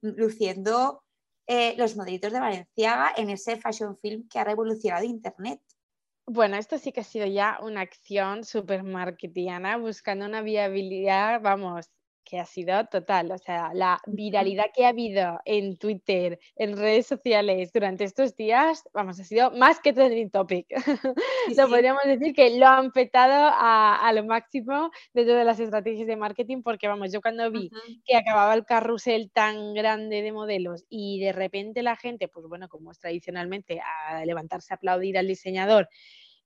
luciendo 0.00 1.04
eh, 1.46 1.74
los 1.76 1.96
modelitos 1.96 2.32
de 2.32 2.40
Valenciaga 2.40 3.12
en 3.16 3.30
ese 3.30 3.56
fashion 3.56 3.96
film 3.96 4.28
que 4.28 4.38
ha 4.38 4.44
revolucionado 4.44 5.04
Internet. 5.04 5.60
Bueno, 6.26 6.56
esto 6.56 6.76
sí 6.76 6.90
que 6.90 7.00
ha 7.00 7.04
sido 7.04 7.26
ya 7.26 7.58
una 7.62 7.82
acción 7.82 8.42
súper 8.42 8.82
marketiana, 8.82 9.76
buscando 9.76 10.26
una 10.26 10.42
viabilidad, 10.42 11.40
vamos, 11.40 11.88
que 12.26 12.40
ha 12.40 12.44
sido 12.44 12.84
total, 12.86 13.30
o 13.30 13.38
sea, 13.38 13.70
la 13.72 14.00
viralidad 14.04 14.66
que 14.74 14.84
ha 14.84 14.88
habido 14.88 15.40
en 15.44 15.76
Twitter, 15.76 16.40
en 16.56 16.76
redes 16.76 17.06
sociales 17.06 17.72
durante 17.72 18.02
estos 18.02 18.34
días, 18.34 18.82
vamos, 18.92 19.20
ha 19.20 19.24
sido 19.24 19.52
más 19.52 19.78
que 19.78 19.92
trending 19.92 20.30
topic. 20.30 20.66
lo 21.56 21.68
podríamos 21.70 22.02
decir 22.04 22.34
que 22.34 22.58
lo 22.58 22.66
han 22.66 22.90
petado 22.90 23.52
a, 23.54 24.12
lo 24.12 24.24
máximo 24.24 24.90
dentro 25.14 25.36
de 25.36 25.44
las 25.44 25.60
estrategias 25.60 26.08
de 26.08 26.16
marketing, 26.16 26.62
porque 26.62 26.88
vamos, 26.88 27.12
yo 27.12 27.20
cuando 27.20 27.48
vi 27.50 27.70
que 28.04 28.16
acababa 28.16 28.54
el 28.54 28.64
carrusel 28.64 29.30
tan 29.30 29.72
grande 29.72 30.22
de 30.22 30.32
modelos 30.32 30.84
y 30.88 31.20
de 31.20 31.32
repente 31.32 31.82
la 31.82 31.94
gente, 31.94 32.26
pues 32.26 32.46
bueno, 32.48 32.68
como 32.68 32.90
es 32.90 32.98
tradicionalmente, 32.98 33.80
a 33.80 34.24
levantarse 34.24 34.74
a 34.74 34.76
aplaudir 34.76 35.16
al 35.16 35.28
diseñador 35.28 35.88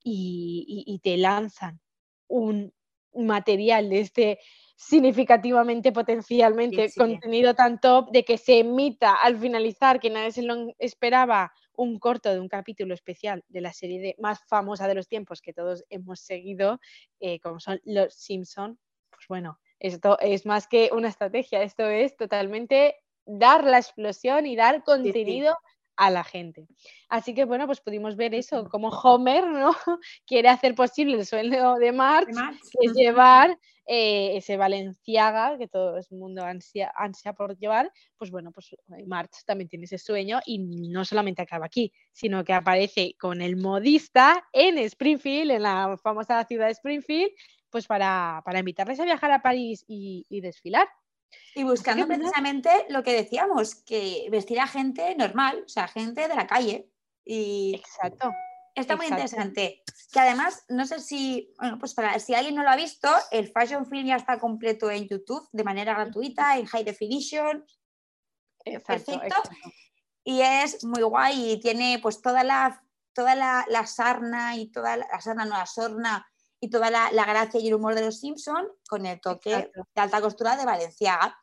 y 0.03 0.99
te 1.03 1.17
lanzan 1.17 1.79
un 2.27 2.71
material 3.13 3.89
de 3.89 3.99
este 3.99 4.39
significativamente, 4.81 5.91
potencialmente, 5.91 6.91
contenido 6.97 7.53
tan 7.53 7.79
top 7.79 8.09
de 8.11 8.25
que 8.25 8.37
se 8.37 8.59
emita 8.59 9.13
al 9.13 9.37
finalizar, 9.37 9.99
que 9.99 10.09
nadie 10.09 10.31
se 10.31 10.41
lo 10.41 10.73
esperaba, 10.79 11.53
un 11.75 11.99
corto 11.99 12.31
de 12.31 12.39
un 12.39 12.49
capítulo 12.49 12.93
especial 12.93 13.43
de 13.47 13.61
la 13.61 13.73
serie 13.73 14.15
más 14.17 14.39
famosa 14.47 14.87
de 14.87 14.95
los 14.95 15.07
tiempos 15.07 15.41
que 15.41 15.53
todos 15.53 15.83
hemos 15.89 16.19
seguido, 16.19 16.79
eh, 17.19 17.39
como 17.39 17.59
son 17.59 17.79
Los 17.83 18.15
Simpson. 18.15 18.79
Pues 19.11 19.27
bueno, 19.29 19.59
esto 19.79 20.17
es 20.19 20.45
más 20.47 20.67
que 20.67 20.89
una 20.91 21.09
estrategia, 21.09 21.61
esto 21.61 21.87
es 21.87 22.17
totalmente 22.17 22.95
dar 23.25 23.63
la 23.63 23.77
explosión 23.77 24.47
y 24.47 24.55
dar 24.55 24.83
contenido 24.83 25.55
a 25.95 26.09
la 26.09 26.23
gente. 26.23 26.67
Así 27.09 27.33
que 27.33 27.45
bueno, 27.45 27.65
pues 27.65 27.81
pudimos 27.81 28.15
ver 28.15 28.33
eso, 28.33 28.67
como 28.69 28.89
Homer 28.89 29.47
¿no? 29.47 29.71
quiere 30.27 30.49
hacer 30.49 30.75
posible 30.75 31.15
el 31.15 31.25
sueño 31.25 31.75
de 31.75 31.91
Marx, 31.91 32.35
que 32.71 32.87
es 32.87 32.93
llevar 32.93 33.57
eh, 33.85 34.37
ese 34.37 34.57
Valenciaga 34.57 35.57
que 35.57 35.67
todo 35.67 35.97
el 35.97 36.05
mundo 36.11 36.43
ansia, 36.43 36.93
ansia 36.95 37.33
por 37.33 37.57
llevar, 37.57 37.91
pues 38.17 38.31
bueno, 38.31 38.51
pues 38.51 38.73
eh, 38.73 39.05
Marx 39.05 39.43
también 39.43 39.67
tiene 39.67 39.85
ese 39.85 39.97
sueño 39.97 40.39
y 40.45 40.59
no 40.59 41.03
solamente 41.03 41.41
acaba 41.41 41.65
aquí, 41.65 41.91
sino 42.13 42.43
que 42.43 42.53
aparece 42.53 43.15
con 43.19 43.41
el 43.41 43.57
modista 43.57 44.47
en 44.53 44.77
Springfield, 44.77 45.51
en 45.51 45.63
la 45.63 45.97
famosa 46.01 46.43
ciudad 46.45 46.67
de 46.67 46.73
Springfield, 46.73 47.31
pues 47.71 47.87
para, 47.87 48.43
invitarles 48.59 48.99
a 48.99 49.05
viajar 49.05 49.31
a 49.31 49.41
París 49.41 49.83
y, 49.87 50.41
desfilar. 50.41 50.87
Y 51.55 51.63
buscando 51.63 52.07
precisamente 52.07 52.69
lo 52.89 53.03
que 53.03 53.13
decíamos, 53.13 53.75
que 53.75 54.27
vestir 54.31 54.59
a 54.59 54.67
gente 54.67 55.15
normal, 55.15 55.63
o 55.65 55.69
sea, 55.69 55.87
gente 55.87 56.27
de 56.27 56.35
la 56.35 56.47
calle. 56.47 56.89
Y 57.25 57.75
Exacto. 57.75 58.31
Está 58.73 58.95
muy 58.95 59.07
interesante. 59.07 59.83
Que 60.11 60.19
además, 60.19 60.63
no 60.69 60.85
sé 60.85 60.99
si, 60.99 61.53
bueno, 61.57 61.77
pues 61.77 61.93
para 61.93 62.17
si 62.19 62.33
alguien 62.33 62.55
no 62.55 62.63
lo 62.63 62.69
ha 62.69 62.75
visto, 62.75 63.09
el 63.31 63.51
Fashion 63.51 63.85
Film 63.85 64.07
ya 64.07 64.15
está 64.15 64.39
completo 64.39 64.89
en 64.89 65.07
YouTube 65.07 65.47
de 65.51 65.63
manera 65.63 65.93
gratuita, 65.93 66.57
en 66.57 66.65
High 66.65 66.83
Definition. 66.83 67.65
Exacto, 68.63 69.19
Y 70.23 70.41
es 70.41 70.83
muy 70.83 71.01
guay 71.01 71.53
y 71.53 71.59
tiene 71.59 71.99
pues 72.01 72.21
toda 72.21 72.43
la, 72.43 72.81
toda 73.13 73.35
la, 73.35 73.87
sarna 73.87 74.55
y 74.55 74.71
toda 74.71 74.97
la, 74.97 75.21
sarna, 75.21 75.45
no 75.45 75.57
la 75.57 75.65
sorna 75.65 76.30
y 76.61 76.69
toda 76.69 76.89
la, 76.91 77.09
gracia 77.25 77.59
y 77.59 77.67
el 77.67 77.73
humor 77.73 77.95
de 77.95 78.05
los 78.05 78.19
Simpson 78.19 78.67
con 78.87 79.05
el 79.05 79.19
toque 79.19 79.71
de 79.73 80.01
alta 80.01 80.21
costura 80.21 80.55
de 80.55 80.65
Valenciaga. 80.65 81.37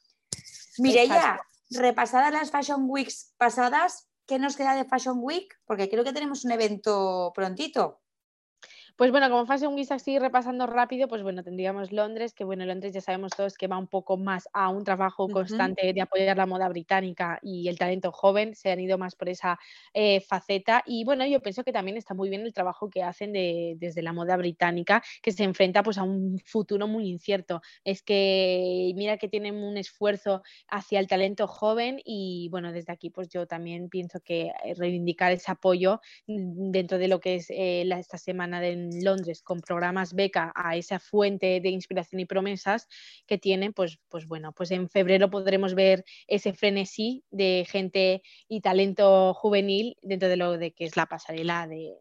ya 0.78 1.40
repasadas 1.70 2.32
las 2.32 2.50
Fashion 2.50 2.84
Weeks 2.88 3.34
pasadas, 3.36 4.08
¿qué 4.26 4.38
nos 4.38 4.56
queda 4.56 4.74
de 4.74 4.84
Fashion 4.84 5.18
Week? 5.20 5.52
Porque 5.66 5.90
creo 5.90 6.04
que 6.04 6.12
tenemos 6.12 6.44
un 6.44 6.52
evento 6.52 7.32
prontito. 7.34 8.00
Pues 8.98 9.12
bueno, 9.12 9.30
como 9.30 9.46
Fashion 9.46 9.76
Week 9.76 9.86
así 9.92 10.18
repasando 10.18 10.66
rápido, 10.66 11.06
pues 11.06 11.22
bueno, 11.22 11.44
tendríamos 11.44 11.92
Londres, 11.92 12.34
que 12.34 12.42
bueno, 12.42 12.66
Londres 12.66 12.92
ya 12.92 13.00
sabemos 13.00 13.30
todos 13.30 13.56
que 13.56 13.68
va 13.68 13.78
un 13.78 13.86
poco 13.86 14.16
más 14.16 14.48
a 14.52 14.70
un 14.70 14.82
trabajo 14.82 15.28
constante 15.28 15.92
de 15.92 16.00
apoyar 16.00 16.36
la 16.36 16.46
moda 16.46 16.68
británica 16.68 17.38
y 17.40 17.68
el 17.68 17.78
talento 17.78 18.10
joven, 18.10 18.56
se 18.56 18.72
han 18.72 18.80
ido 18.80 18.98
más 18.98 19.14
por 19.14 19.28
esa 19.28 19.56
eh, 19.94 20.20
faceta 20.20 20.82
y 20.84 21.04
bueno, 21.04 21.24
yo 21.24 21.40
pienso 21.40 21.62
que 21.62 21.70
también 21.72 21.96
está 21.96 22.12
muy 22.12 22.28
bien 22.28 22.40
el 22.40 22.52
trabajo 22.52 22.90
que 22.90 23.04
hacen 23.04 23.32
desde 23.32 24.02
la 24.02 24.12
moda 24.12 24.36
británica, 24.36 25.00
que 25.22 25.30
se 25.30 25.44
enfrenta 25.44 25.84
pues 25.84 25.96
a 25.96 26.02
un 26.02 26.40
futuro 26.44 26.88
muy 26.88 27.08
incierto. 27.08 27.62
Es 27.84 28.02
que 28.02 28.92
mira 28.96 29.16
que 29.16 29.28
tienen 29.28 29.62
un 29.62 29.76
esfuerzo 29.76 30.42
hacia 30.66 30.98
el 30.98 31.06
talento 31.06 31.46
joven 31.46 32.00
y 32.04 32.48
bueno, 32.50 32.72
desde 32.72 32.94
aquí 32.94 33.10
pues 33.10 33.28
yo 33.28 33.46
también 33.46 33.90
pienso 33.90 34.18
que 34.18 34.50
eh, 34.64 34.74
reivindicar 34.76 35.30
ese 35.30 35.52
apoyo 35.52 36.00
mm, 36.26 36.72
dentro 36.72 36.98
de 36.98 37.06
lo 37.06 37.20
que 37.20 37.36
es 37.36 37.48
eh, 37.50 37.88
esta 37.88 38.18
semana 38.18 38.60
Londres 39.02 39.42
con 39.42 39.60
programas 39.60 40.14
beca 40.14 40.52
a 40.54 40.76
esa 40.76 40.98
fuente 40.98 41.60
de 41.60 41.68
inspiración 41.70 42.20
y 42.20 42.26
promesas 42.26 42.88
que 43.26 43.38
tienen, 43.38 43.72
pues, 43.72 43.98
pues 44.08 44.26
bueno, 44.26 44.52
pues 44.52 44.70
en 44.70 44.88
febrero 44.88 45.30
podremos 45.30 45.74
ver 45.74 46.04
ese 46.26 46.52
frenesí 46.52 47.24
de 47.30 47.66
gente 47.68 48.22
y 48.48 48.60
talento 48.60 49.34
juvenil 49.34 49.96
dentro 50.02 50.28
de 50.28 50.36
lo 50.36 50.58
de 50.58 50.72
que 50.72 50.84
es 50.84 50.96
la 50.96 51.06
pasarela 51.06 51.66
de, 51.66 51.96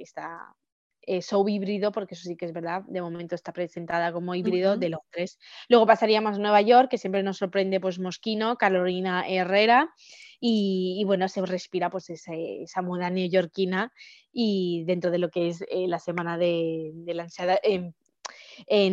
esta 0.00 0.54
eh, 1.02 1.22
show 1.22 1.48
híbrido, 1.48 1.92
porque 1.92 2.14
eso 2.14 2.24
sí 2.24 2.36
que 2.36 2.46
es 2.46 2.52
verdad, 2.52 2.82
de 2.86 3.00
momento 3.00 3.34
está 3.34 3.52
presentada 3.52 4.12
como 4.12 4.34
híbrido 4.34 4.76
de 4.76 4.90
Londres. 4.90 5.38
Luego 5.68 5.86
pasaríamos 5.86 6.36
a 6.36 6.40
Nueva 6.40 6.62
York, 6.62 6.90
que 6.90 6.98
siempre 6.98 7.22
nos 7.22 7.38
sorprende 7.38 7.80
pues 7.80 7.98
Mosquino, 7.98 8.56
Carolina 8.56 9.24
Herrera, 9.28 9.94
y, 10.40 11.02
bueno, 11.06 11.28
se 11.28 11.44
respira 11.44 11.90
pues 11.90 12.10
esa 12.10 12.82
moda 12.82 13.10
neoyorquina 13.10 13.92
y 14.32 14.84
dentro 14.84 15.10
de 15.10 15.18
lo 15.18 15.30
que 15.30 15.48
es 15.48 15.62
eh, 15.62 15.88
la 15.88 15.98
semana 15.98 16.38
de, 16.38 16.92
la 17.06 17.24
ansiedad 17.24 17.58
en, 17.62 17.94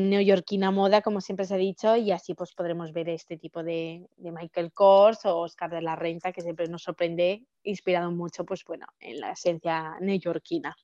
neoyorquina 0.10 0.72
moda, 0.72 1.02
como 1.02 1.22
siempre 1.22 1.46
se 1.46 1.56
ha 1.56 1.58
dicho, 1.58 1.96
y 1.96 2.12
así 2.12 2.34
pues 2.34 2.54
podremos 2.54 2.94
ver 2.94 3.10
este 3.10 3.38
tipo 3.38 3.64
de, 3.64 4.08
Michael 4.18 4.72
Kors 4.74 5.26
o 5.26 5.40
Oscar 5.40 5.70
de 5.72 5.82
la 5.82 5.96
Renta, 5.96 6.32
que 6.32 6.42
siempre 6.42 6.68
nos 6.68 6.84
sorprende, 6.84 7.44
inspirado 7.64 8.12
mucho 8.12 8.46
pues 8.46 8.64
bueno, 8.66 8.86
en 9.00 9.20
la 9.20 9.32
esencia 9.32 9.98
neoyorquina. 10.00 10.76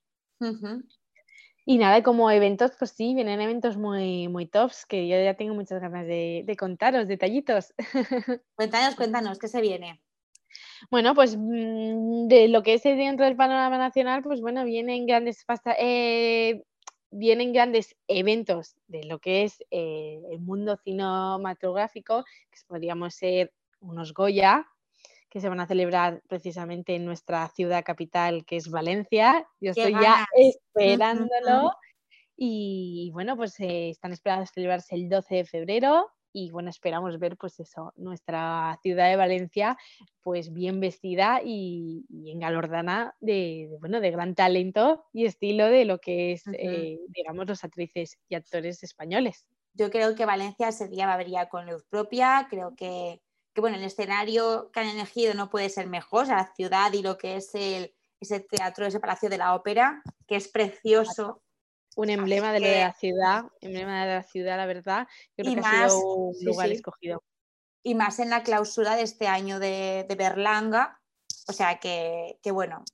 Y 1.65 1.77
nada, 1.77 2.01
como 2.01 2.31
eventos, 2.31 2.71
pues 2.79 2.91
sí, 2.91 3.13
vienen 3.13 3.41
eventos 3.41 3.77
muy, 3.77 4.27
muy 4.27 4.47
tops 4.47 4.87
que 4.87 5.07
yo 5.07 5.21
ya 5.21 5.35
tengo 5.35 5.53
muchas 5.53 5.79
ganas 5.79 6.07
de, 6.07 6.41
de 6.43 6.55
contaros, 6.57 7.07
detallitos. 7.07 7.75
Cuéntanos, 8.55 8.95
cuéntanos, 8.95 9.37
¿qué 9.37 9.47
se 9.47 9.61
viene? 9.61 10.01
Bueno, 10.89 11.13
pues 11.13 11.37
mm, 11.37 12.27
de 12.27 12.47
lo 12.47 12.63
que 12.63 12.75
es 12.75 12.83
dentro 12.83 13.25
del 13.25 13.35
panorama 13.35 13.77
nacional, 13.77 14.23
pues 14.23 14.41
bueno, 14.41 14.63
vienen 14.63 15.05
grandes 15.05 15.45
eh, 15.77 16.63
vienen 17.11 17.53
grandes 17.53 17.95
eventos 18.07 18.75
de 18.87 19.03
lo 19.03 19.19
que 19.19 19.43
es 19.43 19.63
eh, 19.71 20.21
el 20.31 20.39
mundo 20.39 20.77
cinematográfico, 20.77 22.23
que 22.51 22.59
podríamos 22.67 23.15
ser 23.15 23.51
unos 23.79 24.13
Goya, 24.13 24.67
que 25.29 25.39
se 25.39 25.49
van 25.49 25.59
a 25.59 25.67
celebrar 25.67 26.21
precisamente 26.27 26.95
en 26.95 27.05
nuestra 27.05 27.47
ciudad 27.49 27.83
capital, 27.83 28.45
que 28.45 28.57
es 28.57 28.69
Valencia. 28.69 29.47
Yo 29.59 29.71
estoy 29.71 29.93
ya 29.93 30.25
esperándolo. 30.35 31.71
Y 32.41 33.11
bueno, 33.11 33.35
pues 33.35 33.59
eh, 33.59 33.89
están 33.89 34.13
esperados 34.13 34.51
celebrarse 34.53 34.95
el 34.95 35.09
12 35.09 35.35
de 35.35 35.43
febrero 35.43 36.09
y 36.33 36.51
bueno, 36.51 36.69
esperamos 36.69 37.17
ver 37.19 37.37
pues 37.37 37.59
eso, 37.59 37.93
nuestra 37.95 38.77
ciudad 38.81 39.09
de 39.09 39.15
Valencia 39.15 39.77
pues 40.21 40.53
bien 40.53 40.79
vestida 40.79 41.41
y, 41.43 42.05
y 42.09 42.31
engalordana 42.31 43.15
de, 43.19 43.69
bueno, 43.79 43.99
de 43.99 44.11
gran 44.11 44.35
talento 44.35 45.05
y 45.13 45.25
estilo 45.25 45.65
de 45.67 45.85
lo 45.85 45.99
que 45.99 46.33
es, 46.33 46.43
eh, 46.53 46.99
digamos, 47.07 47.47
los 47.47 47.63
actrices 47.63 48.19
y 48.27 48.35
actores 48.35 48.83
españoles. 48.83 49.45
Yo 49.73 49.89
creo 49.89 50.15
que 50.15 50.25
Valencia 50.25 50.69
ese 50.69 50.87
día 50.87 51.07
va 51.07 51.13
a 51.13 51.17
venir 51.17 51.39
con 51.49 51.65
luz 51.65 51.85
propia, 51.89 52.47
creo 52.49 52.75
que, 52.75 53.21
que, 53.53 53.61
bueno, 53.61 53.77
el 53.77 53.83
escenario 53.83 54.71
que 54.71 54.81
han 54.81 54.89
elegido 54.89 55.33
no 55.33 55.49
puede 55.49 55.69
ser 55.69 55.87
mejor, 55.87 56.23
o 56.23 56.25
sea, 56.27 56.35
la 56.37 56.53
ciudad 56.53 56.91
y 56.93 57.01
lo 57.01 57.17
que 57.17 57.37
es 57.37 57.55
el, 57.55 57.93
ese 58.19 58.39
teatro, 58.41 58.85
ese 58.85 58.99
palacio 58.99 59.29
de 59.29 59.37
la 59.37 59.55
ópera, 59.55 60.01
que 60.27 60.35
es 60.35 60.47
precioso 60.47 61.41
un 61.99 62.09
emblema 62.09 62.53
de, 62.53 62.61
la 62.61 62.93
ciudad, 62.93 63.43
emblema 63.59 64.05
de 64.05 64.13
la 64.15 64.23
ciudad, 64.23 64.55
la 64.55 64.65
verdad. 64.65 65.07
Yo 65.37 65.43
creo 65.43 65.55
que 65.55 65.59
ha 65.59 65.89
sido 65.89 66.15
un 66.15 66.45
lugar 66.45 66.71
escogido. 66.71 67.23
Y 67.83 67.93
más 67.93 68.19
en 68.19 68.29
la 68.29 68.43
clausura 68.43 68.95
de 68.95 69.01
este 69.01 69.27
año 69.27 69.59
de, 69.59 70.05
Berlanga. 70.17 71.01
O 71.47 71.53
sea 71.53 71.79
que, 71.79 72.39
que, 72.41 72.51
bueno. 72.51 72.85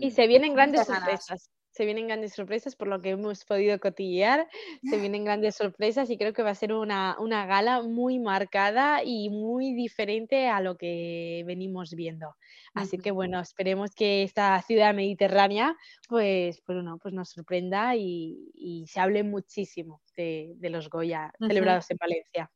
Y 0.00 0.12
se 0.12 0.28
vienen 0.28 0.54
grandes 0.54 0.86
sorpresas 0.86 1.51
se 1.72 1.86
vienen 1.86 2.06
grandes 2.06 2.34
sorpresas 2.34 2.76
por 2.76 2.88
lo 2.88 3.00
que 3.00 3.10
hemos 3.10 3.44
podido 3.44 3.78
cotillear, 3.80 4.46
se 4.82 4.96
vienen 5.10 5.24
grandes 5.24 5.56
sorpresas 5.56 6.10
y 6.10 6.18
creo 6.18 6.32
que 6.32 6.42
va 6.42 6.50
a 6.50 6.54
ser 6.54 6.72
una, 6.72 7.16
gala 7.46 7.82
muy 7.82 8.18
marcada 8.18 9.02
y 9.02 9.30
muy 9.30 9.74
diferente 9.74 10.48
a 10.48 10.60
lo 10.60 10.76
que 10.76 11.42
venimos 11.46 11.94
viendo. 11.94 12.36
Así 12.74 12.98
que 12.98 13.10
bueno, 13.10 13.40
esperemos 13.40 13.94
que 13.94 14.22
esta 14.22 14.60
ciudad 14.62 14.94
mediterránea 14.94 15.76
pues, 16.08 16.62
pues, 16.64 16.78
pues 17.02 17.14
nos 17.14 17.30
sorprenda 17.30 17.96
y, 17.96 18.84
se 18.86 19.00
hable 19.00 19.22
muchísimo 19.22 20.02
de, 20.16 20.56
los 20.60 20.88
Goya 20.88 21.32
celebrados 21.38 21.90
en 21.90 21.96
Valencia. 21.96 22.50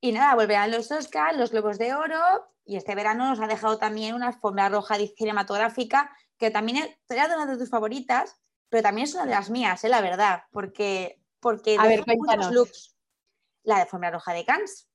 Y 0.00 0.12
nada, 0.12 0.34
volverán 0.34 0.70
los 0.70 0.90
Oscars, 0.90 1.38
los 1.38 1.52
Globos 1.52 1.78
de 1.78 1.94
Oro 1.94 2.18
y 2.64 2.76
este 2.76 2.94
verano 2.94 3.28
nos 3.28 3.40
ha 3.40 3.46
dejado 3.46 3.78
también 3.78 4.14
una 4.14 4.28
alfombra 4.28 4.68
roja 4.68 4.96
cinematográfica 5.16 6.10
que 6.42 6.50
también 6.50 6.92
era 7.08 7.26
una 7.36 7.46
de 7.46 7.56
tus 7.56 7.70
favoritas, 7.70 8.36
pero 8.68 8.82
también 8.82 9.04
es 9.04 9.14
una 9.14 9.26
de 9.26 9.30
las 9.30 9.48
mías, 9.48 9.84
¿eh? 9.84 9.88
la 9.88 10.00
verdad, 10.00 10.42
porque, 10.50 11.22
porque 11.38 11.76
a 11.78 11.86
ver, 11.86 12.02
muchos 12.04 12.50
looks. 12.50 12.96
La 13.62 13.76
de 13.76 13.82
Alfombra 13.82 14.10
Roja 14.10 14.32
de 14.32 14.44
Cannes. 14.44 14.88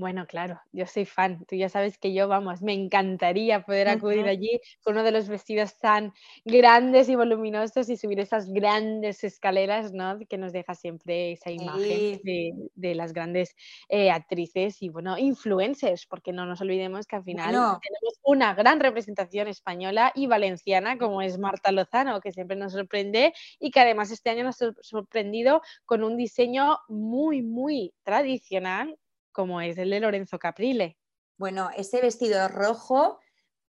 Bueno, 0.00 0.26
claro, 0.26 0.58
yo 0.72 0.86
soy 0.86 1.04
fan. 1.04 1.44
Tú 1.44 1.56
ya 1.56 1.68
sabes 1.68 1.98
que 1.98 2.14
yo, 2.14 2.26
vamos, 2.26 2.62
me 2.62 2.72
encantaría 2.72 3.66
poder 3.66 3.86
acudir 3.90 4.26
allí 4.26 4.58
con 4.82 4.94
uno 4.94 5.02
de 5.02 5.10
los 5.10 5.28
vestidos 5.28 5.78
tan 5.78 6.14
grandes 6.46 7.10
y 7.10 7.16
voluminosos 7.16 7.86
y 7.90 7.98
subir 7.98 8.18
esas 8.18 8.50
grandes 8.50 9.24
escaleras, 9.24 9.92
¿no? 9.92 10.18
Que 10.26 10.38
nos 10.38 10.54
deja 10.54 10.74
siempre 10.74 11.32
esa 11.32 11.50
imagen 11.50 12.18
de, 12.24 12.94
las 12.94 13.12
grandes 13.12 13.54
eh, 13.90 14.10
actrices 14.10 14.80
y, 14.80 14.88
bueno, 14.88 15.18
influencers, 15.18 16.06
porque 16.06 16.32
no 16.32 16.46
nos 16.46 16.62
olvidemos 16.62 17.06
que 17.06 17.16
al 17.16 17.24
final 17.24 17.50
tenemos 17.50 18.20
una 18.22 18.54
gran 18.54 18.80
representación 18.80 19.48
española 19.48 20.12
y 20.14 20.28
valenciana, 20.28 20.96
como 20.96 21.20
es 21.20 21.36
Marta 21.36 21.72
Lozano, 21.72 22.22
que 22.22 22.32
siempre 22.32 22.56
nos 22.56 22.72
sorprende 22.72 23.34
y 23.58 23.70
que 23.70 23.80
además 23.80 24.10
este 24.10 24.30
año 24.30 24.44
nos 24.44 24.62
ha 24.62 24.72
sorprendido 24.80 25.60
con 25.84 26.04
un 26.04 26.16
diseño 26.16 26.78
muy, 26.88 27.42
muy 27.42 27.92
tradicional 28.02 28.96
como 29.32 29.60
es 29.60 29.78
el 29.78 29.90
de 29.90 30.00
Lorenzo 30.00 30.38
Caprile. 30.38 30.98
Bueno, 31.38 31.70
ese 31.76 32.00
vestido 32.00 32.48
rojo 32.48 33.18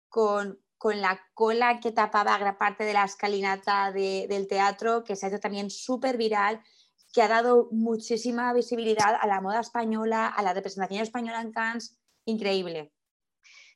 con, 0.09 0.59
la 0.83 1.19
cola 1.33 1.79
que 1.79 1.91
tapaba 1.91 2.37
gran 2.37 2.59
parte 2.59 2.83
de 2.83 2.93
la 2.93 3.05
escalinata 3.05 3.91
del 3.91 4.47
teatro, 4.47 5.03
que 5.03 5.15
se 5.15 5.25
ha 5.25 5.29
hecho 5.29 5.39
también 5.39 5.71
súper 5.71 6.15
viral, 6.15 6.61
que 7.11 7.23
ha 7.23 7.27
dado 7.27 7.69
muchísima 7.71 8.53
visibilidad 8.53 9.15
a 9.19 9.25
la 9.25 9.41
moda 9.41 9.61
española, 9.61 10.27
a 10.27 10.43
la 10.43 10.53
representación 10.53 11.01
española 11.01 11.41
en 11.41 11.51
Cannes, 11.51 11.97
increíble. 12.25 12.91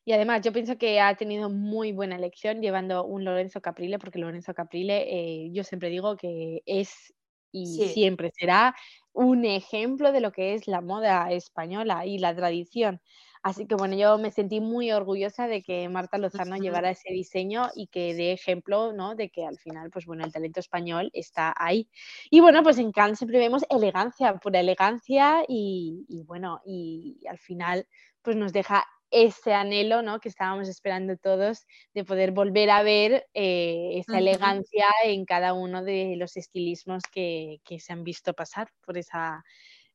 Y 0.05 0.13
además 0.13 0.41
yo 0.41 0.51
pienso 0.51 0.77
que 0.77 0.99
ha 0.99 1.15
tenido 1.15 1.49
muy 1.49 1.91
buena 1.91 2.15
elección 2.15 2.61
llevando 2.61 3.05
un 3.05 3.25
Lorenzo 3.25 3.61
Caprile, 3.61 3.99
porque 3.99 4.19
Lorenzo 4.19 4.53
Caprile 4.53 5.05
eh, 5.07 5.49
yo 5.51 5.63
siempre 5.63 5.89
digo 5.89 6.15
que 6.17 6.61
es 6.65 7.13
y 7.51 7.81
siempre 7.83 8.31
será 8.37 8.75
un 9.13 9.45
ejemplo 9.45 10.11
de 10.11 10.21
lo 10.21 10.31
que 10.31 10.53
es 10.53 10.67
la 10.67 10.81
moda 10.81 11.31
española 11.31 12.05
y 12.05 12.17
la 12.19 12.35
tradición. 12.35 13.01
Así 13.41 13.65
que 13.67 13.75
bueno, 13.75 13.95
yo 13.95 14.17
me 14.17 14.31
sentí 14.31 14.59
muy 14.59 14.91
orgullosa 14.91 15.47
de 15.47 15.63
que 15.63 15.87
Marta 15.89 16.17
Lozano 16.17 16.57
llevara 16.57 16.89
ese 16.91 17.11
diseño 17.13 17.69
y 17.73 17.87
que 17.87 18.13
dé 18.13 18.33
ejemplo, 18.33 18.91
¿no? 18.93 19.15
De 19.15 19.29
que 19.29 19.45
al 19.45 19.57
final, 19.57 19.89
pues 19.91 20.05
bueno, 20.05 20.25
el 20.25 20.33
talento 20.33 20.59
español 20.59 21.09
está 21.13 21.53
ahí. 21.57 21.89
Y 22.29 22.41
bueno, 22.41 22.63
pues 22.63 22.77
en 22.79 22.91
Cannes 22.91 23.17
siempre 23.19 23.39
vemos 23.39 23.63
elegancia, 23.69 24.33
pura 24.35 24.59
elegancia 24.59 25.43
y, 25.47 26.05
y 26.09 26.23
bueno, 26.23 26.59
y 26.65 27.21
al 27.29 27.37
final 27.39 27.87
pues 28.21 28.35
nos 28.35 28.51
deja 28.53 28.85
ese 29.11 29.53
anhelo 29.53 30.01
¿no? 30.01 30.19
que 30.19 30.29
estábamos 30.29 30.67
esperando 30.67 31.17
todos 31.17 31.65
de 31.93 32.03
poder 32.03 32.31
volver 32.31 32.69
a 32.69 32.83
ver 32.83 33.27
eh, 33.33 33.91
esa 33.95 34.19
elegancia 34.19 34.85
en 35.03 35.25
cada 35.25 35.53
uno 35.53 35.83
de 35.83 36.15
los 36.17 36.37
estilismos 36.37 37.03
que, 37.11 37.59
se 37.79 37.93
han 37.93 38.03
visto 38.03 38.33
pasar 38.33 38.69
por 38.85 38.97
esa 38.97 39.43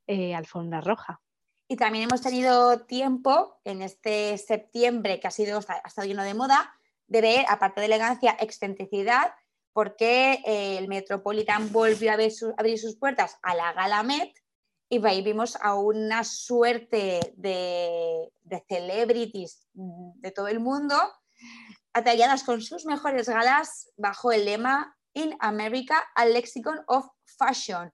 eh, 0.06 0.34
alfombra 0.34 0.80
roja. 0.80 1.20
Y 1.68 1.76
también 1.76 2.04
hemos 2.04 2.20
tenido 2.20 2.80
tiempo 2.86 3.60
en 3.64 3.82
este 3.82 4.36
septiembre 4.38 5.18
que 5.18 5.28
ha 5.28 5.30
sido 5.30 5.60
ha 5.66 5.88
estado 5.88 6.06
lleno 6.06 6.22
de 6.22 6.34
moda 6.34 6.74
de 7.06 7.20
ver, 7.20 7.46
aparte 7.48 7.80
de 7.80 7.86
elegancia, 7.86 8.36
excentricidad, 8.40 9.34
porque 9.72 10.40
eh, 10.46 10.78
el 10.78 10.88
Metropolitan 10.88 11.72
volvió 11.72 12.12
a, 12.12 12.14
abrir 12.14 12.78
sus 12.78 12.96
puertas 12.96 13.38
a 13.42 13.54
la 13.54 13.72
Gala 13.72 14.02
Met 14.02 14.32
y 14.94 15.06
ahí 15.06 15.22
vimos 15.22 15.56
a 15.60 15.74
una 15.74 16.22
suerte 16.22 17.34
de, 17.36 18.30
celebrities 18.68 19.66
de 19.72 20.30
todo 20.30 20.46
el 20.46 20.60
mundo 20.60 20.94
atalladas 21.92 22.44
con 22.44 22.60
sus 22.60 22.86
mejores 22.86 23.28
galas 23.28 23.90
bajo 23.96 24.30
el 24.30 24.44
lema 24.44 24.96
In 25.14 25.36
America, 25.40 25.96
a 26.14 26.26
Lexicon 26.26 26.80
of 26.86 27.06
Fashion. 27.24 27.92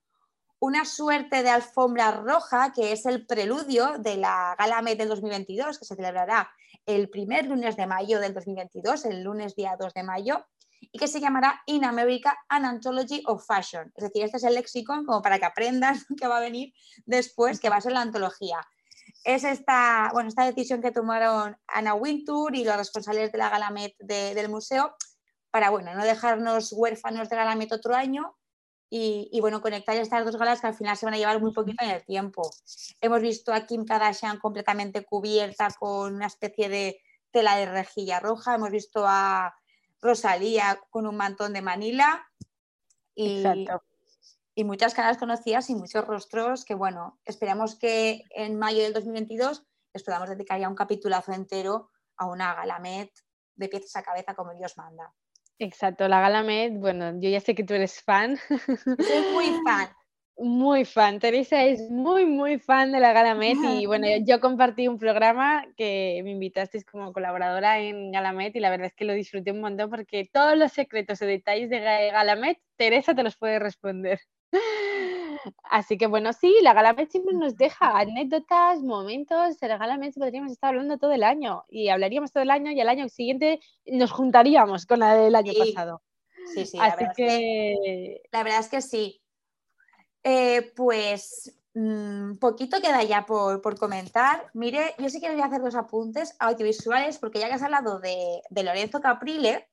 Una 0.58 0.84
suerte 0.84 1.42
de 1.42 1.50
alfombra 1.50 2.10
roja 2.12 2.72
que 2.74 2.92
es 2.92 3.06
el 3.06 3.26
preludio 3.26 3.98
de 3.98 4.16
la 4.16 4.54
Gala 4.58 4.82
Met 4.82 4.98
del 4.98 5.08
2022, 5.08 5.78
que 5.78 5.84
se 5.84 5.96
celebrará 5.96 6.50
el 6.84 7.08
primer 7.08 7.46
lunes 7.46 7.76
de 7.76 7.86
mayo 7.86 8.20
del 8.20 8.34
2022, 8.34 9.06
el 9.06 9.22
lunes 9.22 9.54
día 9.54 9.76
2 9.78 9.94
de 9.94 10.02
mayo, 10.02 10.46
y 10.80 10.98
que 10.98 11.08
se 11.08 11.20
llamará 11.20 11.62
In 11.66 11.84
America 11.84 12.36
An 12.48 12.64
Anthology 12.64 13.22
of 13.26 13.44
Fashion. 13.46 13.92
Es 13.94 14.04
decir, 14.04 14.24
este 14.24 14.38
es 14.38 14.44
el 14.44 14.54
lexicon 14.54 15.04
como 15.04 15.22
para 15.22 15.38
que 15.38 15.44
aprendas 15.44 16.06
que 16.18 16.26
va 16.26 16.38
a 16.38 16.40
venir 16.40 16.72
después, 17.06 17.60
que 17.60 17.70
va 17.70 17.76
a 17.76 17.80
ser 17.80 17.92
la 17.92 18.00
antología. 18.00 18.60
Es 19.24 19.44
esta, 19.44 20.10
bueno, 20.12 20.28
esta 20.28 20.46
decisión 20.46 20.80
que 20.80 20.92
tomaron 20.92 21.56
Anna 21.66 21.94
Wintour 21.94 22.54
y 22.56 22.64
los 22.64 22.76
responsables 22.76 23.32
de 23.32 23.38
la 23.38 23.50
Galamet 23.50 23.94
del 23.98 24.48
museo 24.48 24.94
para 25.50 25.70
bueno, 25.70 25.92
no 25.94 26.04
dejarnos 26.04 26.72
huérfanos 26.72 27.28
de 27.28 27.36
Galamet 27.36 27.72
otro 27.72 27.94
año 27.94 28.36
y, 28.92 29.38
bueno, 29.40 29.62
conectar 29.62 29.96
estas 29.96 30.24
dos 30.24 30.36
galas 30.36 30.60
que 30.60 30.66
al 30.66 30.74
final 30.74 30.96
se 30.96 31.06
van 31.06 31.14
a 31.14 31.18
llevar 31.18 31.40
muy 31.40 31.52
poquito 31.52 31.84
en 31.84 31.90
el 31.90 32.04
tiempo. 32.04 32.50
Hemos 33.00 33.20
visto 33.20 33.52
a 33.52 33.64
Kim 33.64 33.84
Kardashian 33.84 34.40
completamente 34.40 35.04
cubierta 35.04 35.68
con 35.78 36.16
una 36.16 36.26
especie 36.26 36.68
de 36.68 37.00
tela 37.30 37.56
de 37.56 37.66
rejilla 37.66 38.18
roja, 38.18 38.56
hemos 38.56 38.70
visto 38.70 39.04
a 39.06 39.54
Rosalía 40.00 40.80
con 40.90 41.06
un 41.06 41.16
mantón 41.16 41.52
de 41.52 41.62
Manila 41.62 42.26
y, 43.14 43.44
y 44.54 44.64
muchas 44.64 44.94
caras 44.94 45.18
conocidas 45.18 45.68
y 45.70 45.74
muchos 45.74 46.06
rostros 46.06 46.64
que, 46.64 46.74
bueno, 46.74 47.20
esperamos 47.24 47.76
que 47.76 48.24
en 48.30 48.58
mayo 48.58 48.82
del 48.82 48.92
2022 48.92 49.64
les 49.92 50.02
podamos 50.02 50.28
dedicar 50.28 50.60
ya 50.60 50.68
un 50.68 50.74
capitulazo 50.74 51.32
entero 51.32 51.90
a 52.16 52.26
una 52.26 52.54
Galamet 52.54 53.10
de 53.54 53.68
piezas 53.68 53.96
a 53.96 54.02
cabeza 54.02 54.34
como 54.34 54.54
Dios 54.54 54.76
manda. 54.76 55.12
Exacto, 55.58 56.08
la 56.08 56.20
Galamet, 56.20 56.78
bueno, 56.78 57.20
yo 57.20 57.28
ya 57.28 57.40
sé 57.40 57.54
que 57.54 57.64
tú 57.64 57.74
eres 57.74 58.00
fan. 58.02 58.38
Soy 58.48 59.32
muy 59.34 59.60
fan 59.64 59.90
muy 60.40 60.84
fan. 60.84 61.18
Teresa 61.18 61.64
es 61.64 61.90
muy, 61.90 62.24
muy 62.24 62.58
fan 62.58 62.92
de 62.92 63.00
la 63.00 63.12
Galamet 63.12 63.58
y 63.78 63.86
bueno, 63.86 64.06
yo 64.24 64.40
compartí 64.40 64.88
un 64.88 64.98
programa 64.98 65.66
que 65.76 66.20
me 66.24 66.30
invitasteis 66.30 66.84
como 66.84 67.12
colaboradora 67.12 67.78
en 67.80 68.10
Galamet 68.10 68.56
y 68.56 68.60
la 68.60 68.70
verdad 68.70 68.86
es 68.86 68.94
que 68.94 69.04
lo 69.04 69.12
disfruté 69.12 69.52
un 69.52 69.60
montón 69.60 69.90
porque 69.90 70.28
todos 70.32 70.56
los 70.56 70.72
secretos 70.72 71.20
o 71.22 71.26
detalles 71.26 71.68
de 71.68 71.80
Galamet, 71.80 72.58
Teresa 72.76 73.14
te 73.14 73.22
los 73.22 73.36
puede 73.36 73.58
responder. 73.58 74.20
Así 75.64 75.96
que 75.96 76.06
bueno, 76.06 76.32
sí, 76.32 76.54
la 76.62 76.72
Galamet 76.72 77.10
siempre 77.10 77.34
nos 77.34 77.56
deja 77.56 77.98
anécdotas, 77.98 78.82
momentos. 78.82 79.58
De 79.60 79.68
la 79.68 79.78
Galamet 79.78 80.14
podríamos 80.14 80.52
estar 80.52 80.70
hablando 80.70 80.98
todo 80.98 81.12
el 81.12 81.22
año 81.22 81.64
y 81.68 81.88
hablaríamos 81.88 82.32
todo 82.32 82.42
el 82.42 82.50
año 82.50 82.70
y 82.72 82.80
al 82.80 82.88
año 82.88 83.08
siguiente 83.08 83.60
nos 83.86 84.10
juntaríamos 84.10 84.86
con 84.86 85.00
la 85.00 85.14
del 85.16 85.34
año 85.34 85.52
pasado. 85.56 86.02
Sí, 86.54 86.64
sí, 86.64 86.78
la 86.78 86.96
verdad, 86.96 87.12
que... 87.14 88.22
la 88.32 88.42
verdad 88.42 88.60
es 88.60 88.68
que 88.68 88.80
sí. 88.80 89.20
Eh, 90.22 90.72
pues 90.76 91.58
mm, 91.74 92.34
poquito 92.34 92.80
queda 92.80 93.02
ya 93.02 93.24
por, 93.24 93.78
comentar. 93.78 94.50
Mire, 94.54 94.94
yo 94.98 95.08
sí 95.08 95.20
que 95.20 95.30
voy 95.30 95.40
a 95.40 95.46
hacer 95.46 95.62
dos 95.62 95.74
apuntes 95.74 96.36
audiovisuales 96.38 97.18
porque 97.18 97.40
ya 97.40 97.48
que 97.48 97.54
has 97.54 97.62
hablado 97.62 98.00
de, 98.00 98.42
Lorenzo 98.50 99.00
Caprile, 99.00 99.68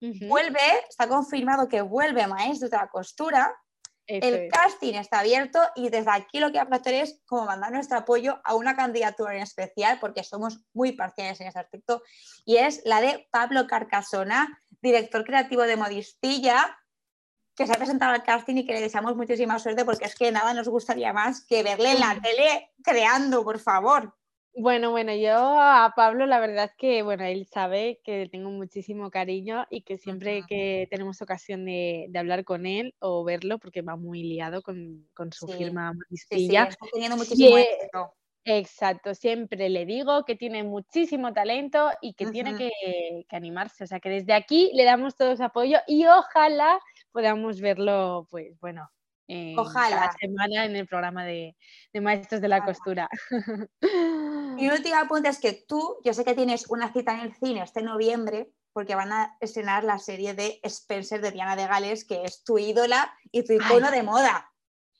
vuelve, 0.00 0.60
está 0.88 1.08
confirmado 1.08 1.68
que 1.68 1.80
vuelve 1.80 2.26
Maestro 2.26 2.68
de 2.68 2.76
la 2.76 2.88
Costura. 2.88 3.54
el 4.06 4.48
casting 4.50 4.94
está 4.94 5.20
abierto 5.20 5.58
y 5.74 5.88
desde 5.88 6.12
aquí 6.12 6.38
lo 6.38 6.52
que 6.52 6.58
vamos 6.58 6.74
a 6.74 6.76
hacer 6.76 6.94
es 6.94 7.20
como 7.26 7.46
mandar 7.46 7.72
nuestro 7.72 7.98
apoyo 7.98 8.40
a 8.44 8.54
una 8.54 8.76
candidatura 8.76 9.34
en 9.34 9.42
especial 9.42 9.98
porque 9.98 10.22
somos 10.22 10.60
muy 10.74 10.92
parciales 10.92 11.40
en 11.40 11.48
ese 11.48 11.58
aspecto 11.58 12.02
y 12.44 12.58
es 12.58 12.82
la 12.84 13.00
de 13.00 13.26
Pablo 13.32 13.66
Carcasona, 13.66 14.62
director 14.80 15.24
creativo 15.24 15.62
de 15.62 15.76
Modistilla, 15.76 16.78
que 17.56 17.66
se 17.66 17.72
ha 17.72 17.76
presentado 17.76 18.12
al 18.12 18.22
casting 18.22 18.56
y 18.56 18.66
que 18.66 18.74
le 18.74 18.82
deseamos 18.82 19.16
muchísima 19.16 19.58
suerte 19.58 19.84
porque 19.84 20.04
es 20.04 20.14
que 20.14 20.30
nada 20.30 20.52
nos 20.52 20.68
gustaría 20.68 21.12
más 21.12 21.44
que 21.44 21.62
verle 21.62 21.92
en 21.92 22.00
la 22.00 22.20
tele 22.20 22.70
creando, 22.82 23.42
por 23.42 23.58
favor. 23.58 24.14
Bueno, 24.58 24.90
bueno, 24.90 25.14
yo 25.14 25.60
a 25.60 25.92
Pablo 25.94 26.24
la 26.24 26.40
verdad 26.40 26.70
que, 26.78 27.02
bueno, 27.02 27.24
él 27.24 27.46
sabe 27.46 28.00
que 28.02 28.26
tengo 28.32 28.50
muchísimo 28.50 29.10
cariño 29.10 29.66
y 29.68 29.82
que 29.82 29.98
siempre 29.98 30.44
que 30.48 30.88
tenemos 30.90 31.20
ocasión 31.20 31.66
de, 31.66 32.10
hablar 32.14 32.44
con 32.44 32.64
él 32.64 32.94
o 32.98 33.22
verlo, 33.22 33.58
porque 33.58 33.82
va 33.82 33.96
muy 33.96 34.22
liado 34.22 34.62
con, 34.62 35.06
su 35.30 35.46
firma 35.46 35.92
Maristilla. 35.92 36.70
Sí, 36.70 36.76
teniendo 36.90 37.18
muchísimo 37.18 37.58
éxito. 37.58 38.14
Exacto, 38.48 39.14
siempre 39.14 39.68
le 39.68 39.84
digo 39.84 40.24
que 40.24 40.36
tiene 40.36 40.62
muchísimo 40.62 41.34
talento 41.34 41.90
y 42.00 42.14
que 42.14 42.26
tiene 42.26 42.56
que, 42.56 42.70
que, 43.28 43.36
animarse. 43.36 43.84
O 43.84 43.86
sea 43.86 44.00
que 44.00 44.08
desde 44.08 44.32
aquí 44.32 44.70
le 44.72 44.84
damos 44.84 45.16
todo 45.16 45.36
su 45.36 45.42
apoyo 45.42 45.78
y 45.86 46.06
ojalá 46.06 46.78
podamos 47.16 47.62
verlo, 47.62 48.28
pues 48.30 48.60
bueno, 48.60 48.90
Ojalá. 49.56 49.96
cada 49.96 50.12
semana 50.20 50.66
en 50.66 50.76
el 50.76 50.86
programa 50.86 51.24
de, 51.24 51.56
Maestros 51.94 52.42
de 52.42 52.48
la 52.48 52.62
Costura. 52.62 53.08
Y 53.80 54.66
un 54.66 54.72
último 54.76 54.96
apunte 54.96 55.30
es 55.30 55.40
que 55.40 55.64
tú, 55.66 55.96
yo 56.04 56.12
sé 56.12 56.26
que 56.26 56.34
tienes 56.34 56.68
una 56.68 56.92
cita 56.92 57.14
en 57.14 57.20
el 57.20 57.34
cine 57.34 57.62
este 57.62 57.80
noviembre, 57.80 58.50
porque 58.74 58.94
van 58.94 59.12
a 59.12 59.34
estrenar 59.40 59.82
la 59.82 59.98
serie 59.98 60.34
de 60.34 60.60
Spencer 60.62 61.22
de 61.22 61.30
Diana 61.30 61.56
de 61.56 61.66
Gales, 61.66 62.04
que 62.04 62.22
es 62.24 62.44
tu 62.44 62.58
ídola 62.58 63.10
y 63.32 63.44
tu 63.44 63.54
icono 63.54 63.90
de 63.90 64.02
moda. 64.02 64.52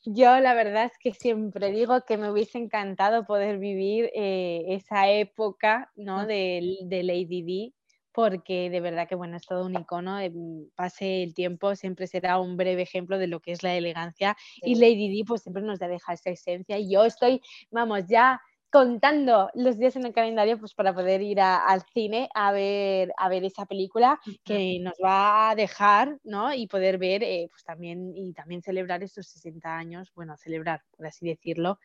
Yo 0.07 0.41
la 0.41 0.55
verdad 0.55 0.85
es 0.85 0.97
que 0.99 1.13
siempre 1.13 1.71
digo 1.71 2.01
que 2.07 2.17
me 2.17 2.31
hubiese 2.31 2.57
encantado 2.57 3.27
poder 3.27 3.59
vivir 3.59 4.11
eh, 4.15 4.65
esa 4.69 5.11
época 5.11 5.93
¿no? 5.97 6.25
De, 6.25 6.79
de 6.85 7.03
Lady 7.03 7.43
D 7.43 7.76
porque 8.17 8.71
de 8.71 8.81
verdad 8.81 9.07
que 9.07 9.15
bueno, 9.15 9.37
es 9.37 9.45
todo 9.45 9.67
un 9.67 9.75
icono, 9.79 10.17
mm, 10.19 10.71
pase 10.75 11.23
el 11.23 11.35
tiempo, 11.35 11.77
siempre 11.77 12.07
será 12.07 12.39
un 12.41 12.57
breve 12.57 12.81
ejemplo 12.81 13.19
de 13.19 13.27
lo 13.27 13.41
que 13.41 13.53
es 13.53 13.63
la 13.63 13.75
elegancia 13.75 14.35
y 14.63 14.77
Lady 14.77 15.11
Di 15.11 15.23
pues 15.23 15.43
siempre 15.43 15.63
nos 15.63 15.79
deja 15.79 16.15
esa 16.15 16.31
esencia 16.31 16.79
y 16.79 16.91
yo 16.91 17.05
estoy, 17.05 17.43
vamos, 17.71 18.05
ya 18.09 18.41
contando 18.71 19.51
los 19.53 19.79
días 19.79 19.97
en 19.97 20.07
el 20.07 20.15
calendario 20.15 20.59
pues 20.59 20.73
para 20.73 20.95
poder 20.95 21.21
ir 21.21 21.43
al 21.43 21.83
cine 21.93 22.31
a 22.35 22.53
ver, 22.53 23.13
a 23.19 23.29
ver 23.29 23.45
esa 23.45 23.67
película 23.67 24.19
que 24.45 24.79
nos 24.81 24.95
va 24.95 25.51
a 25.51 25.55
dejar, 25.55 26.19
¿no? 26.25 26.55
Y 26.55 26.69
poder 26.69 26.97
ver 26.97 27.23
eh, 27.23 27.49
pues 27.51 27.65
también 27.65 28.17
y 28.17 28.33
también 28.33 28.63
celebrar 28.63 29.03
estos 29.03 29.27
60 29.27 29.77
años, 29.77 30.11
bueno, 30.15 30.39
celebrar, 30.39 30.81
por 30.97 31.07
así 31.07 31.27
decirlo, 31.27 31.79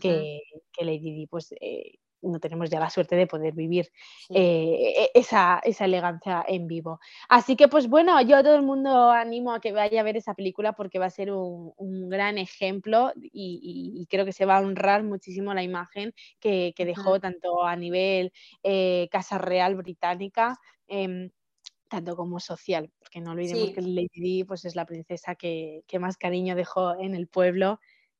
que, 0.00 0.40
que, 0.72 0.84
Lady 0.84 1.12
Di 1.12 1.26
pues 1.28 1.54
eh, 1.60 2.00
no 2.28 2.40
tenemos 2.40 2.70
ya 2.70 2.80
la 2.80 2.90
suerte 2.90 3.16
de 3.16 3.26
poder 3.26 3.54
vivir 3.54 3.90
eh, 4.30 5.10
e, 5.14 5.18
esa, 5.18 5.60
elegancia 5.80 6.44
en 6.46 6.66
vivo. 6.66 7.00
Así 7.28 7.56
que, 7.56 7.68
pues 7.68 7.88
bueno, 7.88 8.20
yo 8.22 8.36
a 8.36 8.42
todo 8.42 8.56
el 8.56 8.62
mundo 8.62 9.10
animo 9.10 9.52
a 9.52 9.60
que 9.60 9.72
vaya 9.72 10.00
a 10.00 10.04
ver 10.04 10.16
esa 10.16 10.34
película 10.34 10.72
porque 10.72 10.98
va 10.98 11.06
a 11.06 11.10
ser 11.10 11.32
un, 11.32 11.74
gran 12.08 12.38
ejemplo 12.38 13.12
y, 13.16 14.06
creo 14.10 14.24
que 14.24 14.32
se 14.32 14.46
va 14.46 14.58
a 14.58 14.60
honrar 14.60 15.02
muchísimo 15.02 15.54
la 15.54 15.62
imagen 15.62 16.14
que, 16.40 16.74
dejó 16.76 17.18
tanto 17.18 17.64
a 17.64 17.74
nivel 17.74 18.32
eh, 18.62 19.08
Casa 19.10 19.38
Real 19.38 19.74
Británica. 19.74 20.58
Em, 20.86 21.30
tanto 21.88 22.16
como 22.16 22.40
social, 22.40 22.90
porque 22.98 23.20
no 23.20 23.30
olvidemos 23.32 23.70
que 23.70 23.80
Lady 23.80 24.08
Di 24.12 24.44
pues, 24.44 24.64
es 24.64 24.74
la 24.74 24.86
princesa 24.86 25.36
que, 25.36 25.84
que 25.86 26.00
más 26.00 26.16
cariño 26.16 26.56
dejó 26.56 26.98
en 26.98 27.14
el 27.14 27.28
pueblo 27.28 27.78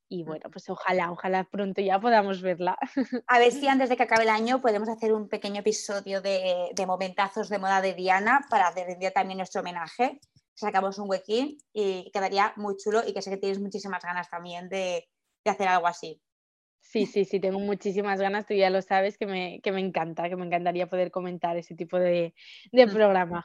y 0.08 0.22
bueno, 0.22 0.48
pues 0.50 0.68
ojalá, 0.68 1.10
ojalá 1.10 1.44
pronto 1.44 1.80
ya 1.80 2.00
podamos 2.00 2.40
verla. 2.40 2.78
A 3.26 3.38
ver 3.38 3.52
si 3.52 3.66
antes 3.66 3.88
de 3.88 3.96
que 3.96 4.04
acabe 4.04 4.22
el 4.22 4.30
año 4.30 4.60
podemos 4.60 4.88
hacer 4.88 5.12
un 5.12 5.28
pequeño 5.28 5.60
episodio 5.60 6.20
de, 6.20 6.72
momentazos 6.86 7.48
de 7.48 7.58
moda 7.58 7.80
de 7.80 7.94
Diana 7.94 8.46
para 8.48 8.70
rendir 8.70 9.10
también 9.12 9.38
nuestro 9.38 9.62
homenaje. 9.62 10.20
Sacamos 10.54 10.98
un 10.98 11.10
huequín 11.10 11.58
y 11.72 12.10
quedaría 12.12 12.52
muy 12.56 12.76
chulo 12.76 13.02
y 13.06 13.12
que 13.12 13.20
sé 13.20 13.30
que 13.30 13.36
tienes 13.36 13.58
muchísimas 13.58 14.02
ganas 14.02 14.30
también 14.30 14.68
de, 14.68 15.08
hacer 15.44 15.68
algo 15.68 15.86
así. 15.86 16.20
Sí, 16.80 17.04
sí, 17.06 17.24
sí, 17.24 17.40
tengo 17.40 17.58
muchísimas 17.58 18.20
ganas, 18.20 18.46
tú 18.46 18.54
ya 18.54 18.70
lo 18.70 18.80
sabes, 18.80 19.18
que 19.18 19.26
me, 19.26 19.60
que 19.60 19.72
me 19.72 19.80
encanta, 19.80 20.28
que 20.28 20.36
me 20.36 20.46
encantaría 20.46 20.86
poder 20.86 21.10
comentar 21.10 21.56
ese 21.56 21.74
tipo 21.74 21.98
de, 21.98 22.32
de 22.70 22.86
programa. 22.86 23.44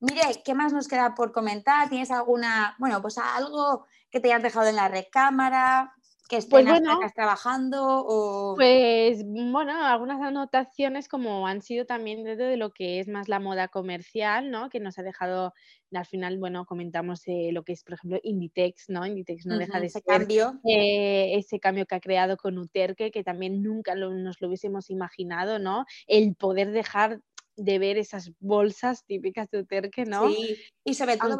Mire, 0.00 0.42
¿qué 0.44 0.54
más 0.54 0.72
nos 0.72 0.88
queda 0.88 1.14
por 1.14 1.32
comentar? 1.32 1.88
¿Tienes 1.88 2.10
alguna, 2.10 2.74
bueno, 2.78 3.00
pues 3.00 3.16
algo 3.18 3.86
que 4.16 4.20
te 4.20 4.32
hayas 4.32 4.42
dejado 4.42 4.68
en 4.68 4.76
la 4.76 4.88
recámara? 4.88 5.92
que 6.28 6.38
estén 6.38 6.64
pues 6.64 6.80
bueno, 6.80 6.98
trabajando 7.14 8.04
o... 8.04 8.56
Pues 8.56 9.22
bueno, 9.24 9.86
algunas 9.86 10.20
anotaciones 10.20 11.06
como 11.06 11.46
han 11.46 11.62
sido 11.62 11.86
también 11.86 12.24
de 12.24 12.56
lo 12.56 12.72
que 12.72 12.98
es 12.98 13.06
más 13.06 13.28
la 13.28 13.38
moda 13.38 13.68
comercial, 13.68 14.50
¿no? 14.50 14.68
Que 14.68 14.80
nos 14.80 14.98
ha 14.98 15.04
dejado, 15.04 15.54
al 15.92 16.04
final, 16.04 16.36
bueno, 16.38 16.66
comentamos 16.66 17.22
eh, 17.28 17.50
lo 17.52 17.62
que 17.62 17.74
es, 17.74 17.84
por 17.84 17.94
ejemplo, 17.94 18.18
Inditex, 18.24 18.88
¿no? 18.88 19.06
Inditex 19.06 19.46
no 19.46 19.56
deja 19.56 19.78
de 19.78 19.86
ese 19.86 20.02
cambio. 20.02 20.58
Eh, 20.68 21.36
ese 21.36 21.60
cambio 21.60 21.86
que 21.86 21.94
ha 21.94 22.00
creado 22.00 22.36
con 22.36 22.58
Uterque, 22.58 23.12
que 23.12 23.22
también 23.22 23.62
nunca 23.62 23.94
nos 23.94 24.40
lo 24.40 24.48
hubiésemos 24.48 24.90
imaginado, 24.90 25.60
¿no? 25.60 25.84
El 26.08 26.34
poder 26.34 26.72
dejar 26.72 27.20
de 27.54 27.78
ver 27.78 27.98
esas 27.98 28.32
bolsas 28.40 29.04
típicas 29.04 29.48
de 29.50 29.60
Uterque, 29.60 30.04
¿no? 30.04 30.28
Sí, 30.28 30.56
y 30.84 30.94
sobre 30.94 31.18
todo, 31.18 31.38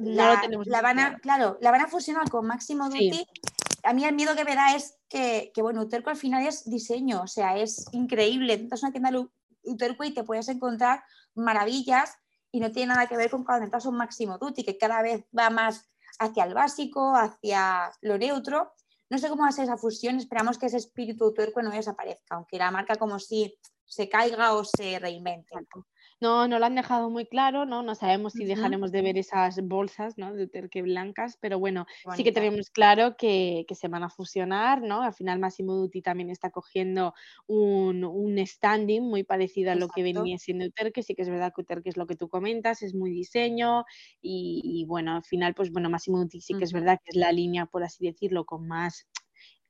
la, 0.00 0.82
van 0.82 0.98
a, 0.98 1.18
claro, 1.18 1.58
la 1.60 1.70
van 1.70 1.82
a 1.82 1.88
fusionar 1.88 2.28
con 2.30 2.46
Máximo 2.46 2.88
Duty. 2.88 3.26
A 3.82 3.92
mí 3.92 4.04
el 4.04 4.14
miedo 4.14 4.34
que 4.34 4.44
me 4.44 4.54
da 4.54 4.74
es 4.74 4.98
que, 5.08 5.50
que, 5.54 5.62
bueno, 5.62 5.82
Uterco 5.82 6.10
al 6.10 6.16
final 6.16 6.46
es 6.46 6.64
diseño, 6.64 7.22
o 7.22 7.26
sea, 7.26 7.58
es 7.58 7.86
increíble. 7.92 8.54
Entras 8.54 8.82
una 8.82 8.92
tienda 8.92 9.10
de 9.10 9.26
Uterco 9.64 10.04
y 10.04 10.14
te 10.14 10.24
puedes 10.24 10.48
encontrar 10.48 11.02
maravillas 11.34 12.14
y 12.50 12.60
no 12.60 12.70
tiene 12.70 12.94
nada 12.94 13.06
que 13.06 13.16
ver 13.16 13.30
con 13.30 13.44
cuando 13.44 13.64
entras 13.64 13.86
un 13.86 13.96
Máximo 13.96 14.38
Duty, 14.38 14.64
que 14.64 14.78
cada 14.78 15.02
vez 15.02 15.24
va 15.36 15.50
más 15.50 15.90
hacia 16.18 16.44
el 16.44 16.54
básico, 16.54 17.14
hacia 17.14 17.90
lo 18.00 18.16
neutro. 18.16 18.72
No 19.10 19.18
sé 19.18 19.28
cómo 19.28 19.42
va 19.42 19.48
a 19.48 19.52
ser 19.52 19.64
esa 19.64 19.76
fusión, 19.76 20.16
esperamos 20.16 20.58
que 20.58 20.66
ese 20.66 20.76
espíritu 20.76 21.26
Uterco 21.26 21.62
no 21.62 21.70
desaparezca, 21.70 22.36
aunque 22.36 22.58
la 22.58 22.70
marca 22.70 22.96
como 22.96 23.18
si 23.18 23.58
se 23.84 24.08
caiga 24.08 24.54
o 24.54 24.64
se 24.64 24.98
reinvente. 24.98 25.54
No, 26.20 26.48
no 26.48 26.58
lo 26.58 26.66
han 26.66 26.74
dejado 26.74 27.10
muy 27.10 27.26
claro, 27.26 27.66
¿no? 27.66 27.82
No 27.82 27.94
sabemos 27.94 28.34
si 28.34 28.44
dejaremos 28.44 28.92
de 28.92 29.02
ver 29.02 29.18
esas 29.18 29.60
bolsas, 29.62 30.16
¿no? 30.16 30.32
De 30.32 30.46
terque 30.46 30.82
blancas, 30.82 31.36
pero 31.40 31.58
bueno, 31.58 31.86
sí 32.16 32.24
que 32.24 32.32
tenemos 32.32 32.70
claro 32.70 33.16
que, 33.16 33.66
se 33.74 33.88
van 33.88 34.04
a 34.04 34.10
fusionar, 34.10 34.82
¿no? 34.82 35.02
Al 35.02 35.12
final 35.12 35.40
Massimo 35.40 35.74
Dutti 35.74 36.00
también 36.02 36.30
está 36.30 36.50
cogiendo 36.50 37.14
un, 37.46 38.38
standing 38.46 39.02
muy 39.02 39.24
parecido 39.24 39.72
a 39.72 39.74
lo 39.74 39.88
que 39.88 40.02
venía 40.02 40.38
siendo 40.38 40.66
Uterque, 40.66 41.02
sí 41.02 41.14
que 41.14 41.22
es 41.22 41.28
verdad 41.28 41.52
que 41.54 41.62
Uterque 41.62 41.88
es 41.88 41.96
lo 41.96 42.06
que 42.06 42.16
tú 42.16 42.28
comentas, 42.28 42.82
es 42.82 42.94
muy 42.94 43.10
diseño 43.10 43.84
y, 44.22 44.84
bueno, 44.86 45.16
al 45.16 45.24
final, 45.24 45.54
pues 45.54 45.72
bueno, 45.72 45.90
Massimo 45.90 46.18
Dutti 46.18 46.40
sí 46.40 46.54
que 46.54 46.64
es 46.64 46.72
verdad 46.72 47.00
que 47.04 47.10
es 47.10 47.16
la 47.16 47.32
línea, 47.32 47.66
por 47.66 47.82
así 47.82 48.06
decirlo, 48.06 48.44
con 48.44 48.66
más 48.68 49.08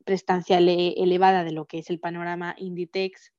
prestancia 0.05 0.59
elevada 0.59 1.45
de 1.45 1.53
lo 1.53 1.67
que 1.67 1.79
es 1.79 1.91
el 1.91 1.99
panorama 1.99 2.55
Inditex 2.59 3.33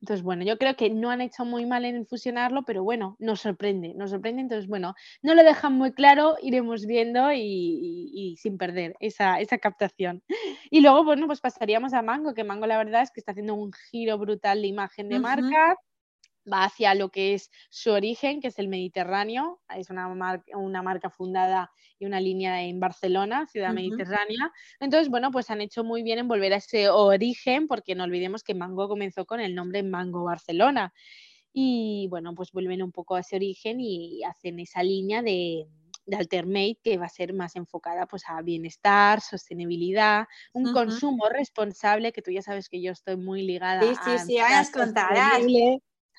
entonces, 0.00 0.22
bueno, 0.22 0.44
yo 0.44 0.56
creo 0.56 0.76
que 0.76 0.88
no 0.88 1.10
han 1.10 1.20
hecho 1.20 1.44
muy 1.44 1.66
mal 1.66 1.84
en 1.84 2.06
fusionarlo, 2.06 2.62
pero 2.64 2.82
bueno, 2.82 3.16
nos 3.18 3.40
sorprende, 3.40 3.92
nos 3.94 4.10
sorprende. 4.10 4.40
Entonces, 4.42 4.66
bueno, 4.66 4.94
no 5.22 5.34
lo 5.34 5.44
dejan 5.44 5.74
muy 5.74 5.92
claro, 5.92 6.36
iremos 6.40 6.86
viendo 6.86 7.30
y, 7.32 8.36
sin 8.40 8.56
perder 8.56 8.94
esa, 9.00 9.40
esa, 9.40 9.58
captación. 9.58 10.22
Y 10.72 10.80
luego, 10.80 11.04
bueno, 11.04 11.26
pues 11.26 11.40
pasaríamos 11.40 11.92
a 11.94 12.02
Mango, 12.02 12.32
que 12.32 12.44
Mango 12.44 12.66
la 12.66 12.78
verdad 12.78 13.02
es 13.02 13.10
que 13.10 13.20
está 13.20 13.32
haciendo 13.32 13.54
un 13.54 13.72
giro 13.90 14.16
brutal 14.18 14.62
de 14.62 14.68
imagen 14.68 15.08
de 15.08 15.18
marca 15.18 15.76
va 16.50 16.64
hacia 16.64 16.94
lo 16.94 17.10
que 17.10 17.34
es 17.34 17.50
su 17.70 17.90
origen, 17.90 18.40
que 18.40 18.48
es 18.48 18.58
el 18.58 18.68
Mediterráneo. 18.68 19.60
Es 19.76 19.90
una, 19.90 20.08
una 20.54 20.82
marca 20.82 21.10
fundada 21.10 21.70
y 21.98 22.06
una 22.06 22.20
línea 22.20 22.62
en 22.62 22.80
Barcelona, 22.80 23.46
ciudad 23.46 23.72
mediterránea. 23.72 24.52
Entonces, 24.80 25.08
bueno, 25.08 25.30
pues 25.30 25.50
han 25.50 25.60
hecho 25.60 25.84
muy 25.84 26.02
bien 26.02 26.18
en 26.18 26.28
volver 26.28 26.54
a 26.54 26.56
ese 26.56 26.88
origen, 26.88 27.68
porque 27.68 27.94
no 27.94 28.04
olvidemos 28.04 28.42
que 28.42 28.54
Mango 28.54 28.88
comenzó 28.88 29.26
con 29.26 29.40
el 29.40 29.54
nombre 29.54 29.82
Mango 29.82 30.24
Barcelona. 30.24 30.94
Y 31.52 32.06
bueno, 32.08 32.34
pues 32.34 32.52
vuelven 32.52 32.82
un 32.82 32.92
poco 32.92 33.16
a 33.16 33.20
ese 33.20 33.36
origen 33.36 33.80
y 33.80 34.22
hacen 34.24 34.60
esa 34.60 34.82
línea 34.82 35.20
de, 35.20 35.66
de 36.06 36.16
Altermate 36.16 36.78
que 36.82 36.98
va 36.98 37.06
a 37.06 37.10
ser 37.10 37.32
más 37.32 37.56
enfocada 37.56 38.06
pues 38.06 38.24
a 38.28 38.40
bienestar, 38.42 39.20
sostenibilidad, 39.20 40.26
un 40.52 40.72
consumo 40.72 41.28
responsable, 41.28 42.12
que 42.12 42.22
tú 42.22 42.30
ya 42.30 42.42
sabes 42.42 42.68
que 42.68 42.82
yo 42.82 42.92
estoy 42.92 43.16
muy 43.16 43.42
ligada 43.42 43.82
sí, 43.82 43.94
sí, 44.04 44.18
sí, 44.26 44.38
a 44.38 44.64
contarás. 44.72 45.42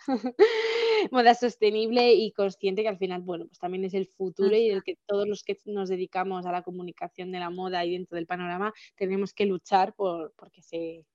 moda 1.11 1.33
sostenible 1.35 2.13
y 2.13 2.31
consciente 2.31 2.83
que 2.83 2.89
al 2.89 2.97
final, 2.97 3.21
bueno, 3.21 3.45
pues 3.47 3.59
también 3.59 3.83
es 3.85 3.93
el 3.93 4.07
futuro 4.07 4.55
y 4.55 4.69
el 4.69 4.83
que 4.83 4.97
todos 5.05 5.27
los 5.27 5.43
que 5.43 5.57
nos 5.65 5.89
dedicamos 5.89 6.45
a 6.45 6.51
la 6.51 6.61
comunicación 6.61 7.31
de 7.31 7.39
la 7.39 7.49
moda 7.49 7.83
y 7.85 7.91
dentro 7.93 8.15
del 8.15 8.27
panorama 8.27 8.73
tenemos 8.95 9.33
que 9.33 9.45
luchar 9.45 9.93
por 9.93 10.33
porque 10.35 10.61
se 10.61 11.05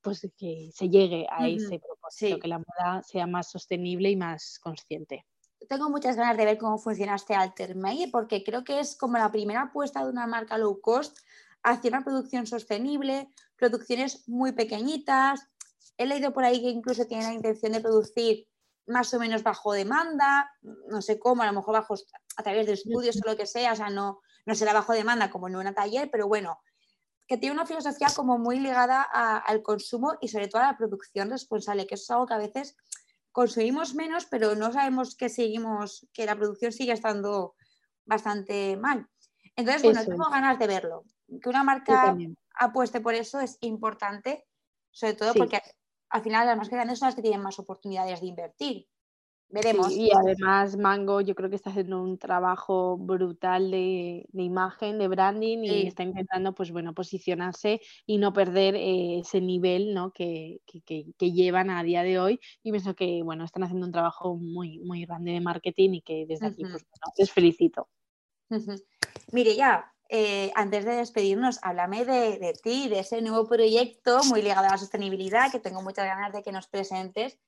pues 0.00 0.28
que 0.36 0.70
se 0.72 0.88
llegue 0.88 1.26
a 1.28 1.48
ese 1.48 1.80
propósito, 1.80 2.38
que 2.38 2.48
la 2.48 2.58
moda 2.58 3.02
sea 3.02 3.26
más 3.26 3.50
sostenible 3.50 4.10
y 4.10 4.16
más 4.16 4.58
consciente. 4.60 5.26
Tengo 5.68 5.90
muchas 5.90 6.16
ganas 6.16 6.36
de 6.36 6.44
ver 6.44 6.56
cómo 6.56 6.78
funciona 6.78 7.16
este 7.16 7.34
Altermade 7.34 8.08
porque 8.10 8.44
creo 8.44 8.62
que 8.62 8.78
es 8.78 8.96
como 8.96 9.18
la 9.18 9.30
primera 9.32 9.62
apuesta 9.62 10.04
de 10.04 10.10
una 10.10 10.26
marca 10.26 10.56
low 10.56 10.80
cost 10.80 11.18
hacia 11.64 11.88
una 11.88 12.04
producción 12.04 12.46
sostenible, 12.46 13.28
producciones 13.56 14.28
muy 14.28 14.52
pequeñitas, 14.52 15.48
He 15.96 16.06
leído 16.06 16.32
por 16.32 16.44
ahí 16.44 16.60
que 16.60 16.68
incluso 16.68 17.06
tiene 17.06 17.24
la 17.24 17.32
intención 17.32 17.72
de 17.72 17.80
producir 17.80 18.46
más 18.86 19.12
o 19.14 19.18
menos 19.18 19.42
bajo 19.42 19.72
demanda, 19.72 20.50
no 20.62 21.02
sé 21.02 21.18
cómo, 21.18 21.42
a 21.42 21.46
lo 21.46 21.52
mejor 21.52 21.74
bajo 21.74 21.94
a 22.36 22.42
través 22.42 22.66
de 22.66 22.72
estudios 22.72 23.16
o 23.16 23.28
lo 23.28 23.36
que 23.36 23.46
sea, 23.46 23.72
o 23.72 23.76
sea, 23.76 23.90
no, 23.90 24.20
no 24.46 24.54
será 24.54 24.72
bajo 24.72 24.92
demanda 24.92 25.30
como 25.30 25.48
en 25.48 25.56
una 25.56 25.74
taller, 25.74 26.08
pero 26.10 26.26
bueno, 26.26 26.58
que 27.26 27.36
tiene 27.36 27.54
una 27.54 27.66
filosofía 27.66 28.08
como 28.14 28.38
muy 28.38 28.58
ligada 28.58 29.02
al 29.02 29.62
consumo 29.62 30.14
y 30.20 30.28
sobre 30.28 30.48
todo 30.48 30.62
a 30.62 30.72
la 30.72 30.78
producción 30.78 31.28
responsable, 31.30 31.86
que 31.86 31.96
eso 31.96 32.04
es 32.04 32.10
algo 32.10 32.26
que 32.26 32.34
a 32.34 32.38
veces 32.38 32.76
consumimos 33.32 33.94
menos, 33.94 34.24
pero 34.24 34.54
no 34.54 34.72
sabemos 34.72 35.14
que 35.14 35.28
seguimos, 35.28 36.08
que 36.14 36.24
la 36.24 36.36
producción 36.36 36.72
sigue 36.72 36.92
estando 36.92 37.54
bastante 38.06 38.78
mal. 38.78 39.06
Entonces, 39.54 39.82
bueno, 39.82 40.04
tengo 40.04 40.30
ganas 40.30 40.58
de 40.58 40.66
verlo. 40.66 41.04
Que 41.42 41.50
una 41.50 41.62
marca 41.62 42.16
apueste 42.54 43.00
por 43.00 43.14
eso 43.14 43.40
es 43.40 43.58
importante 43.60 44.48
sobre 44.90 45.14
todo 45.14 45.34
porque 45.34 45.60
al 46.10 46.22
final 46.22 46.46
las 46.46 46.56
más 46.56 46.70
grandes 46.70 46.98
son 46.98 47.08
las 47.08 47.14
que 47.14 47.22
tienen 47.22 47.42
más 47.42 47.58
oportunidades 47.58 48.20
de 48.20 48.26
invertir. 48.26 48.88
Veremos. 49.50 49.90
y 49.90 50.10
además 50.14 50.76
Mango 50.76 51.22
yo 51.22 51.34
creo 51.34 51.48
que 51.48 51.56
está 51.56 51.70
haciendo 51.70 52.02
un 52.02 52.18
trabajo 52.18 52.98
brutal 52.98 53.70
de, 53.70 54.28
imagen, 54.34 54.98
de 54.98 55.08
branding 55.08 55.64
y 55.64 55.86
está 55.86 56.02
intentando 56.02 56.54
pues 56.54 56.70
bueno 56.70 56.92
posicionarse 56.92 57.80
y 58.04 58.18
no 58.18 58.34
perder 58.34 58.74
eh, 58.74 59.20
ese 59.20 59.40
nivel 59.40 59.94
¿no? 59.94 60.12
que, 60.12 60.60
llevan 61.18 61.70
a 61.70 61.82
día 61.82 62.02
de 62.02 62.18
hoy. 62.18 62.40
Y 62.62 62.72
pienso 62.72 62.94
que 62.94 63.22
bueno, 63.22 63.44
están 63.44 63.62
haciendo 63.62 63.86
un 63.86 63.92
trabajo 63.92 64.36
muy, 64.36 64.80
muy 64.80 65.06
grande 65.06 65.32
de 65.32 65.40
marketing 65.40 65.94
y 65.94 66.02
que 66.02 66.26
desde 66.26 66.48
aquí 66.48 66.62
pues, 66.64 66.84
les 67.16 67.32
felicito. 67.32 67.88
Mire, 69.32 69.56
ya, 69.56 69.90
eh, 70.08 70.50
antes 70.54 70.84
de 70.84 70.96
despedirnos, 70.96 71.58
háblame 71.62 72.04
de, 72.04 72.54
ti, 72.62 72.88
de 72.88 73.00
ese 73.00 73.20
nuevo 73.22 73.46
proyecto 73.48 74.22
muy 74.24 74.42
ligado 74.42 74.66
a 74.66 74.72
la 74.72 74.78
sostenibilidad, 74.78 75.50
que 75.52 75.60
tengo 75.60 75.82
muchas 75.82 76.06
ganas 76.06 76.32
de 76.32 76.42
que 76.42 76.52
nos 76.52 76.66
presentes. 76.68 77.38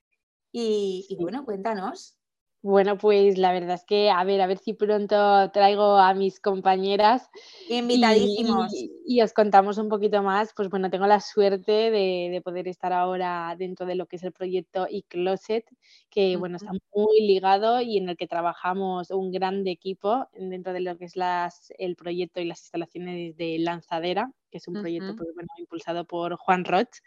y 0.53 1.17
bueno, 1.19 1.45
cuéntanos. 1.45 2.20
Bueno, 2.63 2.99
pues 2.99 3.39
la 3.39 3.53
verdad 3.53 3.77
es 3.77 3.85
que, 3.85 4.11
a 4.11 4.23
ver, 4.23 4.43
a 4.43 4.47
ver 4.47 4.59
si 4.59 4.75
pronto 4.75 5.51
traigo 5.51 5.97
a 5.97 6.13
mis 6.13 6.41
compañeras. 6.41 7.31
Invitadísimos. 7.71 8.71
Y, 9.07 9.23
os 9.23 9.33
contamos 9.33 9.79
un 9.79 9.89
poquito 9.89 10.23
más. 10.23 10.53
Pues 10.55 10.69
bueno, 10.69 10.91
tengo 10.91 11.07
la 11.07 11.21
suerte 11.21 11.91
de, 11.91 12.43
poder 12.45 12.69
estar 12.69 12.93
ahora 12.93 13.55
dentro 13.59 13.87
de 13.87 13.95
lo 13.95 14.07
que 14.07 14.17
es 14.17 14.25
el 14.25 14.33
proyecto 14.33 14.87
eCloset, 14.91 15.65
que 16.11 16.37
bueno, 16.37 16.57
está 16.57 16.73
muy 16.95 17.21
ligado 17.23 17.81
y 17.81 17.97
en 17.97 18.11
el 18.11 18.17
que 18.19 18.27
trabajamos 18.27 19.11
un 19.11 19.33
gran 19.33 19.67
equipo 19.67 20.29
dentro 20.35 20.75
de 20.75 20.81
lo 20.81 20.99
que 20.99 21.07
es 21.07 21.17
las, 21.17 21.73
el 21.79 21.97
proyecto 21.97 22.41
y 22.41 22.45
las 22.45 22.61
instalaciones 22.61 23.37
de 23.39 23.59
lanzadera 23.59 24.33
que 24.51 24.59
es 24.59 24.69
un 24.69 24.81
proyecto 24.81 25.17
pues, 25.17 25.29
bueno, 25.35 25.49
impulsado 25.59 26.05
por 26.05 26.37
Juan 26.37 26.65
Roch. 26.65 26.99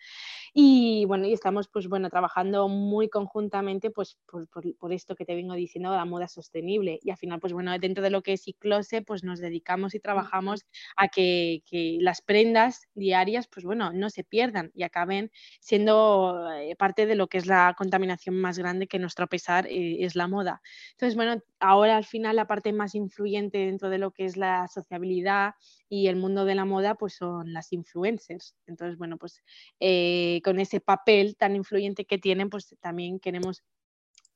Y 0.53 1.05
bueno, 1.05 1.25
y 1.27 1.33
estamos 1.33 1.67
pues 1.67 1.87
bueno, 1.87 2.09
trabajando 2.09 2.67
muy 2.67 3.09
conjuntamente 3.09 3.91
pues 3.91 4.17
por, 4.25 4.47
por, 4.47 4.93
esto 4.93 5.15
que 5.15 5.25
te 5.25 5.35
vengo 5.35 5.53
diciendo, 5.53 5.91
la 5.91 6.05
moda 6.05 6.27
sostenible. 6.27 6.99
Y 7.01 7.11
al 7.11 7.17
final, 7.17 7.39
pues 7.39 7.53
bueno, 7.53 7.77
dentro 7.79 8.03
de 8.03 8.09
lo 8.09 8.21
que 8.21 8.33
es 8.33 8.47
Iclose, 8.47 9.01
pues 9.01 9.23
nos 9.23 9.39
dedicamos 9.39 9.95
y 9.95 9.99
trabajamos 9.99 10.65
a 10.95 11.07
que, 11.07 11.63
que, 11.65 11.97
las 11.99 12.21
prendas 12.21 12.87
diarias, 12.93 13.47
pues 13.47 13.65
bueno, 13.65 13.91
no 13.93 14.09
se 14.09 14.23
pierdan 14.23 14.71
y 14.73 14.83
acaben 14.83 15.31
siendo 15.59 16.49
eh, 16.51 16.75
parte 16.75 17.05
de 17.05 17.15
lo 17.15 17.27
que 17.27 17.37
es 17.37 17.45
la 17.45 17.73
contaminación 17.77 18.35
más 18.35 18.57
grande 18.57 18.87
que 18.87 18.99
nuestro 18.99 19.27
pesar 19.27 19.67
eh, 19.67 20.03
es 20.03 20.15
la 20.15 20.27
moda. 20.27 20.61
Entonces, 20.91 21.15
bueno, 21.15 21.41
ahora 21.59 21.97
al 21.97 22.05
final 22.05 22.35
la 22.35 22.47
parte 22.47 22.73
más 22.73 22.95
influyente 22.95 23.57
dentro 23.57 23.89
de 23.89 23.97
lo 23.97 24.11
que 24.11 24.25
es 24.25 24.37
la 24.37 24.67
sociabilidad 24.67 25.55
y 25.89 26.07
el 26.07 26.15
mundo 26.15 26.45
de 26.45 26.55
la 26.55 26.65
moda, 26.65 26.95
pues 26.95 27.15
son 27.15 27.32
las 27.45 27.73
influencers. 27.73 28.55
Entonces, 28.67 28.97
bueno, 28.97 29.17
pues 29.17 29.41
eh, 29.79 30.41
con 30.43 30.59
ese 30.59 30.79
papel 30.79 31.35
tan 31.37 31.55
influyente 31.55 32.05
que 32.05 32.17
tienen, 32.17 32.49
pues 32.49 32.75
también 32.81 33.19
queremos 33.19 33.63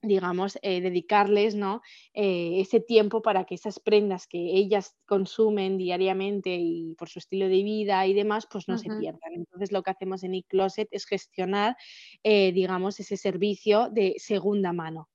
digamos, 0.04 0.60
eh, 0.62 0.80
dedicarles 0.80 1.56
¿no? 1.56 1.82
Eh, 2.14 2.62
ese 2.62 2.80
tiempo 2.80 3.22
para 3.24 3.46
que 3.46 3.56
esas 3.56 3.80
prendas 3.80 4.28
que 4.28 4.38
ellas 4.38 4.96
consumen 5.06 5.78
diariamente 5.78 6.56
y 6.56 6.94
por 6.96 7.10
su 7.10 7.18
estilo 7.18 7.46
de 7.46 7.64
vida 7.64 8.06
y 8.06 8.14
demás, 8.14 8.48
pues 8.50 8.68
no 8.68 8.78
se 8.78 8.90
pierdan. 9.00 9.34
Entonces 9.34 9.72
lo 9.72 9.82
que 9.82 9.92
hacemos 9.92 10.24
en 10.24 10.36
eCloset 10.36 10.88
es 10.92 11.06
gestionar, 11.06 11.76
digamos, 12.24 13.00
ese 13.00 13.18
servicio 13.18 13.90
de 13.90 14.14
segunda 14.18 14.72
mano. 14.72 15.10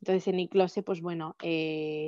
Entonces 0.00 0.28
en 0.28 0.38
iCloset, 0.38 0.84
pues 0.84 1.00
bueno, 1.00 1.34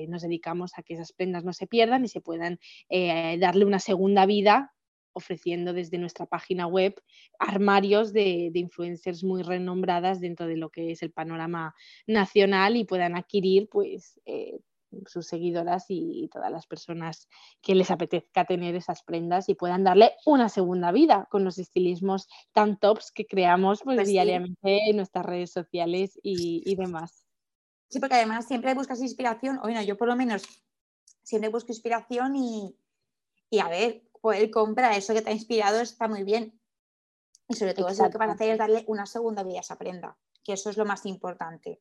nos 0.08 0.22
dedicamos 0.22 0.70
a 0.76 0.82
que 0.82 0.94
esas 0.94 1.12
prendas 1.12 1.44
no 1.44 1.52
se 1.52 1.66
pierdan 1.66 2.04
y 2.04 2.08
se 2.08 2.20
puedan 2.20 2.60
darle 2.88 3.64
una 3.64 3.80
segunda 3.80 4.24
vida 4.24 4.72
ofreciendo 5.12 5.72
desde 5.72 5.98
nuestra 5.98 6.26
página 6.26 6.66
web 6.66 6.94
armarios 7.38 8.12
de, 8.12 8.50
influencers 8.54 9.24
muy 9.24 9.42
renombradas 9.42 10.20
dentro 10.20 10.46
de 10.46 10.56
lo 10.56 10.70
que 10.70 10.92
es 10.92 11.02
el 11.02 11.12
panorama 11.12 11.74
nacional 12.06 12.76
y 12.76 12.84
puedan 12.84 13.16
adquirir 13.16 13.68
pues 13.70 14.20
eh, 14.26 14.60
sus 15.06 15.26
seguidoras 15.26 15.86
y, 15.88 16.28
todas 16.32 16.50
las 16.50 16.66
personas 16.66 17.28
que 17.60 17.74
les 17.74 17.90
apetezca 17.90 18.44
tener 18.44 18.74
esas 18.74 19.02
prendas 19.02 19.48
y 19.48 19.54
puedan 19.54 19.84
darle 19.84 20.12
una 20.26 20.48
segunda 20.48 20.92
vida 20.92 21.28
con 21.30 21.44
los 21.44 21.58
estilismos 21.58 22.28
tan 22.52 22.78
tops 22.78 23.12
que 23.12 23.26
creamos 23.26 23.82
pues, 23.82 23.96
pues 23.96 24.08
diariamente 24.08 24.90
en 24.90 24.96
nuestras 24.96 25.24
redes 25.24 25.52
sociales 25.52 26.18
y 26.22 26.74
demás. 26.76 27.24
Sí, 27.90 27.98
porque 27.98 28.14
además 28.14 28.46
siempre 28.46 28.72
buscas 28.74 29.02
inspiración, 29.02 29.58
o 29.58 29.62
bueno, 29.62 29.82
yo 29.82 29.96
por 29.96 30.06
lo 30.06 30.14
menos 30.14 30.44
siempre 31.24 31.50
busco 31.50 31.72
inspiración 31.72 32.36
y, 32.36 32.76
a 33.60 33.68
ver, 33.68 34.02
poder 34.20 34.50
comprar 34.50 34.96
eso 34.96 35.14
que 35.14 35.22
te 35.22 35.30
ha 35.30 35.34
inspirado 35.34 35.80
está 35.80 36.08
muy 36.08 36.24
bien. 36.24 36.60
Y 37.48 37.54
sobre 37.54 37.74
todo 37.74 37.88
eso 37.88 38.04
lo 38.04 38.10
que 38.10 38.18
van 38.18 38.30
a 38.30 38.34
hacer 38.34 38.50
es 38.50 38.58
darle 38.58 38.84
una 38.86 39.06
segunda 39.06 39.42
vida 39.42 39.58
a 39.58 39.60
esa 39.60 39.76
prenda, 39.76 40.16
que 40.44 40.52
eso 40.52 40.70
es 40.70 40.76
lo 40.76 40.84
más 40.84 41.04
importante. 41.06 41.80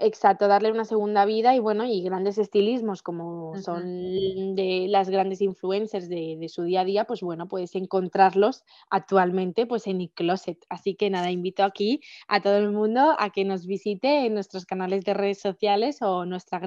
Exacto, 0.00 0.46
darle 0.46 0.70
una 0.70 0.84
segunda 0.84 1.24
vida 1.24 1.56
y 1.56 1.58
bueno, 1.58 1.84
y 1.84 2.02
grandes 2.02 2.38
estilismos 2.38 3.02
como 3.02 3.56
son 3.60 4.54
de 4.54 4.86
las 4.88 5.10
grandes 5.10 5.40
influencers 5.40 6.08
de, 6.08 6.46
su 6.48 6.62
día 6.62 6.82
a 6.82 6.84
día, 6.84 7.04
pues 7.04 7.20
bueno, 7.20 7.48
puedes 7.48 7.74
encontrarlos 7.74 8.62
actualmente 8.90 9.66
pues 9.66 9.88
en 9.88 10.00
iCloset. 10.00 10.64
Así 10.68 10.94
que 10.94 11.10
nada, 11.10 11.32
invito 11.32 11.64
aquí 11.64 12.00
a 12.28 12.40
todo 12.40 12.58
el 12.58 12.70
mundo 12.70 13.16
a 13.18 13.30
que 13.30 13.44
nos 13.44 13.66
visite 13.66 14.24
en 14.24 14.34
nuestros 14.34 14.66
canales 14.66 15.04
de 15.04 15.14
redes 15.14 15.40
sociales 15.40 15.98
o 16.00 16.24
nuestra 16.24 16.60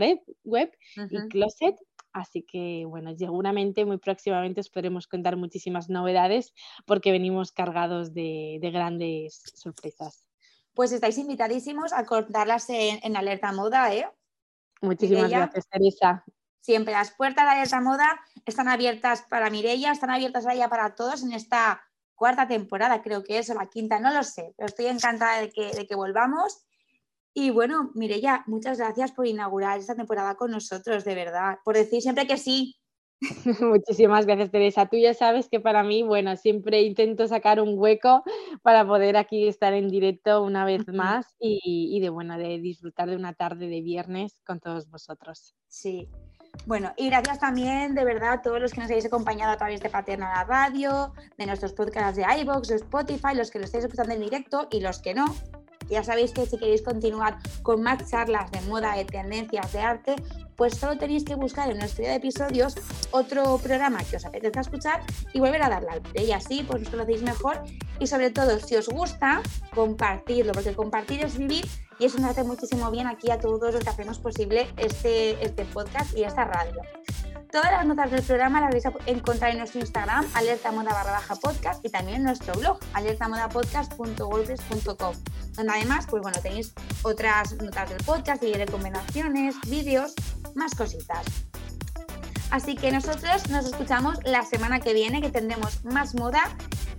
web, 0.44 0.70
iCloset. 0.98 1.78
Así 2.14 2.44
que 2.44 2.86
bueno, 2.86 3.16
seguramente 3.18 3.86
muy 3.86 3.98
próximamente 3.98 4.62
os 4.62 4.70
podremos 4.70 5.08
contar 5.08 5.38
muchísimas 5.38 5.90
novedades 5.90 6.54
porque 6.86 7.12
venimos 7.12 7.52
cargados 7.52 8.14
de 8.14 8.60
grandes 8.72 9.42
sorpresas 9.56 10.32
pues 10.74 10.92
estáis 10.92 11.18
invitadísimos 11.18 11.94
a 11.94 12.06
contarlas 12.06 12.70
en, 12.70 13.16
Alerta 13.16 13.52
Moda, 13.52 13.94
¿eh? 13.94 14.10
Muchísimas 14.82 15.30
gracias, 15.30 15.68
Teresa. 15.68 16.24
Siempre 16.60 16.94
las 16.94 17.12
puertas 17.12 17.46
de 17.46 17.52
Alerta 17.52 17.82
Moda 17.82 18.20
están 18.46 18.68
abiertas 18.68 19.24
para 19.30 19.50
Mirella, 19.50 19.92
están 19.92 20.12
abiertas 20.12 20.46
ya 20.56 20.70
para 20.70 20.96
todos 20.96 21.24
en 21.24 21.34
esta 21.34 21.84
cuarta 22.16 22.48
temporada, 22.48 23.02
creo 23.02 23.24
que 23.24 23.40
es, 23.40 23.50
o 23.50 23.54
la 23.56 23.68
quinta, 23.68 24.00
no 24.00 24.14
lo 24.14 24.24
sé, 24.24 24.54
pero 24.56 24.68
estoy 24.68 24.86
encantada 24.88 25.42
de 25.42 25.52
que, 25.52 25.72
de 25.72 25.88
que 25.88 25.96
volvamos. 25.96 26.64
Y 27.34 27.50
bueno, 27.50 27.92
Mirella, 27.96 28.44
muchas 28.48 28.78
gracias 28.78 29.12
por 29.12 29.26
inaugurar 29.26 29.80
esta 29.80 29.96
temporada 29.96 30.36
con 30.36 30.52
nosotros, 30.52 31.06
de 31.06 31.16
verdad, 31.16 31.60
por 31.64 31.76
decir 31.76 32.02
siempre 32.02 32.28
que 32.28 32.38
sí, 32.38 32.76
Muchísimas 33.62 34.26
gracias, 34.26 34.52
Teresa. 34.52 34.88
Tú 34.88 34.98
ya 34.98 35.14
sabes 35.14 35.48
que 35.48 35.60
para 35.60 35.84
mí, 35.84 36.02
bueno, 36.04 36.36
siempre 36.36 36.82
intento 36.82 37.28
sacar 37.28 37.62
un 37.62 37.78
hueco 37.78 38.24
para 38.64 38.86
poder 38.86 39.16
aquí 39.16 39.48
estar 39.48 39.74
en 39.74 39.90
directo 39.90 40.42
una 40.42 40.66
vez 40.66 40.88
más 40.88 41.36
y, 41.40 42.00
de, 42.00 42.10
bueno, 42.10 42.38
de 42.38 42.60
disfrutar 42.60 43.10
de 43.10 43.16
una 43.16 43.34
tarde 43.34 43.68
de 43.68 43.82
viernes 43.82 44.42
con 44.46 44.60
todos 44.60 44.90
vosotros. 44.90 45.56
Sí. 45.68 46.08
Bueno, 46.66 46.92
y 46.98 47.08
gracias 47.08 47.40
también 47.40 47.96
de 47.96 48.04
verdad 48.04 48.34
a 48.34 48.42
todos 48.42 48.60
los 48.60 48.74
que 48.74 48.82
nos 48.82 48.90
habéis 48.90 49.06
acompañado 49.06 49.54
a 49.54 49.58
través 49.58 49.82
de 49.82 49.90
Paterna 49.90 50.34
la 50.36 50.44
Radio, 50.44 51.14
de 51.38 51.46
nuestros 51.46 51.72
podcasts 51.74 52.18
de 52.18 52.26
iVoox, 52.42 52.68
de 52.68 52.76
Spotify, 52.76 53.36
los 53.36 53.52
que 53.52 53.60
lo 53.60 53.66
estáis 53.66 53.86
escuchando 53.86 54.14
en 54.14 54.22
directo 54.22 54.68
y 54.70 54.82
los 54.82 55.00
que 55.02 55.14
no, 55.14 55.26
ya 55.92 56.04
sabéis 56.04 56.32
que 56.32 56.46
si 56.46 56.58
queréis 56.58 56.82
continuar 56.82 57.38
con 57.62 57.82
más 57.82 58.10
charlas 58.10 58.52
de 58.52 58.62
moda, 58.62 58.96
de 58.96 59.06
tendencias, 59.06 59.72
de 59.74 59.80
arte, 59.80 60.16
pues 60.56 60.78
solo 60.78 60.98
tenéis 60.98 61.24
que 61.24 61.36
buscar 61.36 61.70
en 61.70 61.78
nuestro 61.78 62.06
de 62.06 62.16
episodios 62.16 62.76
otro 63.12 63.58
programa 63.58 64.04
que 64.04 64.18
os 64.18 64.26
apetezca 64.26 64.62
escuchar 64.62 65.02
y 65.34 65.40
volver 65.40 65.64
a 65.64 65.70
darle 65.70 65.90
al 65.90 66.02
play. 66.02 66.28
Y 66.28 66.32
así 66.32 66.64
pues 66.68 66.84
os 66.84 66.90
conocéis 66.90 67.22
mejor 67.22 67.62
y 68.00 68.08
sobre 68.08 68.32
todo, 68.32 68.60
si 68.60 68.76
os 68.76 68.90
gusta, 68.90 69.42
compartirlo, 69.74 70.54
porque 70.54 70.74
compartir 70.74 71.24
es 71.24 71.38
vivir 71.38 71.66
y 72.00 72.06
eso 72.06 72.20
nos 72.20 72.32
hace 72.32 72.44
muchísimo 72.44 72.90
bien 72.90 73.08
aquí 73.08 73.30
a 73.30 73.40
todos 73.40 73.74
los 73.74 73.84
que 73.84 73.90
hacemos 73.90 74.18
posible 74.18 74.68
este, 74.78 75.44
este 75.44 75.66
podcast 75.66 76.18
y 76.18 76.24
esta 76.24 76.46
radio. 76.46 76.82
Todas 77.52 77.72
las 77.72 77.86
notas 77.86 78.10
del 78.12 78.24
programa 78.24 78.62
las 78.62 78.72
vais 78.72 78.86
a 78.86 78.94
encontrar 79.08 79.52
en 79.52 79.58
nuestro 79.58 79.82
Instagram, 79.82 80.26
alertamoda 80.36 80.94
barra 80.94 81.12
baja 81.12 81.36
podcast, 81.36 81.86
y 81.86 81.90
también 81.90 82.16
en 82.18 82.24
nuestro 82.24 82.54
blog, 82.54 82.80
alertamodapodcast.wordpress.com, 82.94 85.16
donde 85.56 85.74
además, 85.74 86.08
pues 86.10 86.22
bueno, 86.22 86.40
tenéis 86.42 86.74
otras 87.02 87.62
notas 87.62 87.90
del 87.90 88.02
podcast 88.06 88.42
y 88.44 88.54
recomendaciones, 88.54 89.56
vídeos, 89.68 90.14
más 90.56 90.74
cositas. 90.76 91.26
Así 92.52 92.76
que 92.76 92.90
nosotros 92.90 93.50
nos 93.50 93.66
escuchamos 93.66 94.18
la 94.24 94.46
semana 94.46 94.80
que 94.80 94.94
viene, 94.94 95.22
que 95.22 95.30
tendremos 95.30 95.84
más 95.84 96.16
moda 96.16 96.44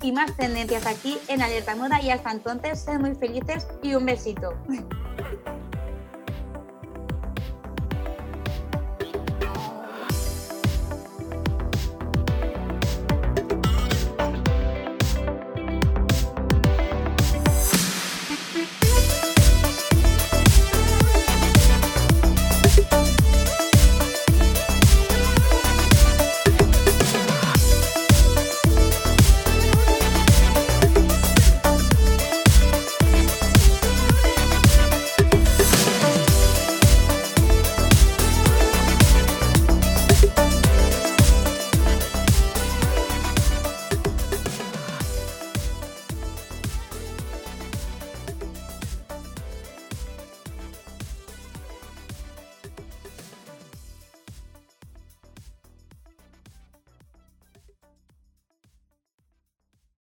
y 0.03 0.13
más 0.13 0.37
tendencias 0.37 0.85
aquí 0.87 1.19
en 1.29 1.41
Alerta 1.41 1.75
Moda. 1.77 2.03
Y 2.03 2.11
hasta 2.11 2.31
entonces, 2.31 2.83
sed 2.83 2.99
muy 2.99 3.15
felices 3.15 3.67
y 3.83 3.95
un 3.95 4.05
besito. 4.05 4.53